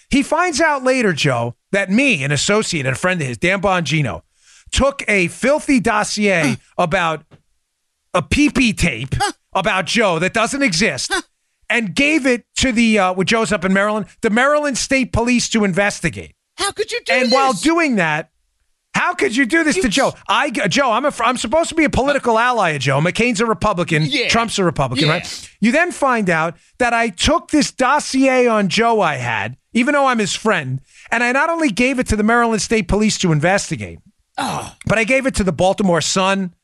He 0.09 0.23
finds 0.23 0.59
out 0.59 0.83
later, 0.83 1.13
Joe, 1.13 1.57
that 1.73 1.91
me, 1.91 2.25
an 2.25 2.33
associate 2.33 2.87
and 2.87 2.97
a 2.97 2.99
friend 2.99 3.21
of 3.21 3.27
his, 3.27 3.37
Dan 3.37 3.61
Bongino, 3.61 4.23
took 4.73 5.05
a 5.09 5.29
filthy 5.29 5.79
dossier 5.79 6.57
about 6.79 7.23
a 8.15 8.23
PP 8.23 8.75
tape 8.79 9.15
about 9.53 9.85
Joe 9.85 10.19
that 10.21 10.33
doesn't 10.33 10.63
exist 10.63 11.13
and 11.69 11.95
gave 11.95 12.27
it 12.27 12.47
to 12.57 12.73
the 12.73 12.99
uh, 12.99 13.13
with 13.13 13.29
Joe's 13.29 13.53
up 13.53 13.67
in 13.67 13.75
Maryland, 13.75 14.07
the 14.23 14.31
Maryland 14.31 14.79
State 14.79 15.13
Police 15.13 15.51
to 15.51 15.65
investigate. 15.65 16.35
How 16.57 16.73
could 16.73 16.91
you 16.91 17.01
do 17.01 17.13
that? 17.13 17.19
and 17.19 17.27
this? 17.27 17.35
while 17.35 17.53
doing 17.53 17.97
that, 17.97 18.31
how 18.95 19.15
could 19.15 19.37
you 19.37 19.47
do 19.47 19.63
this 19.65 19.77
you, 19.77 19.83
to 19.83 19.89
Joe? 19.89 20.15
I 20.29 20.51
Joe, 20.51 20.91
I'm 20.91 21.05
a, 21.05 21.13
I'm 21.21 21.37
supposed 21.37 21.69
to 21.69 21.75
be 21.75 21.85
a 21.85 21.91
political 21.91 22.39
ally 22.39 22.71
of 22.71 22.83
Joe. 22.83 23.01
McCain's 23.01 23.41
a 23.41 23.47
Republican. 23.47 24.03
Yeah. 24.05 24.29
Trump's 24.29 24.59
a 24.59 24.65
Republican, 24.65 25.09
yeah. 25.09 25.15
right? 25.15 25.51
You 25.61 25.73
then 25.73 25.93
find 25.93 26.29
out 26.29 26.57
that 26.79 26.93
I 26.93 27.09
took 27.09 27.51
this 27.51 27.71
dossier 27.71 28.47
on 28.47 28.69
Joe 28.69 29.01
I 29.01 29.15
had, 29.17 29.57
even 29.73 29.95
though 29.95 30.07
I'm 30.07 30.19
his 30.19 30.35
friend, 30.35 30.81
and 31.11 31.23
I 31.23 31.33
not 31.33 31.51
only 31.51 31.71
gave 31.71 31.99
it 31.99 32.09
to 32.09 32.17
the 32.17 32.23
Maryland 32.23 32.63
State 32.63 32.89
Police 32.89 33.19
to 33.19 33.33
investigate, 33.33 34.01
oh. 34.39 34.75
but 34.87 34.99
I 34.99 35.05
gave 35.05 35.27
it 35.27 35.35
to 35.37 35.45
the 35.45 35.53
Baltimore 35.53 36.01
Sun, 36.01 36.55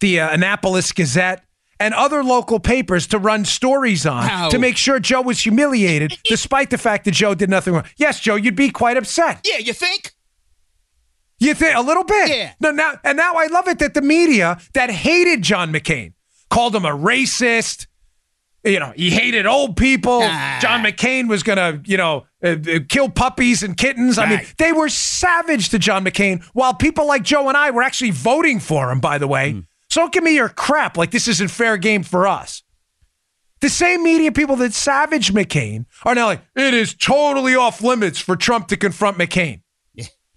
the 0.00 0.20
uh, 0.20 0.30
Annapolis 0.30 0.92
Gazette, 0.92 1.44
and 1.80 1.94
other 1.94 2.24
local 2.24 2.58
papers 2.58 3.06
to 3.08 3.18
run 3.18 3.44
stories 3.44 4.04
on 4.04 4.50
to 4.50 4.58
make 4.58 4.76
sure 4.76 4.98
Joe 4.98 5.22
was 5.22 5.40
humiliated, 5.40 6.18
despite 6.24 6.70
the 6.70 6.78
fact 6.78 7.04
that 7.04 7.12
Joe 7.12 7.34
did 7.34 7.48
nothing 7.50 7.74
wrong. 7.74 7.84
Yes, 7.96 8.18
Joe, 8.18 8.34
you'd 8.34 8.56
be 8.56 8.70
quite 8.70 8.96
upset. 8.96 9.46
Yeah, 9.48 9.58
you 9.58 9.72
think? 9.72 10.12
You 11.40 11.54
think 11.54 11.76
a 11.76 11.80
little 11.80 12.04
bit? 12.04 12.30
Yeah. 12.30 12.52
No, 12.60 12.70
now 12.70 12.94
and 13.04 13.16
now 13.16 13.34
I 13.34 13.46
love 13.46 13.68
it 13.68 13.78
that 13.78 13.94
the 13.94 14.02
media 14.02 14.58
that 14.74 14.90
hated 14.90 15.42
John 15.42 15.72
McCain 15.72 16.14
called 16.50 16.74
him 16.74 16.84
a 16.84 16.90
racist. 16.90 17.86
You 18.64 18.80
know, 18.80 18.92
he 18.96 19.10
hated 19.10 19.46
old 19.46 19.76
people. 19.76 20.20
Ah. 20.22 20.58
John 20.60 20.82
McCain 20.82 21.28
was 21.28 21.44
gonna, 21.44 21.80
you 21.86 21.96
know, 21.96 22.26
uh, 22.42 22.48
uh, 22.48 22.78
kill 22.88 23.08
puppies 23.08 23.62
and 23.62 23.76
kittens. 23.76 24.18
Right. 24.18 24.26
I 24.26 24.36
mean, 24.36 24.46
they 24.58 24.72
were 24.72 24.88
savage 24.88 25.68
to 25.68 25.78
John 25.78 26.04
McCain, 26.04 26.44
while 26.54 26.74
people 26.74 27.06
like 27.06 27.22
Joe 27.22 27.48
and 27.48 27.56
I 27.56 27.70
were 27.70 27.82
actually 27.82 28.10
voting 28.10 28.58
for 28.58 28.90
him. 28.90 29.00
By 29.00 29.18
the 29.18 29.28
way, 29.28 29.52
mm. 29.52 29.66
so 29.88 30.00
don't 30.00 30.12
give 30.12 30.24
me 30.24 30.34
your 30.34 30.48
crap 30.48 30.96
like 30.96 31.12
this 31.12 31.28
isn't 31.28 31.48
fair 31.48 31.76
game 31.76 32.02
for 32.02 32.26
us. 32.26 32.64
The 33.60 33.68
same 33.68 34.04
media 34.04 34.30
people 34.32 34.56
that 34.56 34.72
savage 34.72 35.32
McCain 35.32 35.86
are 36.04 36.14
now 36.14 36.26
like, 36.26 36.42
it 36.54 36.74
is 36.74 36.94
totally 36.94 37.56
off 37.56 37.82
limits 37.82 38.18
for 38.18 38.36
Trump 38.36 38.68
to 38.68 38.76
confront 38.76 39.18
McCain. 39.18 39.62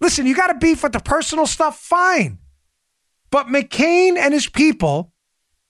Listen, 0.02 0.26
you 0.26 0.34
got 0.34 0.48
to 0.48 0.54
beef 0.54 0.82
with 0.82 0.92
the 0.92 1.00
personal 1.00 1.46
stuff, 1.46 1.78
fine. 1.78 2.38
But 3.30 3.46
McCain 3.46 4.16
and 4.18 4.34
his 4.34 4.48
people, 4.48 5.12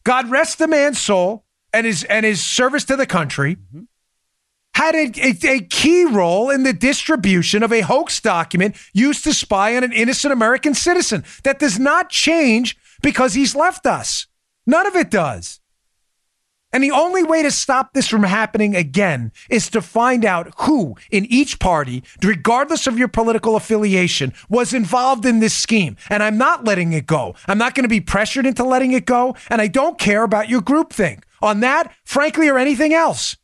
God 0.05 0.31
rest 0.31 0.59
the 0.59 0.67
man's 0.67 0.99
soul 0.99 1.45
and 1.73 1.85
his 1.87 2.03
and 2.05 2.25
his 2.25 2.43
service 2.43 2.85
to 2.87 2.97
the 2.97 3.07
country, 3.07 3.57
mm-hmm. 3.57 3.83
had 4.75 4.95
a, 4.95 5.13
a, 5.21 5.57
a 5.57 5.61
key 5.61 6.07
role 6.07 6.49
in 6.49 6.63
the 6.63 6.73
distribution 6.73 7.63
of 7.63 7.75
a 7.75 7.83
hoax 7.83 8.21
document 8.21 8.75
used 8.95 9.23
to 9.25 9.35
spy 9.35 9.77
on 9.77 9.85
an 9.85 9.93
innocent 9.93 10.33
American 10.33 10.73
citizen. 10.73 11.25
That 11.45 11.59
does 11.59 11.79
not 11.79 12.09
change 12.09 12.79
because 13.03 13.35
he's 13.35 13.55
left 13.55 13.85
us. 13.87 14.29
None 14.67 14.87
of 14.87 14.97
it 14.97 15.11
does. 15.11 15.61
And 16.73 16.83
the 16.83 16.91
only 16.91 17.23
way 17.23 17.43
to 17.43 17.51
stop 17.51 17.93
this 17.93 18.09
from 18.09 18.23
happening 18.23 18.75
again 18.75 19.33
is 19.51 19.69
to 19.71 19.83
find 19.83 20.25
out 20.25 20.53
who 20.61 20.97
in 21.11 21.27
each 21.27 21.59
party, 21.59 22.03
regardless 22.23 22.87
of 22.87 22.99
your 22.99 23.09
political 23.09 23.57
affiliation, 23.57 24.33
was 24.49 24.73
involved 24.73 25.27
in 25.27 25.41
this 25.41 25.55
scheme. 25.55 25.97
And 26.09 26.23
I'm 26.23 26.39
not 26.39 26.65
letting 26.65 26.95
it 26.95 27.07
go. 27.07 27.35
I'm 27.47 27.59
not 27.59 27.75
going 27.75 27.85
to 27.85 27.89
be 27.89 28.01
pressured 28.01 28.47
into 28.47 28.65
letting 28.65 28.93
it 28.93 29.05
go. 29.05 29.37
And 29.51 29.61
I 29.61 29.67
don't 29.67 29.99
care 29.99 30.23
about 30.23 30.49
your 30.49 30.63
groupthink 30.63 31.25
on 31.43 31.61
that, 31.61 31.93
frankly, 32.05 32.49
or 32.49 32.59
anything 32.59 32.95
else. 32.95 33.37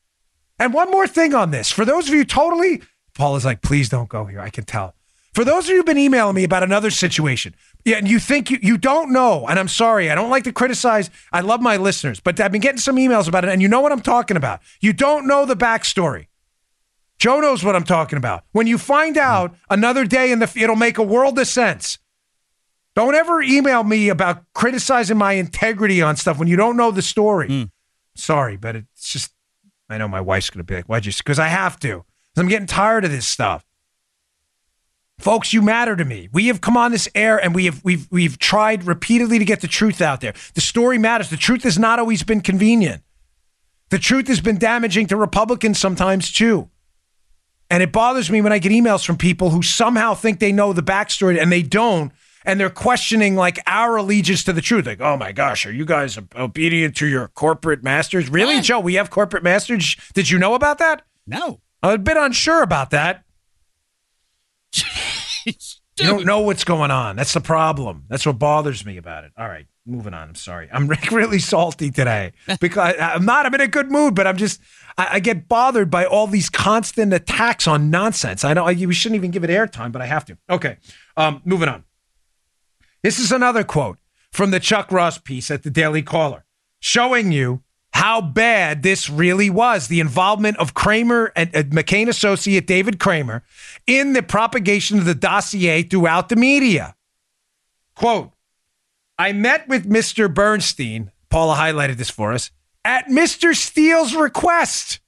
And 0.59 0.73
one 0.73 0.91
more 0.91 1.07
thing 1.07 1.35
on 1.35 1.51
this. 1.51 1.71
For 1.71 1.85
those 1.85 2.09
of 2.09 2.15
you 2.15 2.25
totally, 2.25 2.83
Paul 3.15 3.37
is 3.37 3.45
like, 3.45 3.63
please 3.63 3.89
don't 3.89 4.09
go 4.09 4.25
here. 4.25 4.41
I 4.41 4.51
can 4.51 4.65
tell. 4.65 4.95
For 5.35 5.45
those 5.45 5.65
of 5.65 5.71
you 5.71 5.77
who've 5.77 5.87
been 5.87 5.99
emailing 5.99 6.35
me 6.35 6.45
about 6.45 6.63
another 6.65 6.91
situation, 6.91 7.55
yeah, 7.89 7.97
and 7.97 8.09
you 8.09 8.19
think 8.19 8.51
you, 8.51 8.59
you 8.61 8.79
don't 8.79 9.13
know, 9.13 9.47
and 9.49 9.59
I'm 9.59 9.69
sorry, 9.69 10.11
I 10.11 10.15
don't 10.15 10.31
like 10.31 10.45
to 10.45 10.53
criticize. 10.53 11.11
I 11.33 11.41
love 11.41 11.61
my 11.61 11.77
listeners, 11.77 12.21
but 12.21 12.39
I've 12.39 12.53
been 12.53 12.61
getting 12.61 12.79
some 12.79 12.97
emails 12.97 13.29
about 13.29 13.45
it, 13.45 13.51
and 13.51 13.63
you 13.63 13.69
know 13.69 13.81
what 13.81 13.93
I'm 13.93 14.03
talking 14.03 14.37
about. 14.37 14.61
You 14.81 14.93
don't 14.93 15.27
know 15.27 15.45
the 15.45 15.57
backstory. 15.57 16.27
Joe 17.19 17.41
knows 17.41 17.65
what 17.65 17.75
I'm 17.75 17.85
talking 17.85 18.17
about. 18.17 18.45
When 18.53 18.67
you 18.67 18.79
find 18.79 19.17
out 19.17 19.57
another 19.71 20.05
day 20.05 20.31
in 20.31 20.39
the, 20.39 20.53
it'll 20.57 20.77
make 20.77 20.99
a 20.99 21.03
world 21.03 21.39
of 21.39 21.47
sense. 21.47 21.99
Don't 22.95 23.15
ever 23.15 23.43
email 23.43 23.85
me 23.85 24.09
about 24.09 24.45
criticizing 24.55 25.17
my 25.17 25.33
integrity 25.33 26.03
on 26.03 26.17
stuff 26.17 26.39
when 26.39 26.49
you 26.49 26.57
don't 26.57 26.77
know 26.77 26.91
the 26.91 27.03
story. 27.03 27.49
Mm. 27.49 27.71
Sorry, 28.15 28.57
but 28.57 28.77
it's 28.77 29.13
just, 29.13 29.33
I 29.89 29.99
know 29.99 30.09
my 30.09 30.21
wife's 30.21 30.51
going 30.51 30.59
to 30.59 30.65
be 30.65 30.75
like, 30.75 30.87
why'd 30.87 31.07
you, 31.07 31.13
because 31.17 31.39
I 31.39 31.49
have 31.49 31.79
to. 31.81 32.05
I'm 32.37 32.49
getting 32.49 32.67
tired 32.67 33.05
of 33.05 33.11
this 33.11 33.27
stuff. 33.27 33.65
Folks, 35.19 35.53
you 35.53 35.63
matter 35.63 35.97
to 35.97 36.05
me. 36.05 36.29
We 36.33 36.47
have 36.47 36.61
come 36.61 36.77
on 36.77 36.93
this 36.93 37.09
air 37.15 37.43
and 37.43 37.55
we 37.55 37.65
have 37.65 37.83
we've 37.85 38.07
we've 38.11 38.39
tried 38.39 38.85
repeatedly 38.85 39.39
to 39.39 39.45
get 39.45 39.61
the 39.61 39.69
truth 39.69 40.01
out 40.01 40.21
there. 40.21 40.35
The 40.55 40.61
story 40.61 40.97
matters. 40.97 41.29
The 41.29 41.37
truth 41.37 41.65
has 41.65 41.79
not 41.79 41.99
always 41.99 42.23
been 42.23 42.41
convenient. 42.41 43.03
The 43.91 43.99
truth 43.99 44.29
has 44.29 44.41
been 44.41 44.59
damaging 44.59 45.09
to 45.09 45.17
Republicans 45.17 45.79
sometimes 45.79 46.31
too. 46.31 46.71
And 47.71 47.83
it 47.83 47.93
bothers 47.93 48.31
me 48.31 48.41
when 48.41 48.53
I 48.53 48.59
get 48.59 48.73
emails 48.73 49.05
from 49.05 49.17
people 49.17 49.51
who 49.51 49.63
somehow 49.63 50.15
think 50.15 50.39
they 50.39 50.53
know 50.53 50.73
the 50.73 50.83
backstory 50.83 51.41
and 51.41 51.51
they 51.51 51.63
don't. 51.63 52.13
And 52.45 52.59
they're 52.59 52.71
questioning 52.71 53.35
like 53.35 53.59
our 53.67 53.97
allegiance 53.97 54.45
to 54.45 54.53
the 54.53 54.63
truth. 54.63 54.87
Like, 54.87 55.01
oh 55.01 55.17
my 55.17 55.33
gosh, 55.33 55.67
are 55.67 55.73
you 55.73 55.85
guys 55.85 56.19
obedient 56.37 56.97
to 56.97 57.07
your 57.07 57.29
corporate 57.29 57.83
masters? 57.83 58.31
Really? 58.31 58.61
Joe? 58.63 58.81
We 58.81 58.95
have 58.95 59.11
corporate 59.11 59.43
masters. 59.43 59.97
Did 60.15 60.31
you 60.31 60.39
know 60.39 60.55
about 60.55 60.79
that? 60.79 61.03
No. 61.27 61.61
I'm 61.83 61.91
a 61.95 61.99
bit 61.99 62.17
unsure 62.17 62.63
about 62.63 62.91
that. 62.91 63.25
You 65.99 66.07
don't 66.07 66.27
know 66.27 66.41
what's 66.41 66.65
going 66.65 66.91
on. 66.91 67.17
That's 67.17 67.33
the 67.33 67.41
problem. 67.41 68.05
That's 68.09 68.25
what 68.25 68.39
bothers 68.39 68.87
me 68.87 68.97
about 68.97 69.25
it. 69.25 69.33
All 69.37 69.49
right, 69.49 69.67
moving 69.85 70.15
on. 70.15 70.29
I'm 70.29 70.35
sorry. 70.35 70.69
I'm 70.73 70.89
really 71.13 71.39
salty 71.39 71.91
today 71.91 72.33
because 72.61 72.95
I'm 73.01 73.25
not. 73.25 73.47
I'm 73.47 73.55
in 73.55 73.61
a 73.61 73.69
good 73.69 73.91
mood, 73.91 74.15
but 74.15 74.27
I'm 74.27 74.37
just. 74.37 74.61
I, 74.97 75.09
I 75.13 75.21
get 75.21 75.49
bothered 75.49 75.91
by 75.91 76.05
all 76.05 76.27
these 76.27 76.49
constant 76.49 77.13
attacks 77.13 77.67
on 77.67 77.91
nonsense. 77.91 78.45
I 78.45 78.55
know 78.55 78.65
I, 78.65 78.75
we 78.75 78.95
shouldn't 78.95 79.17
even 79.17 79.31
give 79.31 79.45
it 79.45 79.51
airtime, 79.51 79.93
but 79.93 80.03
I 80.03 80.07
have 80.07 80.25
to. 80.27 80.39
Okay, 80.49 80.77
um, 81.17 81.43
moving 81.45 81.69
on. 81.69 81.85
This 83.03 83.19
is 83.19 83.33
another 83.33 83.65
quote 83.65 83.99
from 84.33 84.51
the 84.51 84.61
Chuck 84.61 84.93
Ross 84.93 85.19
piece 85.19 85.51
at 85.51 85.63
the 85.63 85.71
Daily 85.71 86.03
Caller, 86.03 86.45
showing 86.81 87.33
you 87.33 87.63
how 87.99 88.21
bad 88.21 88.85
this 88.85 89.11
really 89.11 89.51
was 89.51 89.89
the 89.89 89.99
involvement 89.99 90.57
of 90.59 90.73
Kramer 90.73 91.33
and 91.35 91.55
uh, 91.55 91.65
McCain 91.65 92.07
associate 92.07 92.65
David 92.65 93.01
Kramer 93.01 93.43
in 93.89 94.13
the 94.13 94.23
propagation 94.23 94.99
of 94.99 95.05
the 95.05 95.17
dossier 95.17 95.83
throughout 95.83 96.29
the 96.29 96.37
media. 96.37 96.95
Quote 97.97 98.31
I 99.19 99.33
met 99.33 99.67
with 99.67 99.91
Mr. 99.91 100.33
Bernstein, 100.33 101.11
Paula 101.29 101.57
highlighted 101.57 101.97
this 101.97 102.09
for 102.09 102.33
us, 102.33 102.53
at 102.85 103.09
Mr. 103.09 103.53
Steele's 103.53 104.15
request. 104.15 105.01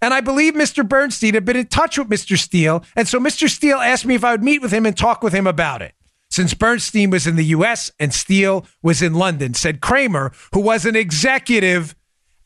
And 0.00 0.14
I 0.14 0.20
believe 0.20 0.54
Mr. 0.54 0.88
Bernstein 0.88 1.34
had 1.34 1.44
been 1.44 1.56
in 1.56 1.66
touch 1.66 1.98
with 1.98 2.08
Mr. 2.08 2.38
Steele. 2.38 2.84
And 2.94 3.08
so 3.08 3.18
Mr. 3.18 3.48
Steele 3.48 3.78
asked 3.78 4.06
me 4.06 4.14
if 4.14 4.22
I 4.22 4.30
would 4.30 4.44
meet 4.44 4.62
with 4.62 4.70
him 4.70 4.86
and 4.86 4.96
talk 4.96 5.24
with 5.24 5.32
him 5.32 5.48
about 5.48 5.82
it. 5.82 5.92
Since 6.30 6.54
Bernstein 6.54 7.10
was 7.10 7.26
in 7.26 7.34
the 7.34 7.46
US 7.46 7.90
and 7.98 8.14
Steele 8.14 8.64
was 8.80 9.02
in 9.02 9.14
London, 9.14 9.54
said 9.54 9.80
Kramer, 9.80 10.30
who 10.54 10.60
was 10.60 10.86
an 10.86 10.94
executive 10.94 11.96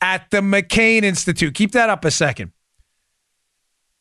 at 0.03 0.29
the 0.31 0.41
McCain 0.41 1.03
Institute. 1.03 1.55
Keep 1.55 1.71
that 1.71 1.89
up 1.89 2.03
a 2.03 2.11
second. 2.11 2.51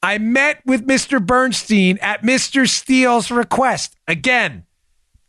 I 0.02 0.18
met 0.18 0.60
with 0.66 0.84
Mr. 0.84 1.24
Bernstein 1.24 1.96
at 2.02 2.22
Mr. 2.22 2.68
Steele's 2.68 3.30
request. 3.30 3.96
Again, 4.08 4.64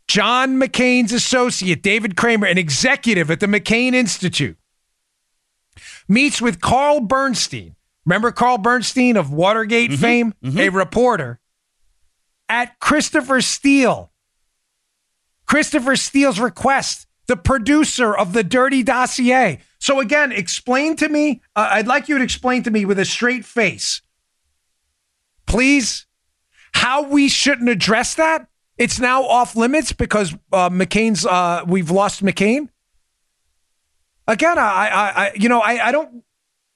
John 0.08 0.60
McCain's 0.60 1.12
associate, 1.12 1.80
David 1.80 2.16
Kramer, 2.16 2.48
an 2.48 2.58
executive 2.58 3.30
at 3.30 3.38
the 3.38 3.46
McCain 3.46 3.94
Institute, 3.94 4.58
meets 6.08 6.42
with 6.42 6.60
Carl 6.60 6.98
Bernstein. 6.98 7.76
Remember 8.04 8.32
Carl 8.32 8.58
Bernstein 8.58 9.16
of 9.16 9.32
Watergate 9.32 9.92
mm-hmm. 9.92 10.00
fame? 10.00 10.34
Mm-hmm. 10.42 10.58
A 10.58 10.68
reporter 10.70 11.38
at 12.48 12.80
Christopher 12.80 13.40
Steele. 13.40 14.10
Christopher 15.46 15.94
Steele's 15.94 16.40
request, 16.40 17.06
the 17.28 17.36
producer 17.36 18.12
of 18.12 18.32
the 18.32 18.42
Dirty 18.42 18.82
Dossier. 18.82 19.60
So, 19.84 20.00
again, 20.00 20.32
explain 20.32 20.96
to 20.96 21.10
me, 21.10 21.42
uh, 21.54 21.68
I'd 21.72 21.86
like 21.86 22.08
you 22.08 22.16
to 22.16 22.24
explain 22.24 22.62
to 22.62 22.70
me 22.70 22.86
with 22.86 22.98
a 22.98 23.04
straight 23.04 23.44
face, 23.44 24.00
please, 25.44 26.06
how 26.72 27.02
we 27.02 27.28
shouldn't 27.28 27.68
address 27.68 28.14
that. 28.14 28.46
It's 28.78 28.98
now 28.98 29.24
off 29.24 29.56
limits 29.56 29.92
because 29.92 30.32
uh, 30.54 30.70
McCain's, 30.70 31.26
uh, 31.26 31.64
we've 31.66 31.90
lost 31.90 32.24
McCain. 32.24 32.70
Again, 34.26 34.58
I, 34.58 34.62
I, 34.62 35.12
I 35.26 35.32
you 35.34 35.50
know, 35.50 35.60
I, 35.60 35.88
I 35.88 35.92
don't, 35.92 36.24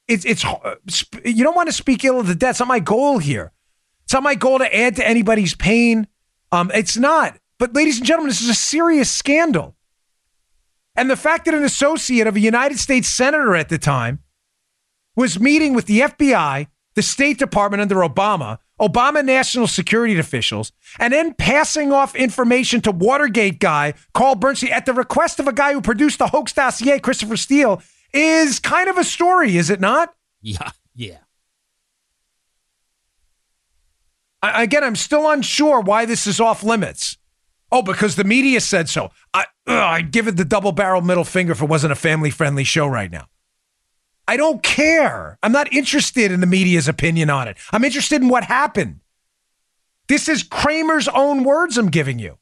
it's, 0.07 0.27
it's, 0.27 0.45
uh, 0.45 0.75
you 1.25 1.45
don't 1.45 1.57
want 1.57 1.71
to 1.71 1.75
speak 1.75 2.05
ill 2.05 2.21
of 2.21 2.27
the 2.27 2.35
dead. 2.35 2.51
It's 2.51 2.61
not 2.61 2.69
my 2.69 2.79
goal 2.79 3.17
here. 3.17 3.53
It's 4.05 4.13
not 4.13 4.23
my 4.23 4.35
goal 4.35 4.59
to 4.59 4.77
add 4.77 4.97
to 4.97 5.09
anybody's 5.09 5.55
pain. 5.55 6.09
Um, 6.53 6.71
it's 6.75 6.99
not. 6.99 7.39
But, 7.57 7.73
ladies 7.73 7.97
and 7.97 8.07
gentlemen, 8.07 8.29
this 8.29 8.43
is 8.43 8.51
a 8.51 8.55
serious 8.55 9.11
scandal. 9.11 9.77
And 10.99 11.09
the 11.09 11.17
fact 11.17 11.45
that 11.45 11.55
an 11.55 11.63
associate 11.63 12.27
of 12.27 12.35
a 12.35 12.41
United 12.41 12.77
States 12.77 13.09
senator 13.09 13.55
at 13.55 13.69
the 13.69 13.79
time 13.79 14.19
was 15.15 15.39
meeting 15.39 15.73
with 15.73 15.87
the 15.87 16.01
FBI, 16.01 16.67
the 16.97 17.03
State 17.03 17.39
Department 17.39 17.81
under 17.81 17.97
Obama, 17.97 18.59
Obama 18.81 19.25
national 19.25 19.69
security 19.69 20.19
officials, 20.19 20.73
and 20.99 21.13
then 21.13 21.35
passing 21.35 21.93
off 21.93 22.17
information 22.17 22.81
to 22.81 22.91
Watergate 22.91 23.61
guy 23.61 23.95
Carl 24.13 24.35
Bernstein 24.35 24.73
at 24.73 24.87
the 24.87 24.93
request 24.93 25.39
of 25.39 25.47
a 25.47 25.53
guy 25.53 25.73
who 25.73 25.81
produced 25.81 26.19
the 26.19 26.27
hoax 26.27 26.53
dossier, 26.53 26.99
Christopher 26.99 27.37
Steele, 27.37 27.81
is 28.13 28.59
kind 28.59 28.89
of 28.89 28.99
a 28.99 29.05
story, 29.05 29.57
is 29.57 29.71
it 29.71 29.79
not? 29.79 30.13
Yeah. 30.43 30.71
Yeah. 30.97 31.19
I, 34.43 34.65
again, 34.65 34.83
I'm 34.83 34.97
still 34.97 35.31
unsure 35.31 35.81
why 35.81 36.07
this 36.07 36.27
is 36.27 36.41
off 36.41 36.65
limits. 36.65 37.18
Oh, 37.71 37.83
because 37.83 38.16
the 38.16 38.25
media 38.25 38.61
said 38.61 38.89
so. 38.89 39.11
I, 39.35 39.43
ugh, 39.66 39.77
I'd 39.77 40.11
give 40.11 40.27
it 40.27 40.37
the 40.37 40.45
double 40.45 40.73
barrel 40.73 41.03
middle 41.03 41.25
finger 41.25 41.53
if 41.53 41.62
it 41.62 41.69
wasn't 41.69 41.93
a 41.93 41.97
family 41.97 42.31
friendly 42.31 42.64
show 42.64 42.87
right 42.87 43.11
now. 43.11 43.27
I 44.27 44.37
don't 44.37 44.62
care. 44.62 45.39
I'm 45.43 45.53
not 45.53 45.73
interested 45.73 46.33
in 46.33 46.41
the 46.41 46.47
media's 46.47 46.89
opinion 46.89 47.31
on 47.31 47.49
it. 47.49 47.57
I'm 47.73 47.85
interested 47.85 48.21
in 48.21 48.29
what 48.29 48.45
happened. 48.45 49.01
This 50.09 50.29
is 50.29 50.43
Kramer's 50.43 51.09
own 51.09 51.45
words 51.45 51.77
I'm 51.77 51.89
giving 51.89 52.19
you. 52.19 52.39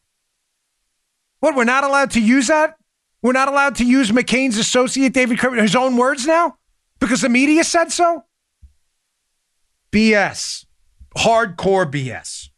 What, 1.41 1.55
we're 1.55 1.65
not 1.65 1.85
allowed 1.85 2.13
to 2.13 2.21
use 2.21 2.47
that? 2.47 2.77
We're 3.23 3.33
not 3.33 3.49
allowed 3.49 3.77
to 3.77 3.85
use 3.85 4.11
McCain's 4.11 4.59
associate, 4.59 5.13
David 5.13 5.39
Kramer, 5.39 5.61
his 5.61 5.77
own 5.77 5.97
words 5.97 6.27
now? 6.27 6.57
Because 7.01 7.21
the 7.21 7.29
media 7.29 7.65
said 7.65 7.93
so? 7.93 8.25
BS. 9.93 10.67
Hardcore 11.17 11.91
BS. 11.91 12.51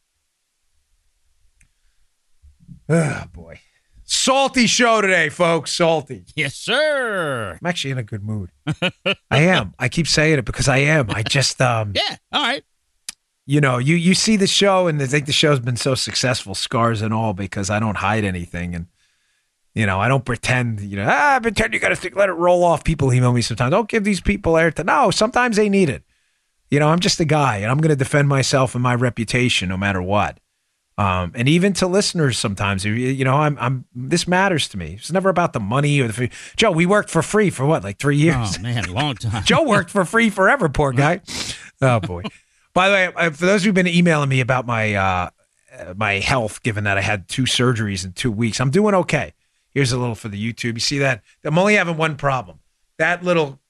Oh, 2.89 3.25
boy. 3.33 3.61
Salty 4.05 4.67
show 4.67 5.03
today, 5.03 5.29
folks. 5.29 5.73
Salty. 5.73 6.25
Yes, 6.35 6.55
sir. 6.55 7.59
I'm 7.61 7.67
actually 7.67 7.91
in 7.91 7.99
a 7.99 8.03
good 8.03 8.23
mood. 8.25 8.51
I 9.31 9.41
am. 9.41 9.75
I 9.79 9.89
keep 9.91 10.07
saying 10.09 10.39
it 10.39 10.45
because 10.47 10.69
I 10.69 10.79
am. 10.79 11.11
I 11.11 11.23
just, 11.23 11.61
um, 11.61 11.93
Yeah. 11.95 12.17
All 12.33 12.43
right. 12.43 12.65
you 13.45 13.61
know, 13.61 13.77
you 13.77 13.95
you 13.97 14.15
see 14.15 14.37
the 14.37 14.47
show 14.47 14.87
and 14.87 14.99
they 14.99 15.07
think 15.07 15.27
the 15.27 15.33
show's 15.33 15.61
been 15.61 15.77
so 15.77 15.95
successful, 15.95 16.55
scars 16.55 17.03
and 17.03 17.13
all, 17.13 17.35
because 17.35 17.69
I 17.69 17.79
don't 17.79 17.99
hide 17.99 18.25
anything 18.25 18.75
and 18.75 18.87
you 19.75 19.85
know, 19.87 20.01
I 20.01 20.09
don't 20.09 20.25
pretend, 20.25 20.81
you 20.81 20.97
know, 20.97 21.07
ah, 21.09 21.39
pretend 21.41 21.73
you 21.75 21.79
got 21.79 21.95
to 21.95 22.11
let 22.17 22.31
it 22.31 22.33
roll 22.33 22.65
off. 22.65 22.83
People 22.83 23.13
email 23.13 23.33
me 23.33 23.43
sometimes. 23.43 23.71
Don't 23.71 23.89
give 23.89 24.03
these 24.03 24.21
people 24.21 24.55
airtime. 24.55 24.87
No, 24.87 25.11
sometimes 25.11 25.57
they 25.57 25.69
need 25.69 25.89
it. 25.89 26.03
You 26.71 26.81
know, 26.81 26.89
I'm 26.89 26.99
just 26.99 27.21
a 27.21 27.25
guy 27.25 27.59
and 27.59 27.67
I'm 27.71 27.79
going 27.79 27.91
to 27.91 27.97
defend 27.97 28.29
myself 28.29 28.75
and 28.75 28.83
my 28.83 28.95
reputation 28.95 29.69
no 29.69 29.77
matter 29.77 30.03
what. 30.03 30.41
Um, 30.99 31.31
and 31.37 31.49
even 31.49 31.73
to 31.75 31.87
listeners 31.87 32.37
sometimes, 32.39 32.85
you- 32.85 33.25
know, 33.25 33.37
I'm, 33.37 33.57
I'm, 33.61 33.85
this 33.95 34.27
matters 34.27 34.69
to 34.71 34.77
me. 34.77 34.95
It's 34.99 35.13
never 35.13 35.29
about 35.29 35.53
the 35.53 35.61
money 35.61 36.01
or 36.01 36.09
the, 36.09 36.13
fee. 36.13 36.31
Joe, 36.57 36.73
we 36.73 36.87
worked 36.87 37.09
for 37.09 37.23
free 37.23 37.51
for 37.51 37.65
what, 37.65 37.85
like 37.85 37.99
three 37.99 38.17
years? 38.17 38.57
Oh 38.59 38.63
man, 38.63 38.93
long 38.93 39.15
time. 39.15 39.43
Joe 39.47 39.63
worked 39.63 39.91
for 39.91 40.05
free 40.05 40.29
forever, 40.29 40.69
poor 40.69 40.93
guy. 40.93 41.21
Oh 41.81 42.01
boy. 42.01 42.25
By 42.75 42.89
the 42.89 42.95
way, 42.95 43.13
uh, 43.15 43.31
for 43.31 43.47
those 43.47 43.63
who've 43.65 43.75
been 43.75 43.87
emailing 43.87 44.29
me 44.29 44.41
about 44.41 44.67
my 44.67 44.95
uh, 44.95 45.31
uh, 45.79 45.95
my 45.97 46.15
health, 46.15 46.63
given 46.63 46.85
that 46.85 46.99
I 46.99 47.01
had 47.01 47.29
two 47.29 47.43
surgeries 47.43 48.05
in 48.05 48.13
two 48.13 48.33
weeks, 48.33 48.61
I'm 48.61 48.71
doing 48.71 48.95
okay. 48.95 49.35
Here's 49.75 49.93
a 49.93 49.99
little 49.99 50.15
for 50.17 50.29
the 50.29 50.53
YouTube. 50.53 50.75
You 50.75 50.81
see 50.81 50.99
that? 50.99 51.23
I'm 51.45 51.59
only 51.59 51.75
having 51.75 51.97
one 51.97 52.17
problem. 52.17 52.59
That 52.99 53.23
little, 53.23 53.61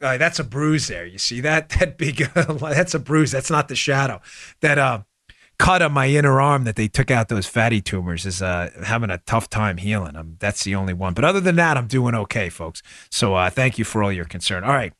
uh, 0.00 0.16
that's 0.18 0.38
a 0.40 0.44
bruise 0.44 0.88
there. 0.88 1.06
You 1.06 1.18
see 1.18 1.40
that? 1.42 1.68
That 1.78 1.98
big, 1.98 2.16
that's 2.34 2.94
a 2.94 2.98
bruise. 2.98 3.30
That's 3.30 3.50
not 3.50 3.68
the 3.68 3.76
shadow. 3.76 4.20
That 4.60 4.78
uh, 4.78 5.02
cut 5.62 5.80
on 5.80 5.92
my 5.92 6.08
inner 6.08 6.40
arm 6.40 6.64
that 6.64 6.74
they 6.74 6.88
took 6.88 7.08
out 7.08 7.28
those 7.28 7.46
fatty 7.46 7.80
tumors 7.80 8.26
is 8.26 8.42
uh, 8.42 8.68
having 8.84 9.10
a 9.10 9.18
tough 9.18 9.48
time 9.48 9.76
healing. 9.76 10.16
i 10.16 10.24
that's 10.40 10.64
the 10.64 10.74
only 10.74 10.92
one. 10.92 11.14
But 11.14 11.24
other 11.24 11.38
than 11.38 11.54
that, 11.54 11.76
I'm 11.76 11.86
doing 11.86 12.16
okay, 12.16 12.48
folks. 12.48 12.82
So 13.10 13.36
uh, 13.36 13.48
thank 13.48 13.78
you 13.78 13.84
for 13.84 14.02
all 14.02 14.10
your 14.10 14.24
concern. 14.24 14.64
All 14.64 14.72
right. 14.72 14.92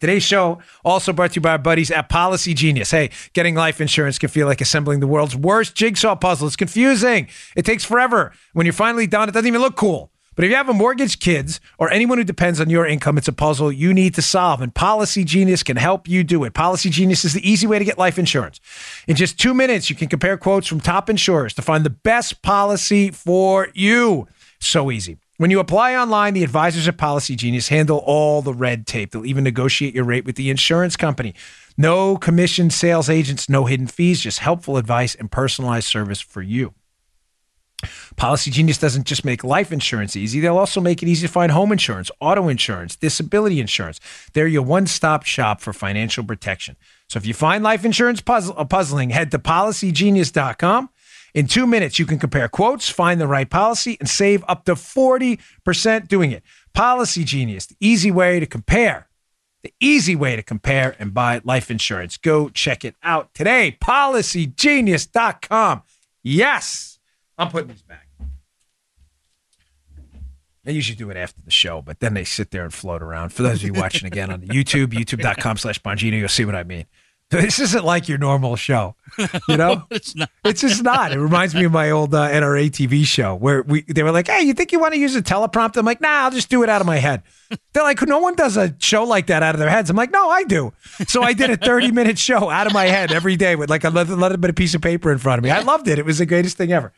Today's 0.00 0.24
show 0.24 0.58
also 0.84 1.12
brought 1.12 1.32
to 1.32 1.36
you 1.36 1.42
by 1.42 1.52
our 1.52 1.58
buddies 1.58 1.92
at 1.92 2.08
Policy 2.08 2.54
Genius. 2.54 2.90
Hey, 2.90 3.10
getting 3.34 3.54
life 3.54 3.80
insurance 3.80 4.18
can 4.18 4.28
feel 4.28 4.48
like 4.48 4.60
assembling 4.60 4.98
the 4.98 5.06
world's 5.06 5.36
worst 5.36 5.76
jigsaw 5.76 6.16
puzzle. 6.16 6.48
It's 6.48 6.56
confusing. 6.56 7.28
It 7.54 7.64
takes 7.64 7.84
forever. 7.84 8.32
When 8.54 8.66
you're 8.66 8.72
finally 8.72 9.06
done, 9.06 9.28
it 9.28 9.32
doesn't 9.32 9.46
even 9.46 9.60
look 9.60 9.76
cool. 9.76 10.10
But 10.38 10.44
if 10.44 10.50
you 10.52 10.56
have 10.56 10.68
a 10.68 10.72
mortgage, 10.72 11.18
kids, 11.18 11.60
or 11.78 11.90
anyone 11.90 12.16
who 12.16 12.22
depends 12.22 12.60
on 12.60 12.70
your 12.70 12.86
income, 12.86 13.18
it's 13.18 13.26
a 13.26 13.32
puzzle 13.32 13.72
you 13.72 13.92
need 13.92 14.14
to 14.14 14.22
solve. 14.22 14.60
And 14.60 14.72
Policy 14.72 15.24
Genius 15.24 15.64
can 15.64 15.76
help 15.76 16.06
you 16.06 16.22
do 16.22 16.44
it. 16.44 16.54
Policy 16.54 16.90
Genius 16.90 17.24
is 17.24 17.32
the 17.32 17.50
easy 17.50 17.66
way 17.66 17.80
to 17.80 17.84
get 17.84 17.98
life 17.98 18.20
insurance. 18.20 18.60
In 19.08 19.16
just 19.16 19.36
two 19.36 19.52
minutes, 19.52 19.90
you 19.90 19.96
can 19.96 20.06
compare 20.06 20.36
quotes 20.36 20.68
from 20.68 20.78
top 20.78 21.10
insurers 21.10 21.54
to 21.54 21.62
find 21.62 21.84
the 21.84 21.90
best 21.90 22.40
policy 22.42 23.10
for 23.10 23.66
you. 23.74 24.28
So 24.60 24.92
easy. 24.92 25.18
When 25.38 25.50
you 25.50 25.58
apply 25.58 25.96
online, 25.96 26.34
the 26.34 26.44
advisors 26.44 26.86
at 26.86 26.98
Policy 26.98 27.34
Genius 27.34 27.66
handle 27.66 27.98
all 28.06 28.40
the 28.40 28.54
red 28.54 28.86
tape. 28.86 29.10
They'll 29.10 29.26
even 29.26 29.42
negotiate 29.42 29.92
your 29.92 30.04
rate 30.04 30.24
with 30.24 30.36
the 30.36 30.50
insurance 30.50 30.96
company. 30.96 31.34
No 31.76 32.16
commission 32.16 32.70
sales 32.70 33.10
agents, 33.10 33.48
no 33.48 33.64
hidden 33.64 33.88
fees, 33.88 34.20
just 34.20 34.38
helpful 34.38 34.76
advice 34.76 35.16
and 35.16 35.32
personalized 35.32 35.88
service 35.88 36.20
for 36.20 36.42
you. 36.42 36.74
Policy 38.18 38.50
Genius 38.50 38.78
doesn't 38.78 39.06
just 39.06 39.24
make 39.24 39.44
life 39.44 39.70
insurance 39.70 40.16
easy, 40.16 40.40
they'll 40.40 40.58
also 40.58 40.80
make 40.80 41.04
it 41.04 41.08
easy 41.08 41.28
to 41.28 41.32
find 41.32 41.52
home 41.52 41.70
insurance, 41.70 42.10
auto 42.18 42.48
insurance, 42.48 42.96
disability 42.96 43.60
insurance. 43.60 44.00
They're 44.32 44.48
your 44.48 44.64
one 44.64 44.88
stop 44.88 45.24
shop 45.24 45.60
for 45.60 45.72
financial 45.72 46.24
protection. 46.24 46.76
So 47.08 47.18
if 47.18 47.26
you 47.26 47.32
find 47.32 47.62
life 47.62 47.84
insurance 47.84 48.20
puzzle, 48.20 48.56
uh, 48.58 48.64
puzzling, 48.64 49.10
head 49.10 49.30
to 49.30 49.38
policygenius.com. 49.38 50.90
In 51.32 51.46
two 51.46 51.64
minutes, 51.64 52.00
you 52.00 52.06
can 52.06 52.18
compare 52.18 52.48
quotes, 52.48 52.88
find 52.88 53.20
the 53.20 53.28
right 53.28 53.48
policy, 53.48 53.96
and 54.00 54.08
save 54.08 54.44
up 54.48 54.64
to 54.64 54.74
40% 54.74 56.08
doing 56.08 56.32
it. 56.32 56.42
Policy 56.74 57.22
Genius, 57.22 57.66
the 57.66 57.76
easy 57.78 58.10
way 58.10 58.40
to 58.40 58.46
compare. 58.46 59.06
The 59.62 59.72
easy 59.78 60.16
way 60.16 60.34
to 60.34 60.42
compare 60.42 60.96
and 60.98 61.14
buy 61.14 61.40
life 61.44 61.70
insurance. 61.70 62.16
Go 62.16 62.48
check 62.48 62.84
it 62.84 62.96
out 63.00 63.32
today. 63.32 63.78
Policygenius.com. 63.80 65.82
Yes. 66.24 66.98
I'm 67.38 67.50
putting 67.50 67.68
these 67.68 67.82
back. 67.82 68.07
I 70.68 70.72
usually 70.72 70.96
do 70.96 71.08
it 71.08 71.16
after 71.16 71.40
the 71.42 71.50
show, 71.50 71.80
but 71.80 72.00
then 72.00 72.12
they 72.12 72.24
sit 72.24 72.50
there 72.50 72.62
and 72.62 72.74
float 72.74 73.02
around. 73.02 73.30
For 73.30 73.42
those 73.42 73.62
of 73.62 73.62
you 73.62 73.72
watching 73.72 74.06
again 74.06 74.30
on 74.30 74.42
YouTube, 74.42 74.88
youtube.com 74.88 75.56
slash 75.56 75.80
Bongino, 75.80 76.18
you'll 76.18 76.28
see 76.28 76.44
what 76.44 76.54
I 76.54 76.62
mean. 76.64 76.84
This 77.30 77.58
isn't 77.58 77.84
like 77.84 78.08
your 78.08 78.16
normal 78.16 78.56
show, 78.56 78.96
you 79.48 79.58
know. 79.58 79.84
it's 79.90 80.16
not. 80.16 80.30
It's 80.46 80.62
just 80.62 80.82
not. 80.82 81.12
It 81.12 81.20
reminds 81.20 81.54
me 81.54 81.64
of 81.64 81.72
my 81.72 81.90
old 81.90 82.14
uh, 82.14 82.26
NRA 82.26 82.70
TV 82.70 83.04
show 83.04 83.34
where 83.34 83.60
we 83.60 83.82
they 83.82 84.02
were 84.02 84.12
like, 84.12 84.28
"Hey, 84.28 84.40
you 84.44 84.54
think 84.54 84.72
you 84.72 84.80
want 84.80 84.94
to 84.94 84.98
use 84.98 85.14
a 85.14 85.20
teleprompter?" 85.20 85.76
I'm 85.76 85.84
like, 85.84 86.00
"Nah, 86.00 86.22
I'll 86.22 86.30
just 86.30 86.48
do 86.48 86.62
it 86.62 86.70
out 86.70 86.80
of 86.80 86.86
my 86.86 86.96
head." 86.96 87.22
They're 87.74 87.82
like, 87.82 88.00
"No 88.00 88.18
one 88.18 88.34
does 88.34 88.56
a 88.56 88.74
show 88.78 89.04
like 89.04 89.26
that 89.26 89.42
out 89.42 89.54
of 89.54 89.58
their 89.58 89.68
heads." 89.68 89.90
I'm 89.90 89.96
like, 89.96 90.10
"No, 90.10 90.30
I 90.30 90.44
do." 90.44 90.72
So 91.06 91.22
I 91.22 91.34
did 91.34 91.50
a 91.50 91.58
30 91.58 91.92
minute 91.92 92.18
show 92.18 92.48
out 92.48 92.66
of 92.66 92.72
my 92.72 92.86
head 92.86 93.12
every 93.12 93.36
day 93.36 93.56
with 93.56 93.68
like 93.68 93.84
a 93.84 93.90
little, 93.90 94.16
little 94.16 94.38
bit 94.38 94.48
of 94.48 94.56
piece 94.56 94.74
of 94.74 94.80
paper 94.80 95.12
in 95.12 95.18
front 95.18 95.38
of 95.38 95.44
me. 95.44 95.50
I 95.50 95.60
loved 95.60 95.86
it. 95.86 95.98
It 95.98 96.06
was 96.06 96.16
the 96.16 96.24
greatest 96.24 96.56
thing 96.56 96.72
ever. 96.72 96.94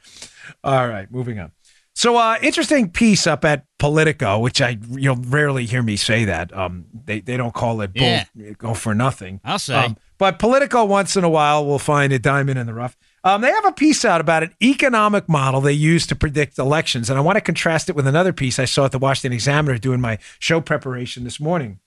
All 0.63 0.87
right, 0.87 1.11
moving 1.11 1.41
on. 1.41 1.51
So, 1.95 2.17
uh, 2.17 2.39
interesting 2.41 2.91
piece 2.91 3.27
up 3.27 3.45
at 3.45 3.67
Politico, 3.79 4.39
which 4.39 4.63
I 4.63 4.79
you'll 4.93 5.17
rarely 5.17 5.67
hear 5.67 5.83
me 5.83 5.97
say 5.97 6.25
that. 6.25 6.57
Um, 6.57 6.87
they 7.05 7.21
they 7.21 7.37
don't 7.37 7.53
call 7.53 7.81
it 7.83 7.93
bull, 7.93 8.03
Yeah. 8.05 8.25
go 8.57 8.75
for 8.75 8.95
nothing. 8.95 9.41
I'll 9.45 9.59
say. 9.59 9.75
Um, 9.75 9.97
but 10.17 10.39
Politico, 10.39 10.85
once 10.85 11.17
in 11.17 11.25
a 11.25 11.29
while, 11.29 11.67
will 11.67 11.79
find 11.79 12.13
a 12.13 12.19
diamond 12.19 12.59
in 12.59 12.67
the 12.67 12.75
rough. 12.75 12.97
Um, 13.25 13.41
they 13.43 13.51
have 13.51 13.65
a 13.67 13.73
piece 13.73 14.05
out 14.05 14.21
about 14.21 14.43
an 14.43 14.55
economic 14.63 15.29
model 15.29 15.61
they 15.61 15.73
use 15.73 16.07
to 16.07 16.15
predict 16.17 16.59
elections. 16.59 17.11
And 17.11 17.19
I 17.19 17.23
want 17.23 17.37
to 17.37 17.41
contrast 17.43 17.91
it 17.91 17.97
with 17.97 18.07
another 18.07 18.33
piece 18.33 18.59
I 18.59 18.65
saw 18.67 18.85
at 18.87 18.93
the 18.93 18.99
Washington 18.99 19.33
Examiner 19.35 19.77
doing 19.79 20.01
my 20.01 20.19
show 20.39 20.61
preparation 20.61 21.25
this 21.25 21.41
morning. 21.41 21.81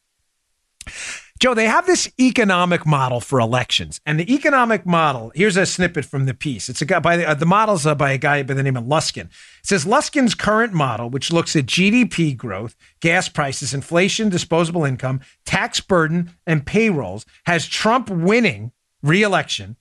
Joe, 1.44 1.54
they 1.54 1.68
have 1.68 1.86
this 1.86 2.10
economic 2.22 2.86
model 2.86 3.20
for 3.20 3.38
elections, 3.38 4.00
and 4.06 4.18
the 4.18 4.34
economic 4.34 4.86
model. 4.86 5.30
Here's 5.36 5.58
a 5.58 5.66
snippet 5.66 6.06
from 6.06 6.26
the 6.26 6.34
piece. 6.34 6.70
It's 6.70 6.82
a 6.82 6.86
guy 6.86 7.00
by 7.00 7.18
the, 7.18 7.28
uh, 7.28 7.34
the 7.34 7.46
models 7.46 7.86
uh, 7.86 7.96
by 7.96 8.12
a 8.12 8.18
guy 8.18 8.44
by 8.44 8.54
the 8.54 8.64
name 8.64 8.78
of 8.78 8.86
Luskin. 8.86 9.26
It 9.26 9.32
says 9.64 9.84
Luskin's 9.84 10.36
current 10.36 10.72
model, 10.72 11.10
which 11.10 11.34
looks 11.34 11.54
at 11.58 11.66
GDP 11.66 12.38
growth, 12.38 12.78
gas 13.02 13.28
prices, 13.28 13.74
inflation, 13.74 14.30
disposable 14.30 14.86
income, 14.86 15.20
tax 15.44 15.82
burden, 15.82 16.32
and 16.48 16.66
payrolls, 16.66 17.26
has 17.46 17.68
Trump 17.68 18.10
winning 18.10 18.72
re-election 19.02 19.76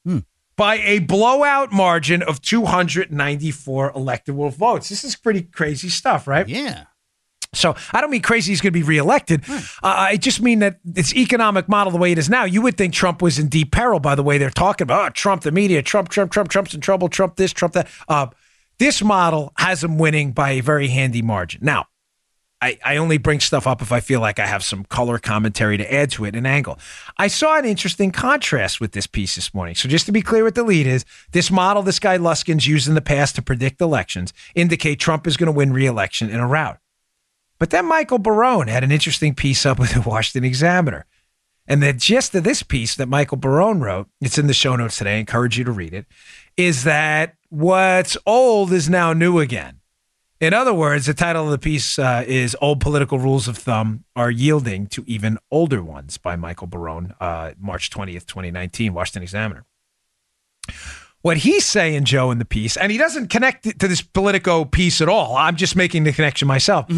by 0.56 0.78
a 0.78 0.98
blowout 0.98 1.70
margin 1.70 2.24
of 2.24 2.42
294 2.42 3.92
electoral 3.94 4.50
votes. 4.50 4.88
This 4.88 5.04
is 5.04 5.14
pretty 5.14 5.42
crazy 5.42 5.90
stuff, 5.90 6.26
right? 6.26 6.48
yeah. 6.48 6.86
So 7.55 7.74
I 7.92 8.00
don't 8.00 8.11
mean 8.11 8.22
crazy 8.22 8.53
he's 8.53 8.61
going 8.61 8.72
to 8.72 8.78
be 8.78 8.82
reelected. 8.82 9.44
Uh, 9.48 9.61
I 9.82 10.16
just 10.16 10.40
mean 10.40 10.61
that 10.61 10.80
it's 10.94 11.14
economic 11.14 11.68
model 11.68 11.90
the 11.90 11.98
way 11.98 12.12
it 12.12 12.18
is 12.18 12.30
now. 12.30 12.44
You 12.44 12.62
would 12.62 12.76
think 12.76 12.94
Trump 12.94 13.20
was 13.20 13.38
in 13.38 13.48
deep 13.48 13.72
peril 13.72 14.00
by 14.00 14.14
the 14.14 14.22
way 14.22 14.38
they're 14.38 14.50
talking 14.50 14.84
about 14.84 15.11
oh, 15.11 15.11
Trump, 15.11 15.42
the 15.42 15.53
media, 15.53 15.82
Trump, 15.82 16.09
Trump, 16.09 16.32
Trump, 16.32 16.48
Trump's 16.48 16.74
in 16.74 16.80
trouble, 16.80 17.09
Trump 17.09 17.36
this, 17.36 17.53
Trump 17.53 17.74
that. 17.74 17.88
Uh, 18.09 18.28
this 18.78 19.03
model 19.03 19.53
has 19.59 19.84
him 19.84 19.98
winning 19.98 20.32
by 20.32 20.53
a 20.53 20.61
very 20.61 20.88
handy 20.88 21.22
margin. 21.22 21.61
Now, 21.62 21.86
I, 22.62 22.78
I 22.84 22.96
only 22.96 23.18
bring 23.18 23.40
stuff 23.40 23.66
up 23.66 23.82
if 23.82 23.92
I 23.92 24.00
feel 24.00 24.20
like 24.20 24.38
I 24.38 24.46
have 24.46 24.62
some 24.62 24.84
color 24.84 25.18
commentary 25.18 25.76
to 25.76 25.92
add 25.94 26.11
to 26.12 26.24
it, 26.24 26.36
an 26.36 26.46
angle. 26.46 26.78
I 27.18 27.26
saw 27.26 27.59
an 27.59 27.64
interesting 27.64 28.12
contrast 28.12 28.80
with 28.80 28.92
this 28.92 29.07
piece 29.07 29.34
this 29.34 29.53
morning. 29.53 29.74
So 29.74 29.88
just 29.88 30.07
to 30.07 30.12
be 30.12 30.22
clear 30.22 30.44
what 30.44 30.55
the 30.55 30.62
lead 30.62 30.86
is, 30.86 31.05
this 31.32 31.50
model 31.50 31.82
this 31.82 31.98
guy 31.98 32.18
Luskin's 32.18 32.66
used 32.66 32.88
in 32.88 32.94
the 32.94 33.00
past 33.00 33.34
to 33.34 33.42
predict 33.42 33.80
elections 33.80 34.32
indicate 34.55 35.00
Trump 35.00 35.26
is 35.26 35.36
going 35.36 35.48
to 35.48 35.53
win 35.53 35.72
re-election 35.72 36.30
in 36.30 36.38
a 36.38 36.46
rout. 36.46 36.78
But 37.62 37.70
then 37.70 37.86
Michael 37.86 38.18
Barone 38.18 38.66
had 38.66 38.82
an 38.82 38.90
interesting 38.90 39.36
piece 39.36 39.64
up 39.64 39.78
with 39.78 39.92
the 39.92 40.00
Washington 40.00 40.42
Examiner. 40.44 41.06
And 41.68 41.80
the 41.80 41.92
gist 41.92 42.34
of 42.34 42.42
this 42.42 42.64
piece 42.64 42.96
that 42.96 43.06
Michael 43.06 43.36
Barone 43.36 43.80
wrote, 43.80 44.08
it's 44.20 44.36
in 44.36 44.48
the 44.48 44.52
show 44.52 44.74
notes 44.74 44.96
today, 44.96 45.14
I 45.14 45.18
encourage 45.18 45.56
you 45.56 45.62
to 45.62 45.70
read 45.70 45.94
it, 45.94 46.06
is 46.56 46.82
that 46.82 47.36
what's 47.50 48.16
old 48.26 48.72
is 48.72 48.90
now 48.90 49.12
new 49.12 49.38
again. 49.38 49.78
In 50.40 50.52
other 50.52 50.74
words, 50.74 51.06
the 51.06 51.14
title 51.14 51.44
of 51.44 51.52
the 51.52 51.58
piece 51.58 52.00
uh, 52.00 52.24
is 52.26 52.56
Old 52.60 52.80
Political 52.80 53.20
Rules 53.20 53.46
of 53.46 53.56
Thumb 53.56 54.02
Are 54.16 54.32
Yielding 54.32 54.88
to 54.88 55.04
Even 55.06 55.38
Older 55.52 55.84
Ones 55.84 56.18
by 56.18 56.34
Michael 56.34 56.66
Barone, 56.66 57.14
uh, 57.20 57.52
March 57.60 57.90
20th, 57.90 58.26
2019, 58.26 58.92
Washington 58.92 59.22
Examiner. 59.22 59.64
What 61.20 61.36
he's 61.36 61.64
saying, 61.64 62.06
Joe, 62.06 62.32
in 62.32 62.40
the 62.40 62.44
piece, 62.44 62.76
and 62.76 62.90
he 62.90 62.98
doesn't 62.98 63.28
connect 63.28 63.66
it 63.66 63.78
to 63.78 63.86
this 63.86 64.02
Politico 64.02 64.64
piece 64.64 65.00
at 65.00 65.08
all. 65.08 65.36
I'm 65.36 65.54
just 65.54 65.76
making 65.76 66.02
the 66.02 66.12
connection 66.12 66.48
myself 66.48 66.90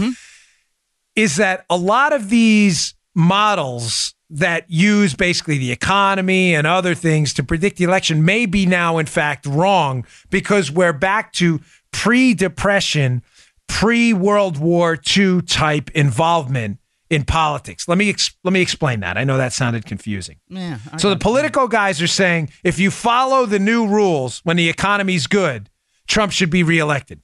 is 1.16 1.36
that 1.36 1.64
a 1.70 1.76
lot 1.76 2.12
of 2.12 2.30
these 2.30 2.94
models 3.14 4.14
that 4.30 4.68
use 4.68 5.14
basically 5.14 5.58
the 5.58 5.70
economy 5.70 6.54
and 6.54 6.66
other 6.66 6.94
things 6.94 7.32
to 7.34 7.44
predict 7.44 7.76
the 7.76 7.84
election 7.84 8.24
may 8.24 8.46
be 8.46 8.66
now, 8.66 8.98
in 8.98 9.06
fact, 9.06 9.46
wrong 9.46 10.04
because 10.30 10.70
we're 10.70 10.92
back 10.92 11.32
to 11.32 11.60
pre 11.92 12.34
depression, 12.34 13.22
pre 13.68 14.12
World 14.12 14.58
War 14.58 14.98
II 15.16 15.42
type 15.42 15.90
involvement 15.92 16.78
in 17.10 17.22
politics. 17.24 17.86
Let 17.86 17.98
me, 17.98 18.10
ex- 18.10 18.34
let 18.42 18.52
me 18.52 18.60
explain 18.60 19.00
that. 19.00 19.16
I 19.16 19.24
know 19.24 19.36
that 19.36 19.52
sounded 19.52 19.84
confusing. 19.84 20.38
Yeah. 20.48 20.78
I 20.92 20.96
So 20.96 21.10
the 21.10 21.16
Politico 21.16 21.68
guys 21.68 22.02
are 22.02 22.08
saying 22.08 22.50
if 22.64 22.80
you 22.80 22.90
follow 22.90 23.46
the 23.46 23.60
new 23.60 23.86
rules 23.86 24.40
when 24.42 24.56
the 24.56 24.68
economy's 24.68 25.28
good, 25.28 25.70
Trump 26.08 26.32
should 26.32 26.50
be 26.50 26.62
reelected. 26.64 27.20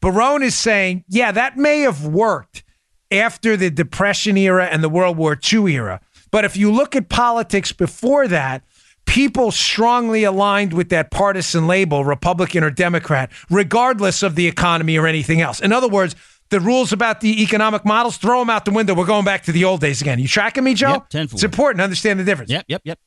Barone 0.00 0.42
is 0.42 0.56
saying, 0.56 1.04
yeah, 1.08 1.30
that 1.30 1.56
may 1.56 1.80
have 1.80 2.04
worked 2.04 2.64
after 3.10 3.56
the 3.56 3.70
Depression 3.70 4.36
era 4.36 4.66
and 4.66 4.82
the 4.82 4.88
World 4.88 5.16
War 5.16 5.38
II 5.52 5.74
era. 5.74 6.00
But 6.30 6.44
if 6.44 6.56
you 6.56 6.72
look 6.72 6.94
at 6.94 7.08
politics 7.08 7.72
before 7.72 8.28
that, 8.28 8.62
people 9.06 9.50
strongly 9.50 10.22
aligned 10.24 10.72
with 10.72 10.88
that 10.90 11.10
partisan 11.10 11.66
label, 11.66 12.04
Republican 12.04 12.62
or 12.62 12.70
Democrat, 12.70 13.30
regardless 13.50 14.22
of 14.22 14.36
the 14.36 14.46
economy 14.46 14.96
or 14.96 15.06
anything 15.06 15.40
else. 15.40 15.60
In 15.60 15.72
other 15.72 15.88
words, 15.88 16.14
the 16.50 16.60
rules 16.60 16.92
about 16.92 17.20
the 17.20 17.42
economic 17.42 17.84
models, 17.84 18.16
throw 18.16 18.40
them 18.40 18.50
out 18.50 18.64
the 18.64 18.70
window. 18.70 18.94
We're 18.94 19.06
going 19.06 19.24
back 19.24 19.44
to 19.44 19.52
the 19.52 19.64
old 19.64 19.80
days 19.80 20.00
again. 20.00 20.18
You 20.18 20.28
tracking 20.28 20.64
me, 20.64 20.74
Joe? 20.74 20.92
Yep, 20.92 21.08
10 21.08 21.24
it's 21.32 21.42
important 21.42 21.78
to 21.78 21.84
understand 21.84 22.20
the 22.20 22.24
difference. 22.24 22.50
Yep. 22.50 22.64
Yep. 22.68 22.82
Yep. 22.84 22.98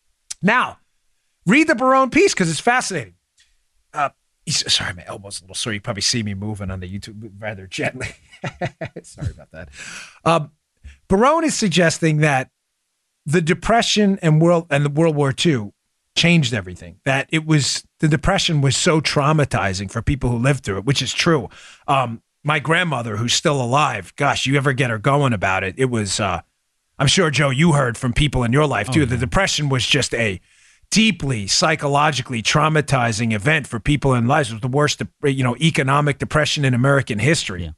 Now, 0.41 0.77
read 1.45 1.67
the 1.67 1.75
Barone 1.75 2.09
piece 2.09 2.33
because 2.33 2.49
it's 2.49 2.59
fascinating. 2.59 3.15
Uh, 3.93 4.09
sorry, 4.47 4.93
my 4.93 5.03
elbow's 5.05 5.39
a 5.39 5.43
little 5.43 5.55
sore. 5.55 5.73
You 5.73 5.81
probably 5.81 6.01
see 6.01 6.23
me 6.23 6.33
moving 6.33 6.69
on 6.71 6.79
the 6.79 6.87
YouTube 6.87 7.31
rather 7.39 7.67
gently. 7.67 8.09
sorry 9.03 9.31
about 9.31 9.51
that. 9.51 9.69
Um, 10.25 10.51
Barone 11.07 11.43
is 11.43 11.55
suggesting 11.55 12.17
that 12.17 12.49
the 13.25 13.41
Depression 13.41 14.19
and 14.21 14.41
world 14.41 14.67
and 14.69 14.85
the 14.85 14.89
World 14.89 15.15
War 15.15 15.33
II 15.45 15.71
changed 16.15 16.53
everything. 16.53 16.99
That 17.05 17.27
it 17.31 17.45
was 17.45 17.85
the 17.99 18.07
Depression 18.07 18.61
was 18.61 18.75
so 18.75 18.99
traumatizing 19.01 19.89
for 19.89 20.01
people 20.01 20.29
who 20.29 20.37
lived 20.37 20.63
through 20.63 20.79
it, 20.79 20.85
which 20.85 21.01
is 21.01 21.13
true. 21.13 21.49
Um, 21.87 22.21
my 22.43 22.59
grandmother, 22.59 23.17
who's 23.17 23.33
still 23.33 23.61
alive, 23.61 24.13
gosh, 24.17 24.45
you 24.45 24.57
ever 24.57 24.73
get 24.73 24.89
her 24.89 24.97
going 24.97 25.33
about 25.33 25.63
it? 25.63 25.75
It 25.77 25.85
was. 25.85 26.19
Uh, 26.19 26.41
I'm 26.99 27.07
sure, 27.07 27.31
Joe, 27.31 27.49
you 27.49 27.71
heard 27.71 27.97
from 27.97 28.13
people 28.13 28.43
in 28.43 28.53
your 28.53 28.67
life 28.67 28.89
too. 28.89 29.05
The 29.05 29.17
Depression 29.17 29.67
was 29.67 29.85
just 29.85 30.13
a 30.13 30.39
deeply 30.93 31.47
psychologically 31.47 32.43
traumatizing 32.43 33.33
event 33.33 33.65
for 33.65 33.79
people 33.79 34.13
in 34.13 34.27
lives. 34.27 34.51
It 34.51 34.53
was 34.53 34.61
the 34.61 34.67
worst, 34.67 35.01
you 35.23 35.43
know, 35.43 35.55
economic 35.57 36.19
depression 36.19 36.63
in 36.63 36.75
American 36.75 37.17
history. 37.17 37.63
Yeah. 37.63 37.71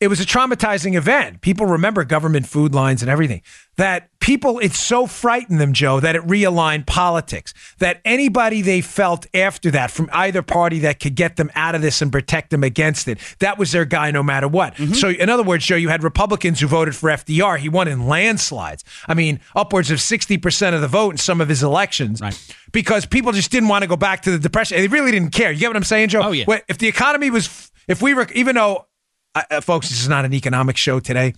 It 0.00 0.08
was 0.08 0.20
a 0.20 0.24
traumatizing 0.24 0.96
event. 0.96 1.40
People 1.40 1.66
remember 1.66 2.04
government 2.04 2.46
food 2.46 2.74
lines 2.74 3.00
and 3.02 3.10
everything. 3.10 3.42
That 3.76 4.08
people, 4.20 4.58
it 4.60 4.72
so 4.72 5.06
frightened 5.06 5.60
them, 5.60 5.72
Joe, 5.72 5.98
that 6.00 6.14
it 6.14 6.22
realigned 6.22 6.86
politics. 6.86 7.52
That 7.78 8.00
anybody 8.04 8.60
they 8.62 8.80
felt 8.80 9.26
after 9.34 9.70
that 9.72 9.90
from 9.90 10.08
either 10.12 10.42
party 10.42 10.80
that 10.80 11.00
could 11.00 11.14
get 11.14 11.36
them 11.36 11.50
out 11.54 11.74
of 11.74 11.82
this 11.82 12.00
and 12.02 12.12
protect 12.12 12.50
them 12.50 12.62
against 12.62 13.08
it, 13.08 13.18
that 13.40 13.58
was 13.58 13.72
their 13.72 13.84
guy 13.84 14.10
no 14.10 14.22
matter 14.22 14.46
what. 14.46 14.74
Mm-hmm. 14.74 14.92
So, 14.94 15.08
in 15.08 15.28
other 15.28 15.42
words, 15.42 15.64
Joe, 15.64 15.76
you 15.76 15.88
had 15.88 16.02
Republicans 16.04 16.60
who 16.60 16.66
voted 16.66 16.94
for 16.94 17.10
FDR. 17.10 17.58
He 17.58 17.68
won 17.68 17.88
in 17.88 18.06
landslides. 18.06 18.84
I 19.08 19.14
mean, 19.14 19.40
upwards 19.56 19.90
of 19.90 19.98
60% 19.98 20.74
of 20.74 20.80
the 20.80 20.88
vote 20.88 21.10
in 21.12 21.16
some 21.18 21.40
of 21.40 21.48
his 21.48 21.62
elections 21.62 22.20
Right. 22.20 22.56
because 22.72 23.06
people 23.06 23.32
just 23.32 23.50
didn't 23.50 23.68
want 23.68 23.82
to 23.82 23.88
go 23.88 23.96
back 23.96 24.22
to 24.22 24.30
the 24.30 24.38
depression. 24.38 24.76
They 24.78 24.88
really 24.88 25.10
didn't 25.10 25.30
care. 25.30 25.50
You 25.50 25.58
get 25.58 25.68
what 25.68 25.76
I'm 25.76 25.84
saying, 25.84 26.10
Joe? 26.10 26.22
Oh, 26.22 26.32
yeah. 26.32 26.44
If 26.68 26.78
the 26.78 26.88
economy 26.88 27.30
was, 27.30 27.70
if 27.88 28.02
we 28.02 28.14
were, 28.14 28.26
even 28.34 28.54
though, 28.54 28.86
uh, 29.34 29.42
uh, 29.50 29.60
folks, 29.60 29.88
this 29.88 30.00
is 30.00 30.08
not 30.08 30.24
an 30.24 30.32
economic 30.32 30.76
show 30.76 31.00
today. 31.00 31.34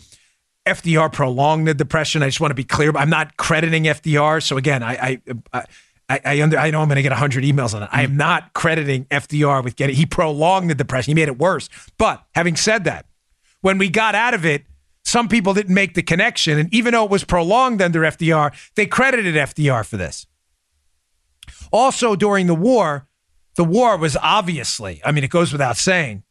FDR 0.67 1.13
prolonged 1.13 1.69
the 1.69 1.75
depression. 1.75 2.23
I 2.23 2.27
just 2.27 2.41
want 2.41 2.51
to 2.51 2.57
be 2.57 2.65
clear. 2.65 2.93
I'm 2.97 3.11
not 3.11 3.37
crediting 3.37 3.85
FDR. 3.85 4.43
So 4.43 4.57
again, 4.57 4.83
I, 4.83 4.95
I, 4.95 5.21
I 5.53 5.65
I, 6.09 6.21
I, 6.25 6.43
under, 6.43 6.57
I 6.57 6.71
know 6.71 6.83
I'm 6.83 6.89
going 6.89 6.97
to 6.97 7.03
get 7.03 7.11
100 7.11 7.43
emails 7.43 7.75
on 7.75 7.83
it. 7.83 7.89
I 7.91 8.03
am 8.03 8.17
not 8.17 8.53
crediting 8.53 9.07
FDR 9.07 9.65
with 9.65 9.75
getting, 9.77 9.97
he 9.97 10.07
prolonged 10.07 10.71
the 10.71 10.75
depression. 10.75 11.11
He 11.11 11.15
made 11.15 11.29
it 11.29 11.39
worse. 11.39 11.69
But 11.99 12.25
having 12.35 12.55
said 12.55 12.85
that, 12.85 13.07
when 13.61 13.79
we 13.79 13.89
got 13.89 14.15
out 14.15 14.33
of 14.33 14.47
it, 14.47 14.65
some 15.05 15.29
people 15.29 15.55
didn't 15.55 15.75
make 15.75 15.95
the 15.95 16.03
connection. 16.03 16.59
And 16.59 16.73
even 16.73 16.93
though 16.93 17.05
it 17.05 17.11
was 17.11 17.25
prolonged 17.25 17.83
under 17.83 18.03
FDR, 18.03 18.53
they 18.77 18.87
credited 18.87 19.35
FDR 19.35 19.85
for 19.85 19.97
this. 19.97 20.27
Also, 21.73 22.15
during 22.15 22.47
the 22.47 22.55
war, 22.55 23.09
the 23.57 23.65
war 23.65 23.97
was 23.97 24.17
obviously, 24.17 25.01
I 25.05 25.13
mean, 25.13 25.25
it 25.25 25.31
goes 25.31 25.51
without 25.51 25.77
saying, 25.77 26.23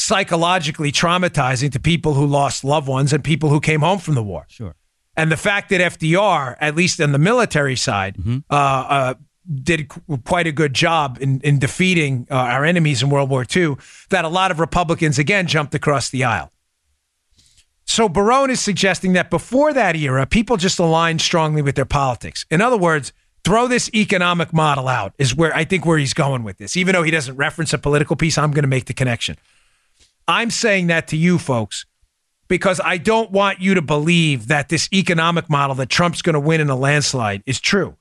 psychologically 0.00 0.90
traumatizing 0.90 1.70
to 1.70 1.78
people 1.78 2.14
who 2.14 2.24
lost 2.24 2.64
loved 2.64 2.88
ones 2.88 3.12
and 3.12 3.22
people 3.22 3.50
who 3.50 3.60
came 3.60 3.80
home 3.80 3.98
from 3.98 4.14
the 4.14 4.22
war. 4.22 4.46
Sure. 4.48 4.74
And 5.14 5.30
the 5.30 5.36
fact 5.36 5.68
that 5.68 5.80
FDR, 5.80 6.56
at 6.58 6.74
least 6.74 7.00
on 7.00 7.12
the 7.12 7.18
military 7.18 7.76
side, 7.76 8.16
mm-hmm. 8.16 8.38
uh, 8.48 8.54
uh, 8.54 9.14
did 9.62 9.90
quite 10.24 10.46
a 10.46 10.52
good 10.52 10.72
job 10.72 11.18
in, 11.20 11.40
in 11.40 11.58
defeating 11.58 12.26
uh, 12.30 12.34
our 12.34 12.64
enemies 12.64 13.02
in 13.02 13.10
World 13.10 13.28
War 13.28 13.44
II, 13.54 13.76
that 14.08 14.24
a 14.24 14.28
lot 14.28 14.50
of 14.50 14.58
Republicans, 14.58 15.18
again, 15.18 15.46
jumped 15.46 15.74
across 15.74 16.08
the 16.08 16.24
aisle. 16.24 16.50
So 17.84 18.08
Barone 18.08 18.50
is 18.50 18.60
suggesting 18.60 19.12
that 19.14 19.28
before 19.28 19.74
that 19.74 19.96
era, 19.96 20.24
people 20.24 20.56
just 20.56 20.78
aligned 20.78 21.20
strongly 21.20 21.60
with 21.60 21.74
their 21.74 21.84
politics. 21.84 22.46
In 22.50 22.62
other 22.62 22.78
words, 22.78 23.12
throw 23.44 23.66
this 23.66 23.90
economic 23.92 24.52
model 24.54 24.88
out 24.88 25.12
is 25.18 25.34
where 25.34 25.54
I 25.54 25.64
think 25.64 25.84
where 25.84 25.98
he's 25.98 26.14
going 26.14 26.42
with 26.42 26.56
this. 26.56 26.76
Even 26.76 26.94
though 26.94 27.02
he 27.02 27.10
doesn't 27.10 27.36
reference 27.36 27.74
a 27.74 27.78
political 27.78 28.16
piece, 28.16 28.38
I'm 28.38 28.52
going 28.52 28.62
to 28.62 28.68
make 28.68 28.86
the 28.86 28.94
connection. 28.94 29.36
I'm 30.28 30.50
saying 30.50 30.88
that 30.88 31.08
to 31.08 31.16
you 31.16 31.38
folks 31.38 31.86
because 32.48 32.80
I 32.84 32.96
don't 32.96 33.30
want 33.30 33.60
you 33.60 33.74
to 33.74 33.82
believe 33.82 34.48
that 34.48 34.68
this 34.68 34.88
economic 34.92 35.48
model 35.48 35.76
that 35.76 35.88
Trump's 35.88 36.20
going 36.20 36.34
to 36.34 36.40
win 36.40 36.60
in 36.60 36.68
a 36.68 36.76
landslide 36.76 37.42
is 37.46 37.60
true. 37.60 37.96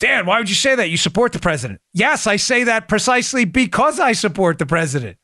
Dan, 0.00 0.26
why 0.26 0.38
would 0.38 0.48
you 0.48 0.56
say 0.56 0.74
that? 0.74 0.90
You 0.90 0.96
support 0.96 1.32
the 1.32 1.38
president. 1.38 1.80
Yes, 1.92 2.26
I 2.26 2.34
say 2.34 2.64
that 2.64 2.88
precisely 2.88 3.44
because 3.44 4.00
I 4.00 4.12
support 4.12 4.58
the 4.58 4.66
president. 4.66 5.16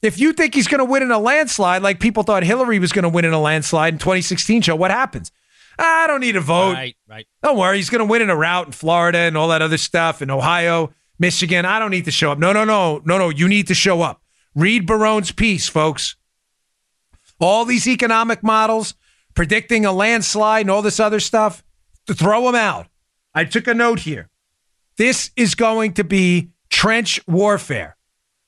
If 0.00 0.18
you 0.18 0.32
think 0.32 0.54
he's 0.54 0.68
going 0.68 0.78
to 0.78 0.84
win 0.84 1.02
in 1.02 1.10
a 1.10 1.18
landslide, 1.18 1.82
like 1.82 2.00
people 2.00 2.22
thought 2.22 2.44
Hillary 2.44 2.78
was 2.78 2.92
going 2.92 3.02
to 3.02 3.08
win 3.08 3.24
in 3.24 3.32
a 3.32 3.40
landslide 3.40 3.92
in 3.94 3.98
2016 3.98 4.62
show, 4.62 4.74
what 4.74 4.90
happens? 4.90 5.30
I 5.78 6.06
don't 6.06 6.20
need 6.20 6.36
a 6.36 6.40
vote. 6.40 6.72
Right, 6.72 6.96
right. 7.08 7.26
Don't 7.42 7.58
worry. 7.58 7.76
He's 7.76 7.90
going 7.90 7.98
to 7.98 8.04
win 8.04 8.22
in 8.22 8.30
a 8.30 8.36
rout 8.36 8.66
in 8.66 8.72
Florida 8.72 9.18
and 9.18 9.36
all 9.36 9.48
that 9.48 9.62
other 9.62 9.78
stuff 9.78 10.22
in 10.22 10.30
Ohio, 10.30 10.92
Michigan. 11.18 11.64
I 11.64 11.78
don't 11.78 11.90
need 11.90 12.06
to 12.06 12.10
show 12.10 12.32
up. 12.32 12.38
No, 12.38 12.52
no, 12.52 12.64
no, 12.64 13.02
no, 13.04 13.18
no. 13.18 13.28
You 13.28 13.48
need 13.48 13.66
to 13.66 13.74
show 13.74 14.00
up. 14.00 14.21
Read 14.54 14.86
Barone's 14.86 15.32
piece, 15.32 15.68
folks. 15.68 16.16
All 17.38 17.64
these 17.64 17.88
economic 17.88 18.42
models 18.42 18.94
predicting 19.34 19.84
a 19.84 19.92
landslide 19.92 20.62
and 20.62 20.70
all 20.70 20.82
this 20.82 21.00
other 21.00 21.20
stuff, 21.20 21.64
throw 22.10 22.44
them 22.46 22.54
out. 22.54 22.86
I 23.34 23.44
took 23.44 23.66
a 23.66 23.74
note 23.74 24.00
here. 24.00 24.28
This 24.96 25.30
is 25.36 25.54
going 25.54 25.94
to 25.94 26.04
be 26.04 26.50
trench 26.68 27.20
warfare. 27.26 27.96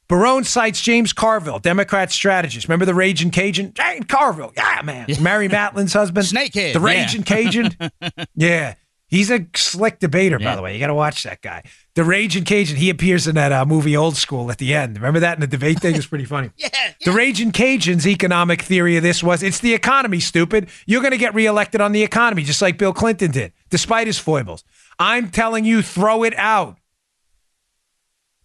Barone 0.09 0.45
cites 0.45 0.83
James 0.83 1.15
Carville, 1.15 1.59
Democrat 1.59 2.13
strategist. 2.13 2.69
Remember 2.69 2.85
the 2.85 2.95
Raging 2.95 3.31
Cajun? 3.31 3.73
James 3.73 4.05
Carville. 4.07 4.53
Yeah, 4.55 4.83
man. 4.85 5.07
Yeah. 5.09 5.21
Mary 5.21 5.49
Matlin's 5.49 5.95
husband. 5.95 6.27
Snakehead. 6.27 6.75
The 6.75 6.81
Raging 6.81 7.25
yeah. 7.27 7.37
Cajun. 7.37 7.71
yeah. 8.35 8.75
He's 9.09 9.31
a 9.31 9.47
slick 9.57 10.01
debater, 10.01 10.39
yeah. 10.39 10.51
by 10.51 10.57
the 10.57 10.63
way. 10.63 10.75
You 10.75 10.81
got 10.81 10.89
to 10.89 10.95
watch 10.95 11.23
that 11.23 11.41
guy. 11.41 11.63
The 11.95 12.05
Raging 12.05 12.43
Cajun. 12.43 12.77
He 12.77 12.91
appears 12.91 13.29
in 13.29 13.37
that 13.37 13.53
uh, 13.53 13.65
movie 13.65 13.97
Old 13.97 14.17
School 14.17 14.51
at 14.51 14.59
the 14.59 14.75
end. 14.75 14.97
Remember 14.97 15.21
that 15.21 15.37
in 15.37 15.41
the 15.41 15.47
debate 15.47 15.81
thing? 15.81 15.95
It's 15.95 16.07
pretty 16.07 16.25
funny. 16.25 16.51
yeah, 16.57 16.69
yeah. 16.73 16.93
The 17.05 17.13
Raging 17.13 17.53
Cajun's 17.53 18.07
economic 18.07 18.63
theory 18.63 18.97
of 18.97 19.05
this 19.05 19.23
was 19.23 19.45
it's 19.45 19.61
the 19.61 19.75
economy, 19.75 20.19
stupid. 20.19 20.69
You're 20.87 21.03
going 21.03 21.13
to 21.13 21.19
get 21.19 21.35
reelected 21.35 21.81
on 21.81 21.93
the 21.93 22.03
economy, 22.03 22.43
just 22.43 22.61
like 22.61 22.79
Bill 22.79 22.93
Clinton 22.93 23.31
did, 23.31 23.53
despite 23.71 24.09
his 24.09 24.19
foibles. 24.19 24.65
I'm 24.99 25.31
telling 25.31 25.65
you, 25.65 25.83
throw 25.83 26.25
it 26.25 26.37
out. 26.37 26.79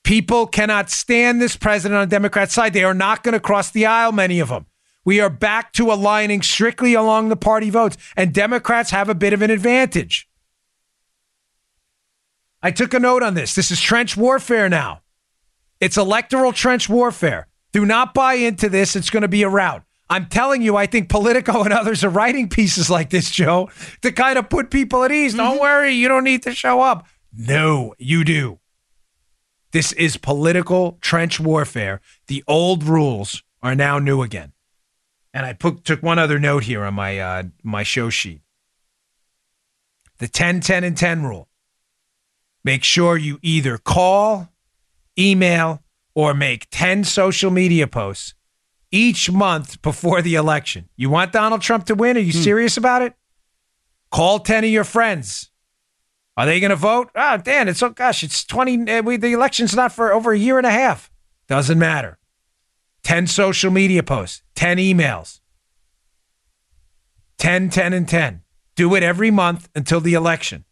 People 0.03 0.45
cannot 0.45 0.89
stand 0.91 1.41
this 1.41 1.55
president 1.55 1.99
on 1.99 2.07
the 2.07 2.15
Democrat 2.15 2.51
side. 2.51 2.73
They 2.73 2.83
are 2.83 2.93
not 2.93 3.23
going 3.23 3.33
to 3.33 3.39
cross 3.39 3.71
the 3.71 3.85
aisle, 3.87 4.11
many 4.11 4.39
of 4.39 4.49
them. 4.49 4.67
We 5.05 5.19
are 5.19 5.29
back 5.29 5.73
to 5.73 5.91
aligning 5.91 6.43
strictly 6.43 6.93
along 6.93 7.29
the 7.29 7.35
party 7.35 7.71
votes, 7.71 7.97
and 8.15 8.31
Democrats 8.31 8.91
have 8.91 9.09
a 9.09 9.15
bit 9.15 9.33
of 9.33 9.41
an 9.41 9.49
advantage. 9.49 10.28
I 12.61 12.71
took 12.71 12.93
a 12.93 12.99
note 12.99 13.23
on 13.23 13.33
this. 13.33 13.55
This 13.55 13.71
is 13.71 13.79
trench 13.79 14.17
warfare 14.17 14.69
now. 14.69 15.01
It's 15.79 15.97
electoral 15.97 16.51
trench 16.51 16.89
warfare. 16.89 17.47
Do 17.71 17.85
not 17.85 18.13
buy 18.13 18.33
into 18.33 18.67
this. 18.67 18.95
It's 18.95 19.09
going 19.09 19.21
to 19.21 19.27
be 19.27 19.43
a 19.43 19.49
rout. 19.49 19.83
I'm 20.09 20.25
telling 20.25 20.61
you, 20.61 20.75
I 20.75 20.87
think 20.87 21.07
Politico 21.07 21.63
and 21.63 21.71
others 21.71 22.03
are 22.03 22.09
writing 22.09 22.49
pieces 22.49 22.89
like 22.89 23.11
this, 23.11 23.29
Joe, 23.29 23.69
to 24.01 24.11
kind 24.11 24.39
of 24.39 24.49
put 24.49 24.71
people 24.71 25.03
at 25.03 25.11
ease. 25.11 25.35
Don't 25.35 25.53
mm-hmm. 25.53 25.61
worry, 25.61 25.91
you 25.91 26.07
don't 26.07 26.23
need 26.23 26.43
to 26.43 26.53
show 26.53 26.81
up. 26.81 27.07
No, 27.31 27.93
you 27.99 28.23
do. 28.23 28.59
This 29.71 29.91
is 29.93 30.17
political 30.17 30.97
trench 30.99 31.39
warfare. 31.39 32.01
The 32.25 32.43
old 32.47 32.83
rules 32.83 33.43
are 33.61 33.75
now 33.75 33.99
new 33.99 34.23
again. 34.23 34.53
And 35.31 35.45
I 35.45 35.53
put, 35.53 35.85
took 35.85 36.01
one 36.01 36.17
other 36.17 36.39
note 36.39 36.63
here 36.63 36.83
on 36.83 36.95
my 36.95 37.19
uh, 37.19 37.43
my 37.61 37.83
show 37.83 38.09
sheet. 38.09 38.41
The 40.17 40.27
10 40.27 40.61
10 40.61 40.83
and 40.83 40.97
10 40.97 41.21
rule. 41.21 41.48
Make 42.63 42.83
sure 42.83 43.17
you 43.17 43.39
either 43.41 43.77
call, 43.77 44.49
email, 45.17 45.81
or 46.13 46.33
make 46.33 46.67
10 46.71 47.03
social 47.03 47.51
media 47.51 47.87
posts 47.87 48.33
each 48.91 49.31
month 49.31 49.81
before 49.81 50.21
the 50.21 50.35
election. 50.35 50.89
You 50.95 51.09
want 51.09 51.31
Donald 51.31 51.61
Trump 51.61 51.85
to 51.85 51.95
win? 51.95 52.17
Are 52.17 52.21
you 52.21 52.33
hmm. 52.33 52.43
serious 52.43 52.77
about 52.77 53.01
it? 53.01 53.13
Call 54.11 54.39
10 54.39 54.63
of 54.63 54.69
your 54.69 54.83
friends. 54.83 55.51
Are 56.35 56.45
they 56.45 56.59
going 56.59 56.69
to 56.69 56.75
vote? 56.75 57.11
Oh, 57.15 57.37
Dan, 57.37 57.67
it's 57.67 57.83
oh 57.83 57.89
gosh, 57.89 58.23
it's 58.23 58.45
20 58.45 58.89
uh, 58.89 59.01
we, 59.01 59.17
the 59.17 59.33
election's 59.33 59.75
not 59.75 59.91
for 59.91 60.13
over 60.13 60.31
a 60.31 60.37
year 60.37 60.57
and 60.57 60.65
a 60.65 60.71
half. 60.71 61.11
Doesn't 61.47 61.77
matter. 61.77 62.17
10 63.03 63.27
social 63.27 63.71
media 63.71 64.03
posts, 64.03 64.41
10 64.55 64.77
emails. 64.77 65.41
10 67.37 67.69
10 67.69 67.93
and 67.93 68.07
10. 68.07 68.41
Do 68.75 68.95
it 68.95 69.03
every 69.03 69.31
month 69.31 69.69
until 69.75 69.99
the 69.99 70.13
election. 70.13 70.65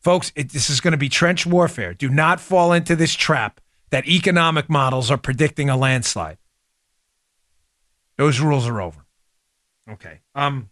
Folks, 0.00 0.32
it, 0.34 0.50
this 0.50 0.70
is 0.70 0.80
going 0.80 0.92
to 0.92 0.98
be 0.98 1.08
trench 1.08 1.46
warfare. 1.46 1.94
Do 1.94 2.08
not 2.08 2.40
fall 2.40 2.72
into 2.72 2.96
this 2.96 3.14
trap 3.14 3.60
that 3.90 4.08
economic 4.08 4.70
models 4.70 5.10
are 5.10 5.18
predicting 5.18 5.68
a 5.68 5.76
landslide. 5.76 6.38
Those 8.16 8.40
rules 8.40 8.66
are 8.68 8.80
over. 8.80 9.04
Okay. 9.90 10.20
Um, 10.34 10.70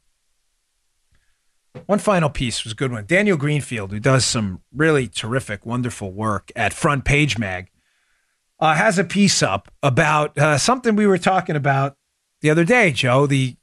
one 1.87 1.99
final 1.99 2.31
piece 2.31 2.65
was 2.65 2.73
a 2.73 2.77
good 2.77 2.93
one. 2.93 3.05
Daniel 3.07 3.37
Greenfield, 3.37 3.91
who 3.91 4.01
does 4.01 4.25
some 4.25 4.63
really 4.75 5.09
terrific, 5.09 5.67
wonderful 5.67 6.13
work 6.13 6.51
at 6.57 6.73
Front 6.73 7.05
Page 7.05 7.39
Mag, 7.39 7.71
uh, 8.61 8.75
has 8.75 8.99
a 8.99 9.05
piece 9.05 9.43
up 9.43 9.71
about 9.83 10.37
uh, 10.39 10.59
something 10.59 10.97
we 10.97 11.07
were 11.07 11.19
talking 11.19 11.57
about 11.57 11.97
the 12.41 12.51
other 12.51 12.65
day, 12.65 12.93
Joe. 12.93 13.27
The 13.27 13.57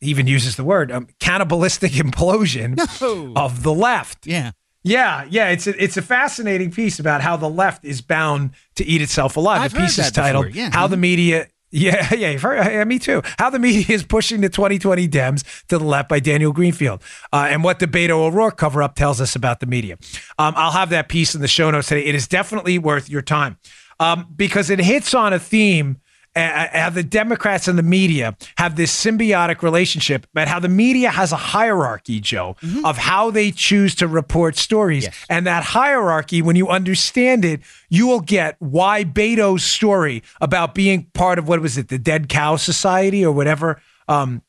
even 0.00 0.26
uses 0.26 0.56
the 0.56 0.64
word 0.64 0.90
um, 0.90 1.08
cannibalistic 1.18 1.92
implosion 1.94 2.76
no. 3.00 3.32
of 3.36 3.62
the 3.62 3.72
left. 3.72 4.26
Yeah. 4.26 4.52
Yeah, 4.82 5.26
yeah, 5.28 5.48
it's 5.48 5.66
a, 5.66 5.82
it's 5.82 5.96
a 5.96 6.02
fascinating 6.02 6.70
piece 6.70 6.98
about 6.98 7.20
how 7.20 7.36
the 7.36 7.50
left 7.50 7.84
is 7.84 8.00
bound 8.00 8.52
to 8.76 8.84
eat 8.84 9.02
itself 9.02 9.36
alive. 9.36 9.60
I've 9.60 9.72
the 9.74 9.80
piece 9.80 9.98
is 9.98 10.10
titled 10.10 10.54
yeah. 10.54 10.70
"How 10.72 10.86
the 10.86 10.96
Media 10.96 11.48
yeah, 11.70 12.12
yeah, 12.14 12.36
heard, 12.36 12.64
yeah, 12.64 12.84
me 12.84 12.98
too. 12.98 13.22
How 13.38 13.50
the 13.50 13.58
media 13.58 13.84
is 13.88 14.02
pushing 14.02 14.40
the 14.40 14.48
2020 14.48 15.08
Dems 15.08 15.66
to 15.66 15.78
the 15.78 15.84
left 15.84 16.08
by 16.08 16.20
Daniel 16.20 16.52
Greenfield, 16.52 17.02
uh, 17.32 17.46
and 17.48 17.62
what 17.62 17.78
the 17.78 17.86
Beto 17.86 18.10
O'Rourke 18.10 18.56
cover 18.56 18.82
up 18.82 18.94
tells 18.94 19.20
us 19.20 19.36
about 19.36 19.60
the 19.60 19.66
media. 19.66 19.96
Um, 20.38 20.54
I'll 20.56 20.72
have 20.72 20.90
that 20.90 21.08
piece 21.08 21.34
in 21.34 21.40
the 21.40 21.48
show 21.48 21.70
notes 21.70 21.88
today. 21.88 22.04
It 22.04 22.14
is 22.14 22.26
definitely 22.26 22.78
worth 22.78 23.08
your 23.08 23.22
time 23.22 23.58
um, 23.98 24.26
because 24.34 24.70
it 24.70 24.80
hits 24.80 25.14
on 25.14 25.32
a 25.32 25.38
theme 25.38 26.00
how 26.36 26.90
the 26.90 27.02
Democrats 27.02 27.68
and 27.68 27.78
the 27.78 27.82
media 27.82 28.36
have 28.56 28.76
this 28.76 28.92
symbiotic 28.92 29.62
relationship, 29.62 30.26
but 30.32 30.48
how 30.48 30.60
the 30.60 30.68
media 30.68 31.10
has 31.10 31.32
a 31.32 31.36
hierarchy, 31.36 32.20
Joe, 32.20 32.56
mm-hmm. 32.62 32.84
of 32.84 32.98
how 32.98 33.30
they 33.30 33.50
choose 33.50 33.94
to 33.96 34.08
report 34.08 34.56
stories. 34.56 35.04
Yes. 35.04 35.26
And 35.28 35.46
that 35.46 35.64
hierarchy, 35.64 36.42
when 36.42 36.56
you 36.56 36.68
understand 36.68 37.44
it, 37.44 37.60
you 37.88 38.06
will 38.06 38.20
get 38.20 38.56
why 38.60 39.04
Beto's 39.04 39.64
story 39.64 40.22
about 40.40 40.74
being 40.74 41.04
part 41.14 41.38
of 41.38 41.48
what 41.48 41.60
was 41.60 41.76
it, 41.76 41.88
the 41.88 41.98
Dead 41.98 42.28
Cow 42.28 42.56
Society 42.56 43.24
or 43.24 43.32
whatever. 43.32 43.80
Um, 44.08 44.42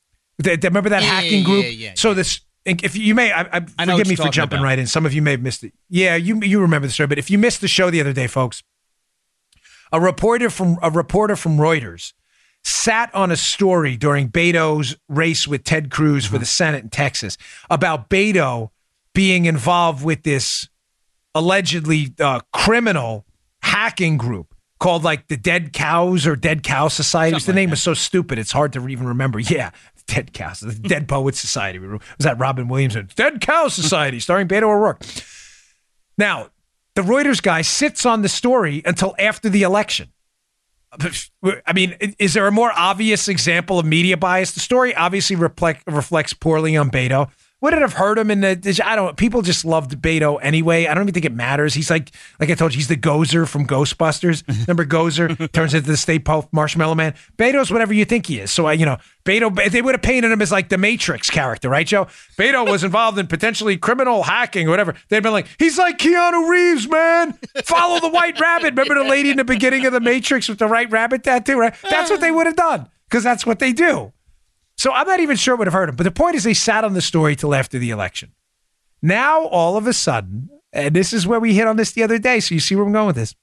remember 0.44 0.90
that 0.90 1.04
yeah, 1.04 1.10
hacking 1.10 1.40
yeah, 1.40 1.46
group? 1.46 1.66
Yeah, 1.70 1.94
so 1.96 2.14
this 2.14 2.42
if 2.64 2.96
you 2.96 3.16
may, 3.16 3.32
I, 3.32 3.42
I, 3.42 3.66
I 3.80 3.86
forgive 3.86 4.08
me 4.08 4.16
for 4.16 4.30
jumping 4.30 4.60
about. 4.60 4.66
right 4.66 4.78
in. 4.78 4.86
Some 4.86 5.06
of 5.06 5.14
you 5.14 5.22
may 5.22 5.32
have 5.32 5.42
missed 5.42 5.64
it. 5.64 5.74
Yeah, 5.90 6.16
you 6.16 6.40
you 6.42 6.62
remember 6.62 6.88
the 6.88 6.94
story, 6.94 7.08
but 7.08 7.18
if 7.18 7.32
you 7.32 7.40
missed 7.40 7.62
the 7.62 7.68
show 7.68 7.90
the 7.90 8.00
other 8.00 8.14
day, 8.14 8.28
folks, 8.28 8.62
a 9.92 10.00
reporter 10.00 10.50
from 10.50 10.78
a 10.82 10.90
reporter 10.90 11.36
from 11.36 11.58
Reuters 11.58 12.14
sat 12.64 13.14
on 13.16 13.32
a 13.32 13.38
story 13.38 13.98
during 13.98 14.30
Beto's 14.30 14.96
race 15.10 15.48
with 15.48 15.64
Ted 15.64 15.90
Cruz 15.90 16.26
mm-hmm. 16.26 16.36
for 16.36 16.40
the 16.40 16.46
Senate 16.46 16.84
in 16.84 16.90
Texas 16.90 17.38
about 17.70 18.10
Beto 18.10 18.70
being 19.14 19.46
involved 19.46 20.04
with 20.04 20.24
this 20.24 20.70
allegedly 21.34 22.14
uh, 22.20 22.42
criminal 22.54 23.26
hacking 23.62 24.18
group 24.18 24.54
called 24.80 25.04
like 25.04 25.28
the 25.28 25.38
Dead 25.38 25.74
Cows 25.74 26.26
or 26.26 26.36
Dead 26.36 26.64
Cow 26.64 26.88
Society. 26.88 27.38
the 27.40 27.54
name 27.54 27.72
is 27.72 27.82
so 27.82 27.94
stupid 27.94 28.40
it's 28.40 28.52
hard 28.52 28.74
to 28.74 28.88
even 28.88 29.08
remember. 29.08 29.40
Yeah, 29.52 29.72
Dead 30.08 30.34
Cows, 30.34 30.60
the 30.62 30.74
Dead 30.74 31.08
Poets 31.08 31.40
Society. 31.40 31.78
Was 31.80 32.02
that 32.20 32.40
Robin 32.40 32.68
Williams? 32.68 32.96
Dead 33.16 33.42
Cow 33.42 33.68
Society, 33.68 34.20
starring 34.20 34.48
Beto 34.48 34.64
O'Rourke. 34.64 35.04
Now, 36.18 36.50
the 37.02 37.12
Reuters 37.12 37.42
guy 37.42 37.62
sits 37.62 38.06
on 38.06 38.22
the 38.22 38.30
story 38.30 38.82
until 38.86 39.16
after 39.18 39.50
the 39.50 39.64
election. 39.64 40.10
I 41.66 41.74
mean, 41.74 41.96
is 42.20 42.34
there 42.34 42.48
a 42.48 42.52
more 42.52 42.72
obvious 42.76 43.28
example 43.28 43.80
of 43.80 43.86
media 43.86 44.18
bias? 44.18 44.52
The 44.52 44.60
story 44.60 44.94
obviously 44.94 45.38
reflect, 45.38 45.84
reflects 45.88 46.34
poorly 46.34 46.76
on 46.76 46.92
Beto. 46.92 47.30
Would 47.62 47.74
it 47.76 47.82
have 47.82 47.94
hurt 47.94 48.18
him 48.18 48.32
in 48.32 48.42
the? 48.42 48.82
I 48.84 48.96
don't. 48.96 49.16
People 49.16 49.44
just 49.44 49.64
loved 49.64 50.02
Beto 50.02 50.40
anyway. 50.42 50.88
I 50.88 50.96
don't 50.96 51.04
even 51.04 51.14
think 51.14 51.26
it 51.26 51.34
matters. 51.34 51.76
He's 51.76 51.92
like, 51.92 52.10
like 52.40 52.50
I 52.50 52.56
told 52.56 52.74
you, 52.74 52.78
he's 52.78 52.88
the 52.88 52.98
Gozer 52.98 53.48
from 53.48 53.68
Ghostbusters. 53.68 54.44
Mm-hmm. 54.44 54.62
Remember 54.62 54.86
Gozer 54.86 55.52
turns 55.54 55.76
into 55.76 55.88
the 55.88 55.96
Stay 55.96 56.18
Puft 56.18 56.48
Marshmallow 56.52 56.96
Man. 56.96 57.14
Beto's 57.38 57.70
whatever 57.70 57.94
you 57.94 58.04
think 58.04 58.26
he 58.26 58.40
is. 58.40 58.50
So 58.50 58.66
I, 58.66 58.74
you 58.74 58.88
know, 58.88 58.98
Beto. 59.26 59.72
They 59.72 59.84
would 59.84 59.94
have 59.94 60.02
painted 60.02 60.32
him 60.32 60.42
as 60.42 60.52
like 60.52 60.70
the 60.70 60.80
Matrix 60.80 61.30
character, 61.30 61.70
right, 61.70 61.86
Joe? 61.86 62.06
Beto 62.36 62.68
was 62.72 62.84
involved 62.84 63.20
in 63.20 63.28
potentially 63.28 63.78
criminal 63.78 64.24
hacking 64.24 64.66
or 64.66 64.72
whatever. 64.72 64.96
They'd 65.10 65.22
been 65.22 65.32
like, 65.32 65.48
he's 65.60 65.78
like 65.78 66.00
Keanu 66.00 66.50
Reeves, 66.50 66.90
man. 66.90 67.34
Follow 67.64 68.00
the 68.00 68.10
White 68.10 68.40
Rabbit. 68.40 68.72
Remember 68.72 68.96
the 68.96 69.08
lady 69.08 69.30
in 69.30 69.38
the 69.38 69.46
beginning 69.46 69.86
of 69.86 69.94
the 69.94 70.02
Matrix 70.02 70.50
with 70.50 70.58
the 70.58 70.68
White 70.68 70.90
Rabbit 70.90 71.24
tattoo? 71.24 71.60
Right. 71.60 71.76
That's 71.88 72.10
what 72.10 72.22
they 72.22 72.32
would 72.32 72.48
have 72.48 72.56
done 72.56 72.90
because 73.08 73.24
that's 73.24 73.46
what 73.46 73.60
they 73.60 73.72
do. 73.72 74.14
So 74.82 74.92
I'm 74.92 75.06
not 75.06 75.20
even 75.20 75.38
sure 75.38 75.54
it 75.54 75.58
would 75.60 75.68
have 75.68 75.76
hurt 75.76 75.90
him. 75.90 75.96
But 75.96 76.06
the 76.06 76.12
point 76.12 76.36
is, 76.36 76.44
they 76.44 76.56
sat 76.56 76.84
on 76.84 76.94
the 76.94 77.04
story 77.04 77.36
till 77.36 77.54
after 77.54 77.78
the 77.78 77.92
election. 77.92 78.32
Now, 79.00 79.44
all 79.44 79.78
of 79.78 79.86
a 79.86 79.94
sudden, 79.94 80.50
and 80.74 80.96
this 80.96 81.14
is 81.14 81.28
where 81.28 81.40
we 81.40 81.54
hit 81.54 81.68
on 81.68 81.76
this 81.76 81.92
the 81.92 82.02
other 82.02 82.18
day. 82.18 82.40
So 82.40 82.56
you 82.56 82.60
see 82.60 82.76
where 82.76 82.84
I'm 82.84 82.92
going 82.92 83.06
with 83.06 83.16
this. 83.16 83.36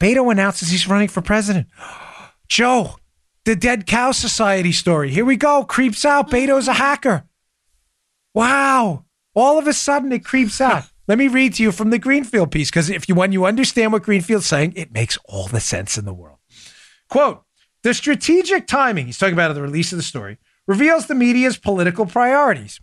Beto 0.00 0.32
announces 0.32 0.70
he's 0.70 0.88
running 0.88 1.06
for 1.06 1.22
president. 1.22 1.68
Joe, 2.48 2.96
the 3.44 3.54
Dead 3.54 3.86
Cow 3.86 4.10
Society 4.10 4.72
story. 4.72 5.10
Here 5.10 5.24
we 5.24 5.36
go. 5.36 5.62
Creeps 5.62 6.04
out. 6.04 6.28
Beto's 6.28 6.66
a 6.66 6.72
hacker. 6.72 7.22
Wow. 8.34 9.04
All 9.36 9.60
of 9.60 9.68
a 9.68 9.72
sudden, 9.72 10.10
it 10.10 10.24
creeps 10.24 10.60
out. 10.60 10.86
Let 11.06 11.18
me 11.18 11.28
read 11.28 11.54
to 11.54 11.62
you 11.62 11.70
from 11.70 11.90
the 11.90 12.00
Greenfield 12.00 12.50
piece 12.50 12.68
because 12.68 12.90
if 12.90 13.08
you 13.08 13.14
when 13.14 13.30
you 13.30 13.44
understand 13.44 13.92
what 13.92 14.02
Greenfield's 14.02 14.46
saying, 14.46 14.72
it 14.74 14.90
makes 14.90 15.18
all 15.26 15.46
the 15.46 15.60
sense 15.60 15.96
in 15.96 16.04
the 16.04 16.12
world. 16.12 16.38
Quote 17.08 17.44
the 17.82 17.94
strategic 17.94 18.66
timing, 18.66 19.06
he's 19.06 19.18
talking 19.18 19.32
about 19.32 19.50
at 19.50 19.54
the 19.54 19.62
release 19.62 19.92
of 19.92 19.96
the 19.96 20.02
story, 20.02 20.38
reveals 20.66 21.06
the 21.06 21.14
media's 21.14 21.56
political 21.56 22.06
priorities, 22.06 22.80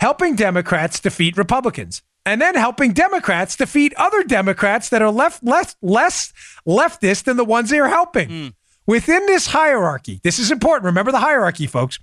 helping 0.00 0.34
Democrats 0.34 1.00
defeat 1.00 1.36
Republicans, 1.36 2.02
and 2.24 2.40
then 2.40 2.54
helping 2.54 2.92
Democrats 2.92 3.56
defeat 3.56 3.94
other 3.96 4.22
Democrats 4.22 4.88
that 4.88 5.02
are 5.02 5.10
left 5.10 5.42
less 5.42 5.76
less 5.82 6.32
leftist 6.66 7.24
than 7.24 7.36
the 7.36 7.44
ones 7.44 7.70
they 7.70 7.78
are 7.78 7.88
helping. 7.88 8.28
Mm. 8.28 8.54
Within 8.86 9.26
this 9.26 9.48
hierarchy, 9.48 10.20
this 10.22 10.38
is 10.38 10.50
important. 10.50 10.86
Remember 10.86 11.12
the 11.12 11.20
hierarchy, 11.20 11.66
folks. 11.66 11.98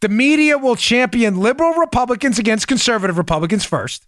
The 0.00 0.08
media 0.08 0.58
will 0.58 0.76
champion 0.76 1.40
liberal 1.40 1.74
Republicans 1.74 2.38
against 2.38 2.68
conservative 2.68 3.18
Republicans 3.18 3.64
first. 3.64 4.06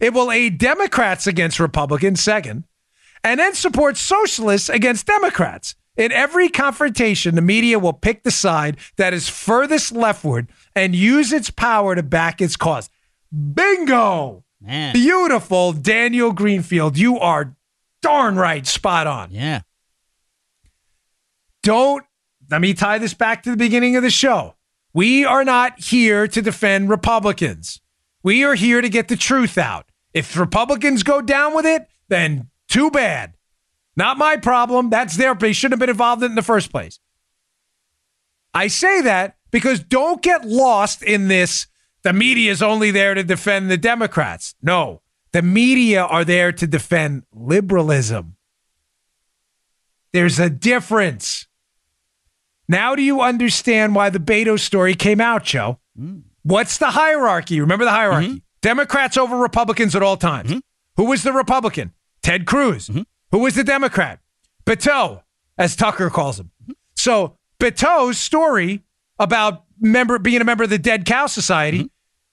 It 0.00 0.12
will 0.12 0.30
aid 0.30 0.58
Democrats 0.58 1.26
against 1.26 1.60
Republicans 1.60 2.22
second, 2.22 2.64
and 3.22 3.38
then 3.38 3.54
support 3.54 3.96
socialists 3.96 4.68
against 4.68 5.06
Democrats. 5.06 5.74
In 6.02 6.10
every 6.10 6.48
confrontation, 6.48 7.36
the 7.36 7.42
media 7.42 7.78
will 7.78 7.92
pick 7.92 8.24
the 8.24 8.32
side 8.32 8.76
that 8.96 9.14
is 9.14 9.28
furthest 9.28 9.92
leftward 9.92 10.48
and 10.74 10.96
use 10.96 11.32
its 11.32 11.48
power 11.48 11.94
to 11.94 12.02
back 12.02 12.40
its 12.40 12.56
cause. 12.56 12.90
Bingo! 13.30 14.42
Man. 14.60 14.94
Beautiful, 14.94 15.72
Daniel 15.72 16.32
Greenfield. 16.32 16.98
You 16.98 17.20
are 17.20 17.54
darn 18.00 18.34
right 18.34 18.66
spot 18.66 19.06
on. 19.06 19.30
Yeah. 19.30 19.60
Don't, 21.62 22.04
let 22.50 22.60
me 22.60 22.74
tie 22.74 22.98
this 22.98 23.14
back 23.14 23.44
to 23.44 23.52
the 23.52 23.56
beginning 23.56 23.94
of 23.94 24.02
the 24.02 24.10
show. 24.10 24.56
We 24.92 25.24
are 25.24 25.44
not 25.44 25.78
here 25.78 26.26
to 26.26 26.42
defend 26.42 26.90
Republicans. 26.90 27.80
We 28.24 28.42
are 28.42 28.56
here 28.56 28.80
to 28.80 28.88
get 28.88 29.06
the 29.06 29.16
truth 29.16 29.56
out. 29.56 29.86
If 30.12 30.36
Republicans 30.36 31.04
go 31.04 31.22
down 31.22 31.54
with 31.54 31.64
it, 31.64 31.86
then 32.08 32.50
too 32.68 32.90
bad. 32.90 33.34
Not 33.96 34.18
my 34.18 34.36
problem. 34.36 34.90
That's 34.90 35.16
their. 35.16 35.34
They 35.34 35.52
shouldn't 35.52 35.74
have 35.74 35.80
been 35.80 35.90
involved 35.90 36.22
in 36.22 36.26
it 36.26 36.32
in 36.32 36.36
the 36.36 36.42
first 36.42 36.70
place. 36.70 36.98
I 38.54 38.68
say 38.68 39.02
that 39.02 39.36
because 39.50 39.80
don't 39.80 40.22
get 40.22 40.44
lost 40.44 41.02
in 41.02 41.28
this. 41.28 41.66
The 42.02 42.12
media 42.12 42.50
is 42.50 42.62
only 42.62 42.90
there 42.90 43.14
to 43.14 43.22
defend 43.22 43.70
the 43.70 43.76
Democrats. 43.76 44.54
No, 44.62 45.02
the 45.32 45.42
media 45.42 46.02
are 46.02 46.24
there 46.24 46.52
to 46.52 46.66
defend 46.66 47.24
liberalism. 47.32 48.36
There's 50.12 50.38
a 50.38 50.50
difference. 50.50 51.46
Now, 52.68 52.94
do 52.94 53.02
you 53.02 53.20
understand 53.20 53.94
why 53.94 54.10
the 54.10 54.18
Beto 54.18 54.58
story 54.58 54.94
came 54.94 55.20
out, 55.20 55.44
Joe? 55.44 55.78
Mm. 55.98 56.22
What's 56.42 56.78
the 56.78 56.90
hierarchy? 56.90 57.60
Remember 57.60 57.84
the 57.84 57.90
hierarchy? 57.90 58.28
Mm-hmm. 58.28 58.36
Democrats 58.62 59.16
over 59.16 59.36
Republicans 59.36 59.94
at 59.94 60.02
all 60.02 60.16
times. 60.16 60.50
Mm-hmm. 60.50 60.58
Who 60.96 61.04
was 61.04 61.22
the 61.22 61.32
Republican? 61.32 61.92
Ted 62.22 62.46
Cruz. 62.46 62.88
Mm-hmm. 62.88 63.02
Who 63.32 63.40
was 63.40 63.54
the 63.54 63.64
Democrat? 63.64 64.20
Beto, 64.64 65.22
as 65.58 65.74
Tucker 65.74 66.10
calls 66.10 66.38
him. 66.38 66.50
So 66.94 67.38
Beto's 67.58 68.18
story 68.18 68.84
about 69.18 69.64
member 69.80 70.18
being 70.18 70.40
a 70.40 70.44
member 70.44 70.64
of 70.64 70.70
the 70.70 70.78
Dead 70.78 71.04
Cow 71.04 71.26
Society. 71.26 71.78
Mm-hmm. 71.78 71.86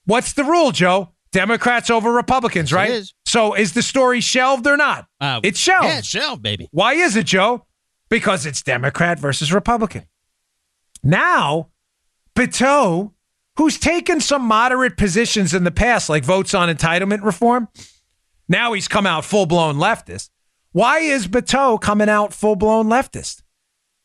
What's 0.04 0.34
the 0.34 0.44
rule, 0.44 0.70
Joe? 0.70 1.10
Democrats 1.32 1.90
over 1.90 2.12
Republicans, 2.12 2.72
right? 2.72 2.90
Is. 2.90 3.14
So 3.24 3.54
is 3.54 3.72
the 3.72 3.82
story 3.82 4.20
shelved 4.20 4.66
or 4.66 4.76
not? 4.76 5.06
Uh, 5.20 5.40
it's 5.42 5.58
shelved. 5.58 5.86
Yeah, 5.86 5.98
it's 5.98 6.08
shelved, 6.08 6.42
baby. 6.42 6.68
Why 6.72 6.94
is 6.94 7.16
it, 7.16 7.26
Joe? 7.26 7.66
Because 8.08 8.46
it's 8.46 8.62
Democrat 8.62 9.18
versus 9.18 9.52
Republican. 9.52 10.06
Now, 11.02 11.68
Beto, 12.34 13.12
who's 13.56 13.78
taken 13.78 14.20
some 14.20 14.42
moderate 14.42 14.96
positions 14.96 15.54
in 15.54 15.64
the 15.64 15.70
past, 15.70 16.08
like 16.08 16.24
votes 16.24 16.52
on 16.52 16.74
entitlement 16.74 17.22
reform, 17.22 17.68
now 18.48 18.72
he's 18.72 18.88
come 18.88 19.06
out 19.06 19.24
full 19.24 19.46
blown 19.46 19.76
leftist. 19.76 20.30
Why 20.72 21.00
is 21.00 21.26
Beto 21.26 21.80
coming 21.80 22.08
out 22.08 22.32
full 22.32 22.56
blown 22.56 22.86
leftist? 22.86 23.42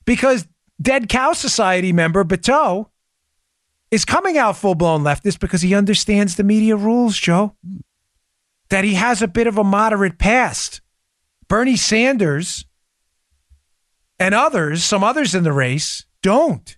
Because 0.05 0.47
Dead 0.82 1.09
Cow 1.09 1.34
Society 1.34 1.93
member 1.93 2.24
Beto 2.24 2.89
is 3.91 4.05
coming 4.05 4.38
out 4.38 4.57
full 4.57 4.76
blown 4.76 5.03
leftist 5.03 5.39
because 5.39 5.61
he 5.61 5.76
understands 5.76 6.36
the 6.36 6.43
media 6.43 6.76
rules, 6.76 7.18
Joe. 7.18 7.55
That 8.70 8.84
he 8.84 8.95
has 8.95 9.22
a 9.22 9.28
bit 9.28 9.45
of 9.47 9.57
a 9.57 9.63
moderate 9.63 10.18
past. 10.18 10.82
Bernie 11.47 11.76
Sanders 11.76 12.66
and 14.18 14.34
others, 14.34 14.84
some 14.84 15.03
others 15.03 15.36
in 15.36 15.43
the 15.43 15.53
race, 15.53 16.05
don't. 16.24 16.78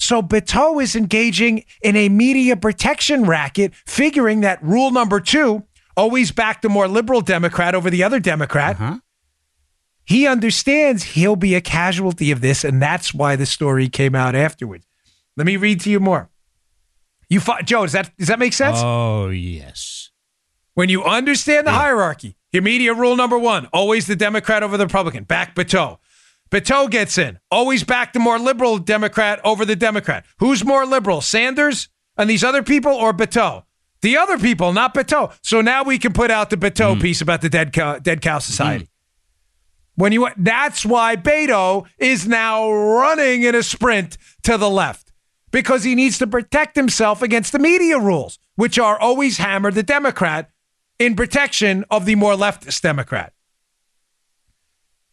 So 0.00 0.22
Beto 0.22 0.82
is 0.82 0.96
engaging 0.96 1.64
in 1.82 1.94
a 1.94 2.08
media 2.08 2.56
protection 2.56 3.24
racket, 3.24 3.72
figuring 3.86 4.40
that 4.40 4.62
rule 4.62 4.90
number 4.90 5.20
two 5.20 5.64
always 6.00 6.32
back 6.32 6.62
the 6.62 6.68
more 6.70 6.88
liberal 6.88 7.20
Democrat 7.20 7.74
over 7.74 7.90
the 7.90 8.02
other 8.02 8.18
Democrat. 8.18 8.76
Uh-huh. 8.76 8.98
He 10.04 10.26
understands 10.26 11.02
he'll 11.02 11.36
be 11.36 11.54
a 11.54 11.60
casualty 11.60 12.30
of 12.30 12.40
this, 12.40 12.64
and 12.64 12.80
that's 12.80 13.12
why 13.12 13.36
the 13.36 13.44
story 13.44 13.88
came 13.88 14.14
out 14.14 14.34
afterwards. 14.34 14.86
Let 15.36 15.46
me 15.46 15.56
read 15.56 15.80
to 15.82 15.90
you 15.90 16.00
more. 16.00 16.30
You, 17.28 17.40
Joe, 17.64 17.82
does 17.82 17.92
that 17.92 18.16
does 18.16 18.28
that 18.28 18.38
make 18.38 18.54
sense? 18.54 18.78
Oh 18.80 19.28
yes. 19.28 20.10
When 20.74 20.88
you 20.88 21.04
understand 21.04 21.66
the 21.66 21.70
yeah. 21.70 21.78
hierarchy, 21.78 22.36
your 22.50 22.62
media 22.62 22.94
rule 22.94 23.14
number 23.14 23.38
one: 23.38 23.66
always 23.72 24.06
the 24.06 24.16
Democrat 24.16 24.62
over 24.62 24.76
the 24.76 24.86
Republican. 24.86 25.24
Back 25.24 25.54
Beto. 25.54 25.98
Beto 26.50 26.90
gets 26.90 27.18
in. 27.18 27.38
Always 27.50 27.84
back 27.84 28.12
the 28.12 28.18
more 28.18 28.38
liberal 28.38 28.78
Democrat 28.78 29.38
over 29.44 29.64
the 29.64 29.76
Democrat. 29.76 30.24
Who's 30.38 30.64
more 30.64 30.84
liberal, 30.84 31.20
Sanders 31.20 31.88
and 32.16 32.28
these 32.28 32.42
other 32.42 32.62
people, 32.62 32.92
or 32.92 33.12
Beto? 33.12 33.64
The 34.02 34.16
other 34.16 34.38
people, 34.38 34.72
not 34.72 34.94
Beto. 34.94 35.32
So 35.42 35.60
now 35.60 35.82
we 35.84 35.98
can 35.98 36.12
put 36.12 36.30
out 36.30 36.50
the 36.50 36.56
Beto 36.56 36.96
mm. 36.96 37.02
piece 37.02 37.20
about 37.20 37.42
the 37.42 37.50
dead 37.50 37.72
cow, 37.72 37.98
dead 37.98 38.22
cow 38.22 38.38
society. 38.38 38.84
Mm. 38.84 38.88
When 39.96 40.12
you 40.12 40.28
that's 40.36 40.86
why 40.86 41.16
Beto 41.16 41.86
is 41.98 42.26
now 42.26 42.72
running 42.72 43.42
in 43.42 43.54
a 43.54 43.62
sprint 43.62 44.16
to 44.44 44.56
the 44.56 44.70
left 44.70 45.12
because 45.50 45.84
he 45.84 45.94
needs 45.94 46.18
to 46.18 46.26
protect 46.26 46.76
himself 46.76 47.20
against 47.20 47.52
the 47.52 47.58
media 47.58 47.98
rules, 47.98 48.38
which 48.54 48.78
are 48.78 48.98
always 48.98 49.36
hammer 49.38 49.70
the 49.70 49.82
Democrat 49.82 50.50
in 50.98 51.16
protection 51.16 51.84
of 51.90 52.06
the 52.06 52.14
more 52.14 52.34
leftist 52.34 52.80
Democrat. 52.80 53.32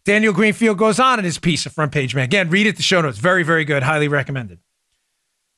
Daniel 0.05 0.31
Greenfield 0.31 0.77
goes 0.77 1.01
on 1.01 1.19
in 1.19 1.25
his 1.25 1.38
piece 1.38 1.65
of 1.65 1.73
Front 1.73 1.91
Page 1.91 2.15
Mag. 2.15 2.29
Again, 2.29 2.49
read 2.49 2.65
it, 2.65 2.77
the 2.77 2.83
show 2.83 3.01
notes. 3.01 3.17
Very, 3.17 3.43
very 3.43 3.65
good. 3.65 3.83
Highly 3.83 4.07
recommended. 4.07 4.59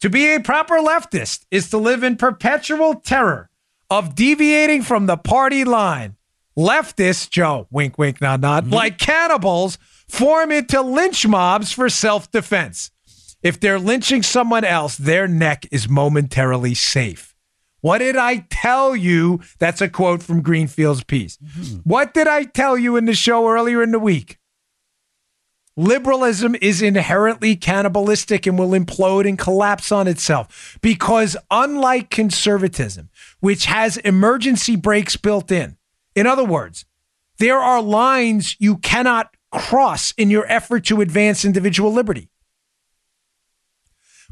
To 0.02 0.10
be 0.10 0.34
a 0.34 0.40
proper 0.40 0.76
leftist 0.76 1.46
is 1.52 1.70
to 1.72 1.78
live 1.78 2.04
in 2.04 2.16
perpetual 2.16 2.96
terror 2.96 3.50
of 3.90 4.16
deviating 4.16 4.82
from 4.84 5.08
the 5.08 5.18
party 5.18 5.66
line. 5.66 6.16
Leftists, 6.58 7.30
Joe, 7.30 7.68
wink, 7.70 7.98
wink, 7.98 8.22
nod, 8.22 8.42
nod, 8.42 8.66
mm-hmm. 8.66 8.74
like 8.74 8.98
cannibals, 8.98 9.78
form 10.08 10.52
into 10.52 10.82
lynch 10.82 11.28
mobs 11.28 11.72
for 11.74 11.90
self 11.90 12.32
defense. 12.32 12.92
If 13.44 13.60
they're 13.60 13.80
lynching 13.80 14.24
someone 14.24 14.64
else, 14.64 14.96
their 14.98 15.28
neck 15.28 15.66
is 15.72 15.90
momentarily 15.90 16.76
safe. 16.76 17.36
What 17.82 18.00
did 18.00 18.16
I 18.18 18.46
tell 18.50 18.96
you? 18.96 19.42
That's 19.60 19.82
a 19.82 19.90
quote 19.90 20.22
from 20.22 20.42
Greenfield's 20.42 21.04
piece. 21.04 21.38
Mm-hmm. 21.38 21.78
What 21.84 22.14
did 22.14 22.28
I 22.28 22.44
tell 22.44 22.78
you 22.78 22.96
in 22.98 23.06
the 23.06 23.14
show 23.14 23.48
earlier 23.48 23.82
in 23.82 23.92
the 23.92 24.00
week? 24.00 24.38
Liberalism 25.80 26.58
is 26.62 26.82
inherently 26.82 27.56
cannibalistic 27.56 28.46
and 28.46 28.60
will 28.60 28.72
implode 28.72 29.26
and 29.26 29.40
collapse 29.40 29.94
on 29.94 30.10
itself 30.10 30.78
because, 30.82 31.38
unlike 31.50 32.10
conservatism, 32.10 33.10
which 33.40 33.64
has 33.64 33.96
emergency 33.96 34.76
brakes 34.76 35.16
built 35.16 35.54
in, 35.54 35.78
in 36.16 36.28
other 36.28 36.44
words, 36.44 36.84
there 37.38 37.60
are 37.60 37.82
lines 37.82 38.58
you 38.60 38.76
cannot 38.76 39.34
cross 39.54 40.12
in 40.18 40.30
your 40.30 40.46
effort 40.52 40.84
to 40.84 41.00
advance 41.00 41.46
individual 41.46 41.94
liberty. 41.94 42.28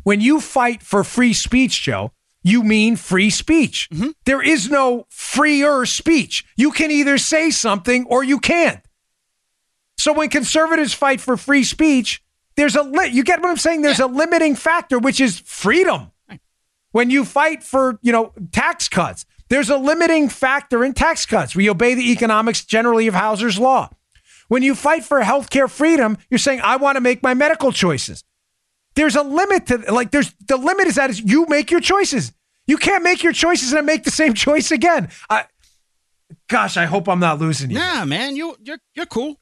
When 0.03 0.19
you 0.19 0.41
fight 0.41 0.83
for 0.83 1.05
free 1.05 1.31
speech, 1.31 1.81
Joe, 1.81 2.11
you 2.43 2.61
mean 2.61 2.97
free 2.97 3.29
speech. 3.29 3.87
Mm-hmm. 3.93 4.09
There 4.25 4.41
is 4.41 4.69
no 4.69 5.05
freer 5.07 5.85
speech. 5.85 6.43
You 6.57 6.71
can 6.71 6.91
either 6.91 7.17
say 7.17 7.51
something 7.51 8.05
or 8.07 8.21
you 8.21 8.37
can't. 8.37 8.81
So 9.97 10.13
when 10.13 10.29
conservatives 10.29 10.93
fight 10.93 11.19
for 11.21 11.37
free 11.37 11.63
speech, 11.63 12.21
there's 12.55 12.75
a 12.75 12.83
li- 12.83 13.07
you 13.07 13.23
get 13.23 13.41
what 13.41 13.49
I'm 13.49 13.57
saying? 13.57 13.81
There's 13.81 13.99
Yeah. 13.99 14.05
a 14.05 14.07
limiting 14.07 14.55
factor 14.55 14.99
which 14.99 15.19
is 15.19 15.39
freedom. 15.45 16.11
When 16.91 17.09
you 17.09 17.25
fight 17.25 17.63
for, 17.63 17.99
you 18.01 18.11
know, 18.11 18.31
tax 18.51 18.87
cuts, 18.87 19.25
there's 19.49 19.69
a 19.69 19.77
limiting 19.77 20.29
factor 20.29 20.83
in 20.83 20.93
tax 20.93 21.25
cuts. 21.25 21.55
We 21.55 21.69
obey 21.69 21.93
the 21.93 22.11
economics 22.11 22.63
generally 22.63 23.07
of 23.07 23.13
Hauser's 23.13 23.59
law. 23.59 23.89
When 24.47 24.63
you 24.63 24.75
fight 24.75 25.03
for 25.03 25.21
healthcare 25.21 25.69
freedom, 25.69 26.17
you're 26.29 26.37
saying 26.37 26.61
I 26.63 26.77
want 26.77 26.95
to 26.95 27.01
make 27.01 27.21
my 27.21 27.33
medical 27.33 27.71
choices. 27.71 28.23
There's 28.95 29.15
a 29.15 29.21
limit 29.21 29.67
to 29.67 29.77
like 29.93 30.11
there's 30.11 30.33
the 30.47 30.57
limit 30.57 30.87
is 30.87 30.95
that 30.95 31.09
is 31.09 31.19
you 31.19 31.45
make 31.49 31.69
your 31.69 31.81
choices. 31.81 32.31
You 32.65 32.77
can't 32.77 33.03
make 33.03 33.21
your 33.23 33.33
choices 33.33 33.73
and 33.73 33.85
make 33.85 34.03
the 34.03 34.11
same 34.11 34.33
choice 34.45 34.71
again. 34.71 35.09
I 35.29 35.45
gosh, 36.47 36.77
I 36.77 36.85
hope 36.85 37.07
I'm 37.07 37.19
not 37.19 37.39
losing 37.39 37.69
you. 37.71 37.77
Nah, 37.77 38.05
man, 38.05 38.35
you 38.35 38.55
you're 38.61 38.79
you're 38.95 39.05
cool. 39.05 39.37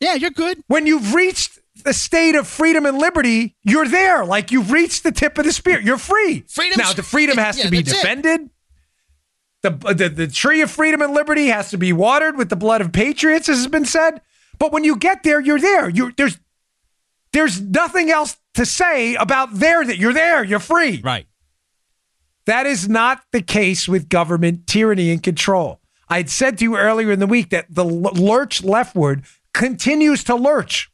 Yeah, 0.00 0.14
you're 0.14 0.30
good. 0.30 0.62
When 0.66 0.86
you've 0.86 1.14
reached 1.14 1.58
the 1.84 1.92
state 1.94 2.34
of 2.34 2.46
freedom 2.46 2.86
and 2.86 2.98
liberty, 2.98 3.56
you're 3.62 3.86
there. 3.88 4.24
Like 4.24 4.50
you've 4.50 4.70
reached 4.72 5.04
the 5.04 5.12
tip 5.12 5.38
of 5.38 5.44
the 5.44 5.52
spear. 5.52 5.80
You're 5.80 5.98
free. 5.98 6.44
Freedom. 6.48 6.78
now 6.78 6.92
the 6.92 7.02
freedom 7.02 7.38
has 7.38 7.56
Yeah, 7.58 7.64
to 7.64 7.70
be 7.70 7.78
it. 7.78 7.86
defended. 7.86 8.50
The, 9.62 9.70
the 9.70 10.08
the 10.08 10.26
tree 10.26 10.60
of 10.60 10.70
freedom 10.72 11.02
and 11.02 11.14
liberty 11.14 11.46
has 11.46 11.70
to 11.70 11.76
be 11.78 11.92
watered 11.92 12.36
with 12.36 12.48
the 12.48 12.56
blood 12.56 12.80
of 12.80 12.92
patriots, 12.92 13.48
as 13.48 13.58
has 13.58 13.68
been 13.68 13.84
said. 13.84 14.20
But 14.58 14.72
when 14.72 14.82
you 14.84 14.96
get 14.96 15.22
there, 15.22 15.40
you're 15.40 15.60
there. 15.60 15.88
You 15.88 16.12
there's 16.16 16.38
there's 17.32 17.60
nothing 17.60 18.10
else 18.10 18.36
to 18.54 18.66
say 18.66 19.14
about 19.14 19.54
there 19.54 19.84
that 19.84 19.98
you're 19.98 20.12
there. 20.12 20.42
You're 20.44 20.58
free. 20.58 21.00
Right. 21.02 21.26
That 22.46 22.66
is 22.66 22.88
not 22.88 23.22
the 23.30 23.40
case 23.40 23.86
with 23.88 24.08
government 24.08 24.66
tyranny 24.66 25.12
and 25.12 25.22
control. 25.22 25.78
I'd 26.12 26.28
said 26.30 26.58
to 26.58 26.64
you 26.64 26.76
earlier 26.76 27.10
in 27.10 27.18
the 27.20 27.26
week 27.26 27.48
that 27.50 27.66
the 27.70 27.84
lurch 27.84 28.62
leftward 28.62 29.24
continues 29.54 30.22
to 30.24 30.34
lurch 30.34 30.90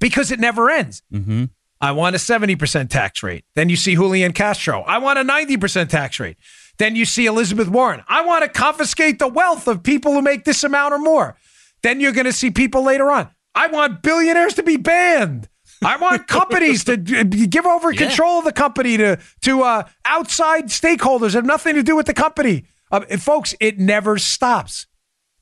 because 0.00 0.30
it 0.32 0.40
never 0.40 0.68
ends. 0.68 1.02
Mm-hmm. 1.12 1.44
I 1.80 1.92
want 1.92 2.16
a 2.16 2.18
70% 2.18 2.88
tax 2.88 3.22
rate. 3.22 3.44
Then 3.54 3.68
you 3.68 3.76
see 3.76 3.94
Julian 3.94 4.32
Castro. 4.32 4.80
I 4.82 4.98
want 4.98 5.18
a 5.18 5.22
90% 5.22 5.88
tax 5.88 6.18
rate. 6.18 6.36
Then 6.78 6.96
you 6.96 7.04
see 7.04 7.26
Elizabeth 7.26 7.68
Warren. 7.68 8.02
I 8.08 8.24
want 8.24 8.42
to 8.44 8.48
confiscate 8.50 9.18
the 9.18 9.28
wealth 9.28 9.68
of 9.68 9.82
people 9.82 10.12
who 10.12 10.22
make 10.22 10.44
this 10.44 10.64
amount 10.64 10.92
or 10.94 10.98
more. 10.98 11.36
Then 11.82 12.00
you're 12.00 12.12
going 12.12 12.26
to 12.26 12.32
see 12.32 12.50
people 12.50 12.82
later 12.82 13.10
on. 13.10 13.30
I 13.54 13.68
want 13.68 14.02
billionaires 14.02 14.54
to 14.54 14.62
be 14.62 14.76
banned. 14.76 15.48
I 15.84 15.96
want 15.98 16.26
companies 16.40 16.84
to 16.84 16.96
give 16.96 17.66
over 17.66 17.92
Yeah. 17.92 18.06
control 18.06 18.38
of 18.40 18.44
the 18.44 18.52
company 18.52 18.96
to 18.96 19.18
to 19.42 19.62
uh, 19.62 19.82
outside 20.04 20.66
stakeholders 20.66 21.32
that 21.32 21.38
have 21.38 21.44
nothing 21.46 21.74
to 21.76 21.82
do 21.82 21.94
with 21.96 22.06
the 22.06 22.14
company. 22.14 22.64
Uh, 22.90 23.00
folks, 23.18 23.54
it 23.60 23.78
never 23.78 24.18
stops. 24.18 24.86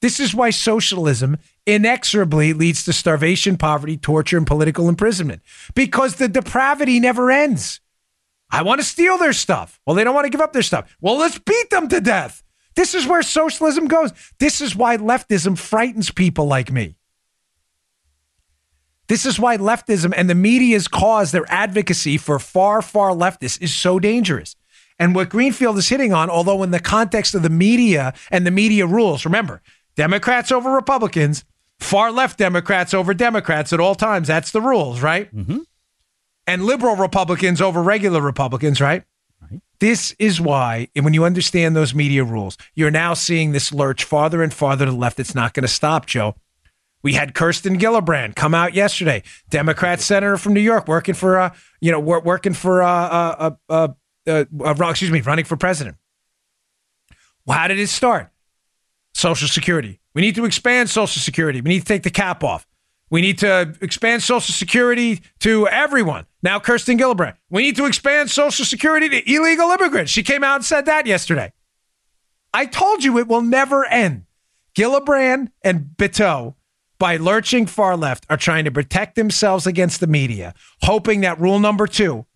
This 0.00 0.20
is 0.20 0.34
why 0.34 0.50
socialism 0.50 1.38
inexorably 1.66 2.52
leads 2.52 2.84
to 2.84 2.92
starvation, 2.92 3.56
poverty, 3.56 3.96
torture, 3.96 4.36
and 4.36 4.46
political 4.46 4.88
imprisonment 4.88 5.42
because 5.74 6.16
the 6.16 6.28
depravity 6.28 7.00
never 7.00 7.30
ends. 7.30 7.80
I 8.50 8.62
want 8.62 8.80
to 8.80 8.86
steal 8.86 9.16
their 9.18 9.32
stuff. 9.32 9.80
Well, 9.86 9.96
they 9.96 10.04
don't 10.04 10.14
want 10.14 10.26
to 10.26 10.30
give 10.30 10.40
up 10.40 10.52
their 10.52 10.62
stuff. 10.62 10.94
Well, 11.00 11.16
let's 11.16 11.38
beat 11.38 11.70
them 11.70 11.88
to 11.88 12.00
death. 12.00 12.42
This 12.76 12.94
is 12.94 13.06
where 13.06 13.22
socialism 13.22 13.86
goes. 13.86 14.12
This 14.38 14.60
is 14.60 14.76
why 14.76 14.96
leftism 14.96 15.56
frightens 15.56 16.10
people 16.10 16.46
like 16.46 16.70
me. 16.70 16.96
This 19.06 19.26
is 19.26 19.38
why 19.38 19.56
leftism 19.56 20.12
and 20.16 20.30
the 20.30 20.34
media's 20.34 20.88
cause, 20.88 21.30
their 21.30 21.50
advocacy 21.50 22.16
for 22.16 22.38
far, 22.38 22.80
far 22.80 23.10
leftists 23.10 23.60
is 23.60 23.74
so 23.74 23.98
dangerous. 23.98 24.56
And 24.98 25.14
what 25.14 25.28
Greenfield 25.28 25.76
is 25.78 25.88
hitting 25.88 26.12
on, 26.12 26.30
although 26.30 26.62
in 26.62 26.70
the 26.70 26.80
context 26.80 27.34
of 27.34 27.42
the 27.42 27.50
media 27.50 28.14
and 28.30 28.46
the 28.46 28.50
media 28.50 28.86
rules, 28.86 29.24
remember, 29.24 29.60
Democrats 29.96 30.52
over 30.52 30.70
Republicans, 30.70 31.44
far 31.80 32.12
left 32.12 32.38
Democrats 32.38 32.94
over 32.94 33.12
Democrats 33.14 33.72
at 33.72 33.80
all 33.80 33.94
times. 33.94 34.28
That's 34.28 34.50
the 34.52 34.60
rules, 34.60 35.00
right? 35.00 35.34
Mm-hmm. 35.34 35.58
And 36.46 36.64
liberal 36.64 36.96
Republicans 36.96 37.60
over 37.60 37.82
regular 37.82 38.20
Republicans, 38.20 38.80
right? 38.80 39.02
This 39.80 40.14
is 40.18 40.40
why, 40.40 40.88
and 40.94 41.04
when 41.04 41.14
you 41.14 41.24
understand 41.24 41.74
those 41.74 41.94
media 41.94 42.24
rules, 42.24 42.56
you're 42.74 42.90
now 42.90 43.12
seeing 43.12 43.52
this 43.52 43.72
lurch 43.72 44.04
farther 44.04 44.42
and 44.42 44.54
farther 44.54 44.84
to 44.84 44.90
the 44.90 44.96
left. 44.96 45.18
It's 45.20 45.34
not 45.34 45.52
going 45.52 45.62
to 45.62 45.68
stop, 45.68 46.06
Joe. 46.06 46.36
We 47.02 47.14
had 47.14 47.34
Kirsten 47.34 47.78
Gillibrand 47.78 48.34
come 48.34 48.54
out 48.54 48.72
yesterday, 48.72 49.22
Democrat 49.50 50.00
senator 50.00 50.38
from 50.38 50.54
New 50.54 50.60
York, 50.60 50.88
working 50.88 51.14
for, 51.14 51.38
uh, 51.38 51.54
you 51.80 51.90
know, 51.90 52.00
working 52.00 52.54
for, 52.54 52.82
uh, 52.82 52.88
uh, 52.88 53.50
uh, 53.68 53.88
uh, 54.26 54.44
excuse 54.88 55.10
me, 55.10 55.20
running 55.20 55.44
for 55.44 55.56
president. 55.56 55.96
Well, 57.46 57.58
how 57.58 57.68
did 57.68 57.78
it 57.78 57.88
start? 57.88 58.30
Social 59.12 59.48
Security. 59.48 60.00
We 60.14 60.22
need 60.22 60.34
to 60.36 60.44
expand 60.44 60.90
Social 60.90 61.20
Security. 61.20 61.60
We 61.60 61.68
need 61.70 61.80
to 61.80 61.86
take 61.86 62.02
the 62.02 62.10
cap 62.10 62.42
off. 62.42 62.66
We 63.10 63.20
need 63.20 63.38
to 63.38 63.74
expand 63.80 64.22
Social 64.22 64.52
Security 64.52 65.20
to 65.40 65.68
everyone. 65.68 66.26
Now, 66.42 66.58
Kirsten 66.58 66.98
Gillibrand. 66.98 67.36
We 67.50 67.62
need 67.62 67.76
to 67.76 67.86
expand 67.86 68.30
Social 68.30 68.64
Security 68.64 69.08
to 69.08 69.32
illegal 69.32 69.70
immigrants. 69.70 70.10
She 70.10 70.22
came 70.22 70.42
out 70.42 70.56
and 70.56 70.64
said 70.64 70.86
that 70.86 71.06
yesterday. 71.06 71.52
I 72.52 72.66
told 72.66 73.04
you 73.04 73.18
it 73.18 73.28
will 73.28 73.42
never 73.42 73.84
end. 73.84 74.24
Gillibrand 74.74 75.50
and 75.62 75.90
Beto, 75.96 76.54
by 76.98 77.16
lurching 77.16 77.66
far 77.66 77.96
left, 77.96 78.26
are 78.30 78.36
trying 78.36 78.64
to 78.64 78.70
protect 78.70 79.14
themselves 79.14 79.66
against 79.66 80.00
the 80.00 80.06
media, 80.06 80.54
hoping 80.82 81.20
that 81.20 81.40
rule 81.40 81.58
number 81.58 81.86
two, 81.86 82.26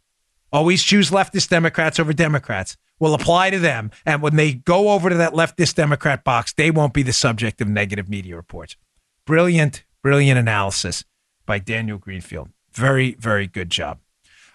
always 0.53 0.83
choose 0.83 1.11
leftist 1.11 1.49
Democrats 1.49 1.99
over 1.99 2.13
Democrats, 2.13 2.77
will 2.99 3.15
apply 3.15 3.51
to 3.51 3.59
them. 3.59 3.91
And 4.05 4.23
when 4.23 4.37
they 4.37 4.55
go 4.55 4.91
over 4.91 5.09
to 5.09 5.17
that 5.17 5.33
leftist 5.33 5.75
Democrat 5.75 6.25
box, 6.25 6.53
they 6.53 6.71
won't 6.71 6.95
be 6.95 7.03
the 7.03 7.13
subject 7.13 7.61
of 7.61 7.69
negative 7.69 8.09
media 8.09 8.37
reports. 8.37 8.77
Brilliant, 9.25 9.85
brilliant 10.03 10.39
analysis 10.39 11.05
by 11.47 11.59
Daniel 11.59 11.99
Greenfield. 11.99 12.49
Very, 12.73 13.15
very 13.15 13.47
good 13.47 13.71
job. 13.71 13.99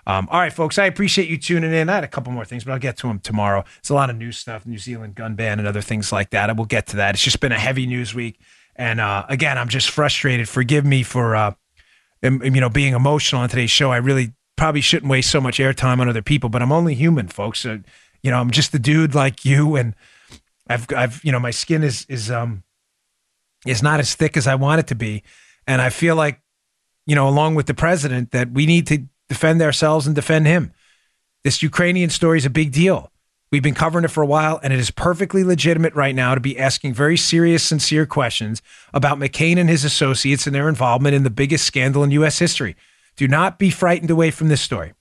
Um, 0.05 0.27
all 0.29 0.39
right, 0.39 0.51
folks, 0.51 0.77
I 0.77 0.85
appreciate 0.85 1.29
you 1.29 1.37
tuning 1.37 1.73
in. 1.73 1.89
I 1.89 1.95
had 1.95 2.03
a 2.03 2.09
couple 2.09 2.33
more 2.33 2.43
things, 2.43 2.65
but 2.65 2.73
I'll 2.73 2.79
get 2.79 2.97
to 2.97 3.07
them 3.07 3.19
tomorrow. 3.19 3.63
It's 3.79 3.89
a 3.89 3.93
lot 3.93 4.09
of 4.09 4.17
news 4.17 4.37
stuff, 4.37 4.65
New 4.65 4.77
Zealand 4.77 5.15
gun 5.15 5.35
ban 5.35 5.59
and 5.59 5.67
other 5.67 5.81
things 5.81 6.11
like 6.11 6.31
that. 6.31 6.49
I 6.49 6.53
will 6.53 6.65
get 6.65 6.87
to 6.87 6.97
that. 6.97 7.15
It's 7.15 7.23
just 7.23 7.39
been 7.39 7.53
a 7.53 7.59
heavy 7.59 7.85
news 7.85 8.13
week. 8.13 8.39
And 8.75 8.99
uh, 8.99 9.25
again, 9.29 9.57
I'm 9.57 9.69
just 9.69 9.89
frustrated. 9.89 10.49
Forgive 10.49 10.83
me 10.83 11.03
for, 11.03 11.35
uh, 11.35 11.53
you 12.21 12.51
know, 12.51 12.69
being 12.69 12.93
emotional 12.93 13.41
on 13.41 13.49
today's 13.49 13.71
show. 13.71 13.91
I 13.91 13.97
really 13.97 14.33
probably 14.55 14.81
shouldn't 14.81 15.09
waste 15.09 15.31
so 15.31 15.41
much 15.41 15.59
airtime 15.59 15.99
on 15.99 16.09
other 16.09 16.21
people, 16.21 16.49
but 16.49 16.61
I'm 16.61 16.71
only 16.71 16.95
human, 16.95 17.27
folks. 17.27 17.65
Uh, 17.65 17.79
you 18.21 18.31
know, 18.31 18.39
I'm 18.39 18.51
just 18.51 18.73
a 18.73 18.79
dude 18.79 19.15
like 19.15 19.45
you, 19.45 19.75
and 19.75 19.95
I've, 20.67 20.87
I've, 20.95 21.23
you 21.23 21.31
know, 21.31 21.39
my 21.39 21.51
skin 21.51 21.83
is 21.83 22.05
is 22.09 22.31
um 22.31 22.63
is 23.65 23.81
not 23.81 23.99
as 23.99 24.15
thick 24.15 24.37
as 24.37 24.47
I 24.47 24.55
want 24.55 24.79
it 24.79 24.87
to 24.87 24.95
be, 24.95 25.23
and 25.67 25.81
I 25.81 25.89
feel 25.89 26.15
like, 26.15 26.41
you 27.05 27.15
know, 27.15 27.27
along 27.27 27.55
with 27.55 27.65
the 27.65 27.73
president, 27.73 28.31
that 28.31 28.51
we 28.51 28.65
need 28.65 28.87
to 28.87 29.05
defend 29.29 29.61
ourselves 29.61 30.05
and 30.07 30.15
defend 30.15 30.47
him. 30.47 30.73
This 31.43 31.61
Ukrainian 31.61 32.09
story 32.09 32.37
is 32.37 32.45
a 32.45 32.49
big 32.49 32.71
deal. 32.71 33.11
We've 33.51 33.61
been 33.61 33.75
covering 33.75 34.03
it 34.03 34.09
for 34.09 34.23
a 34.23 34.25
while, 34.25 34.59
and 34.63 34.73
it 34.73 34.79
is 34.79 34.89
perfectly 34.89 35.43
legitimate 35.43 35.93
right 35.93 36.15
now 36.15 36.33
to 36.33 36.41
be 36.41 36.57
asking 36.57 36.95
very 36.95 37.17
serious, 37.17 37.61
sincere 37.61 38.07
questions 38.07 38.63
about 38.93 39.19
McCain 39.19 39.57
and 39.57 39.69
his 39.69 39.83
associates 39.83 40.47
and 40.47 40.55
their 40.55 40.67
involvement 40.67 41.13
in 41.13 41.23
the 41.23 41.29
biggest 41.29 41.65
scandal 41.65 42.03
in 42.03 42.09
U.S. 42.11 42.39
history. 42.39 42.75
Do 43.15 43.27
not 43.27 43.59
be 43.59 43.69
frightened 43.69 44.11
away 44.11 44.31
from 44.31 44.47
this 44.47 44.61
story. 44.61 44.93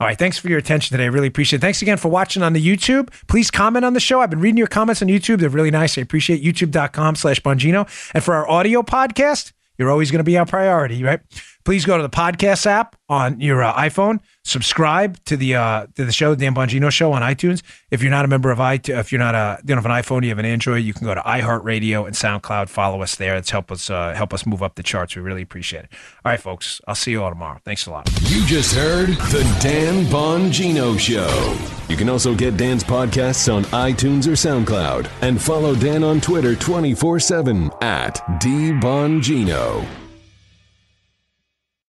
All 0.00 0.06
right, 0.06 0.18
thanks 0.18 0.38
for 0.38 0.48
your 0.48 0.58
attention 0.58 0.94
today. 0.94 1.04
I 1.04 1.08
really 1.08 1.28
appreciate 1.28 1.58
it. 1.58 1.60
Thanks 1.60 1.82
again 1.82 1.98
for 1.98 2.08
watching 2.08 2.42
on 2.42 2.54
the 2.54 2.66
YouTube. 2.66 3.12
Please 3.28 3.50
comment 3.50 3.84
on 3.84 3.92
the 3.92 4.00
show. 4.00 4.22
I've 4.22 4.30
been 4.30 4.40
reading 4.40 4.56
your 4.56 4.66
comments 4.66 5.02
on 5.02 5.08
YouTube. 5.08 5.40
They're 5.40 5.50
really 5.50 5.70
nice. 5.70 5.98
I 5.98 6.00
appreciate 6.00 6.42
youtube.com 6.42 7.16
slash 7.16 7.40
Bongino. 7.40 7.86
And 8.14 8.24
for 8.24 8.34
our 8.34 8.48
audio 8.48 8.82
podcast, 8.82 9.52
you're 9.76 9.90
always 9.90 10.10
going 10.10 10.20
to 10.20 10.24
be 10.24 10.38
our 10.38 10.46
priority, 10.46 11.04
right? 11.04 11.20
Please 11.64 11.84
go 11.84 11.96
to 11.96 12.02
the 12.02 12.10
podcast 12.10 12.66
app 12.66 12.96
on 13.08 13.40
your 13.40 13.62
uh, 13.62 13.74
iPhone. 13.74 14.20
Subscribe 14.44 15.22
to 15.24 15.36
the 15.36 15.56
uh, 15.56 15.86
to 15.94 16.04
the 16.04 16.12
show, 16.12 16.34
Dan 16.34 16.54
Bongino 16.54 16.90
Show 16.90 17.12
on 17.12 17.22
iTunes. 17.22 17.62
If 17.90 18.02
you're 18.02 18.10
not 18.10 18.24
a 18.24 18.28
member 18.28 18.50
of 18.50 18.58
iTunes, 18.58 18.98
if 18.98 19.12
you're 19.12 19.18
not 19.18 19.34
a 19.34 19.58
you 19.62 19.68
don't 19.68 19.76
have 19.76 19.86
an 19.86 19.92
iPhone, 19.92 20.22
you 20.22 20.30
have 20.30 20.38
an 20.38 20.46
Android, 20.46 20.82
you 20.82 20.94
can 20.94 21.06
go 21.06 21.14
to 21.14 21.20
iHeartRadio 21.20 22.06
and 22.06 22.14
SoundCloud. 22.14 22.68
Follow 22.68 23.02
us 23.02 23.16
there. 23.16 23.36
It's 23.36 23.50
help 23.50 23.70
us 23.70 23.90
uh, 23.90 24.14
help 24.14 24.32
us 24.32 24.46
move 24.46 24.62
up 24.62 24.76
the 24.76 24.82
charts. 24.82 25.14
We 25.14 25.22
really 25.22 25.42
appreciate 25.42 25.84
it. 25.84 25.90
All 26.24 26.32
right, 26.32 26.40
folks. 26.40 26.80
I'll 26.88 26.94
see 26.94 27.10
you 27.10 27.22
all 27.22 27.30
tomorrow. 27.30 27.60
Thanks 27.64 27.86
a 27.86 27.90
lot. 27.90 28.08
You 28.22 28.44
just 28.46 28.74
heard 28.74 29.08
the 29.08 29.58
Dan 29.60 30.06
Bongino 30.06 30.98
Show. 30.98 31.56
You 31.88 31.96
can 31.96 32.08
also 32.08 32.34
get 32.34 32.56
Dan's 32.56 32.84
podcasts 32.84 33.52
on 33.52 33.64
iTunes 33.64 34.26
or 34.26 34.32
SoundCloud 34.32 35.10
and 35.20 35.40
follow 35.40 35.74
Dan 35.74 36.02
on 36.04 36.20
Twitter 36.20 36.56
24 36.56 37.20
7 37.20 37.70
at 37.82 38.16
DBongino. 38.40 40.09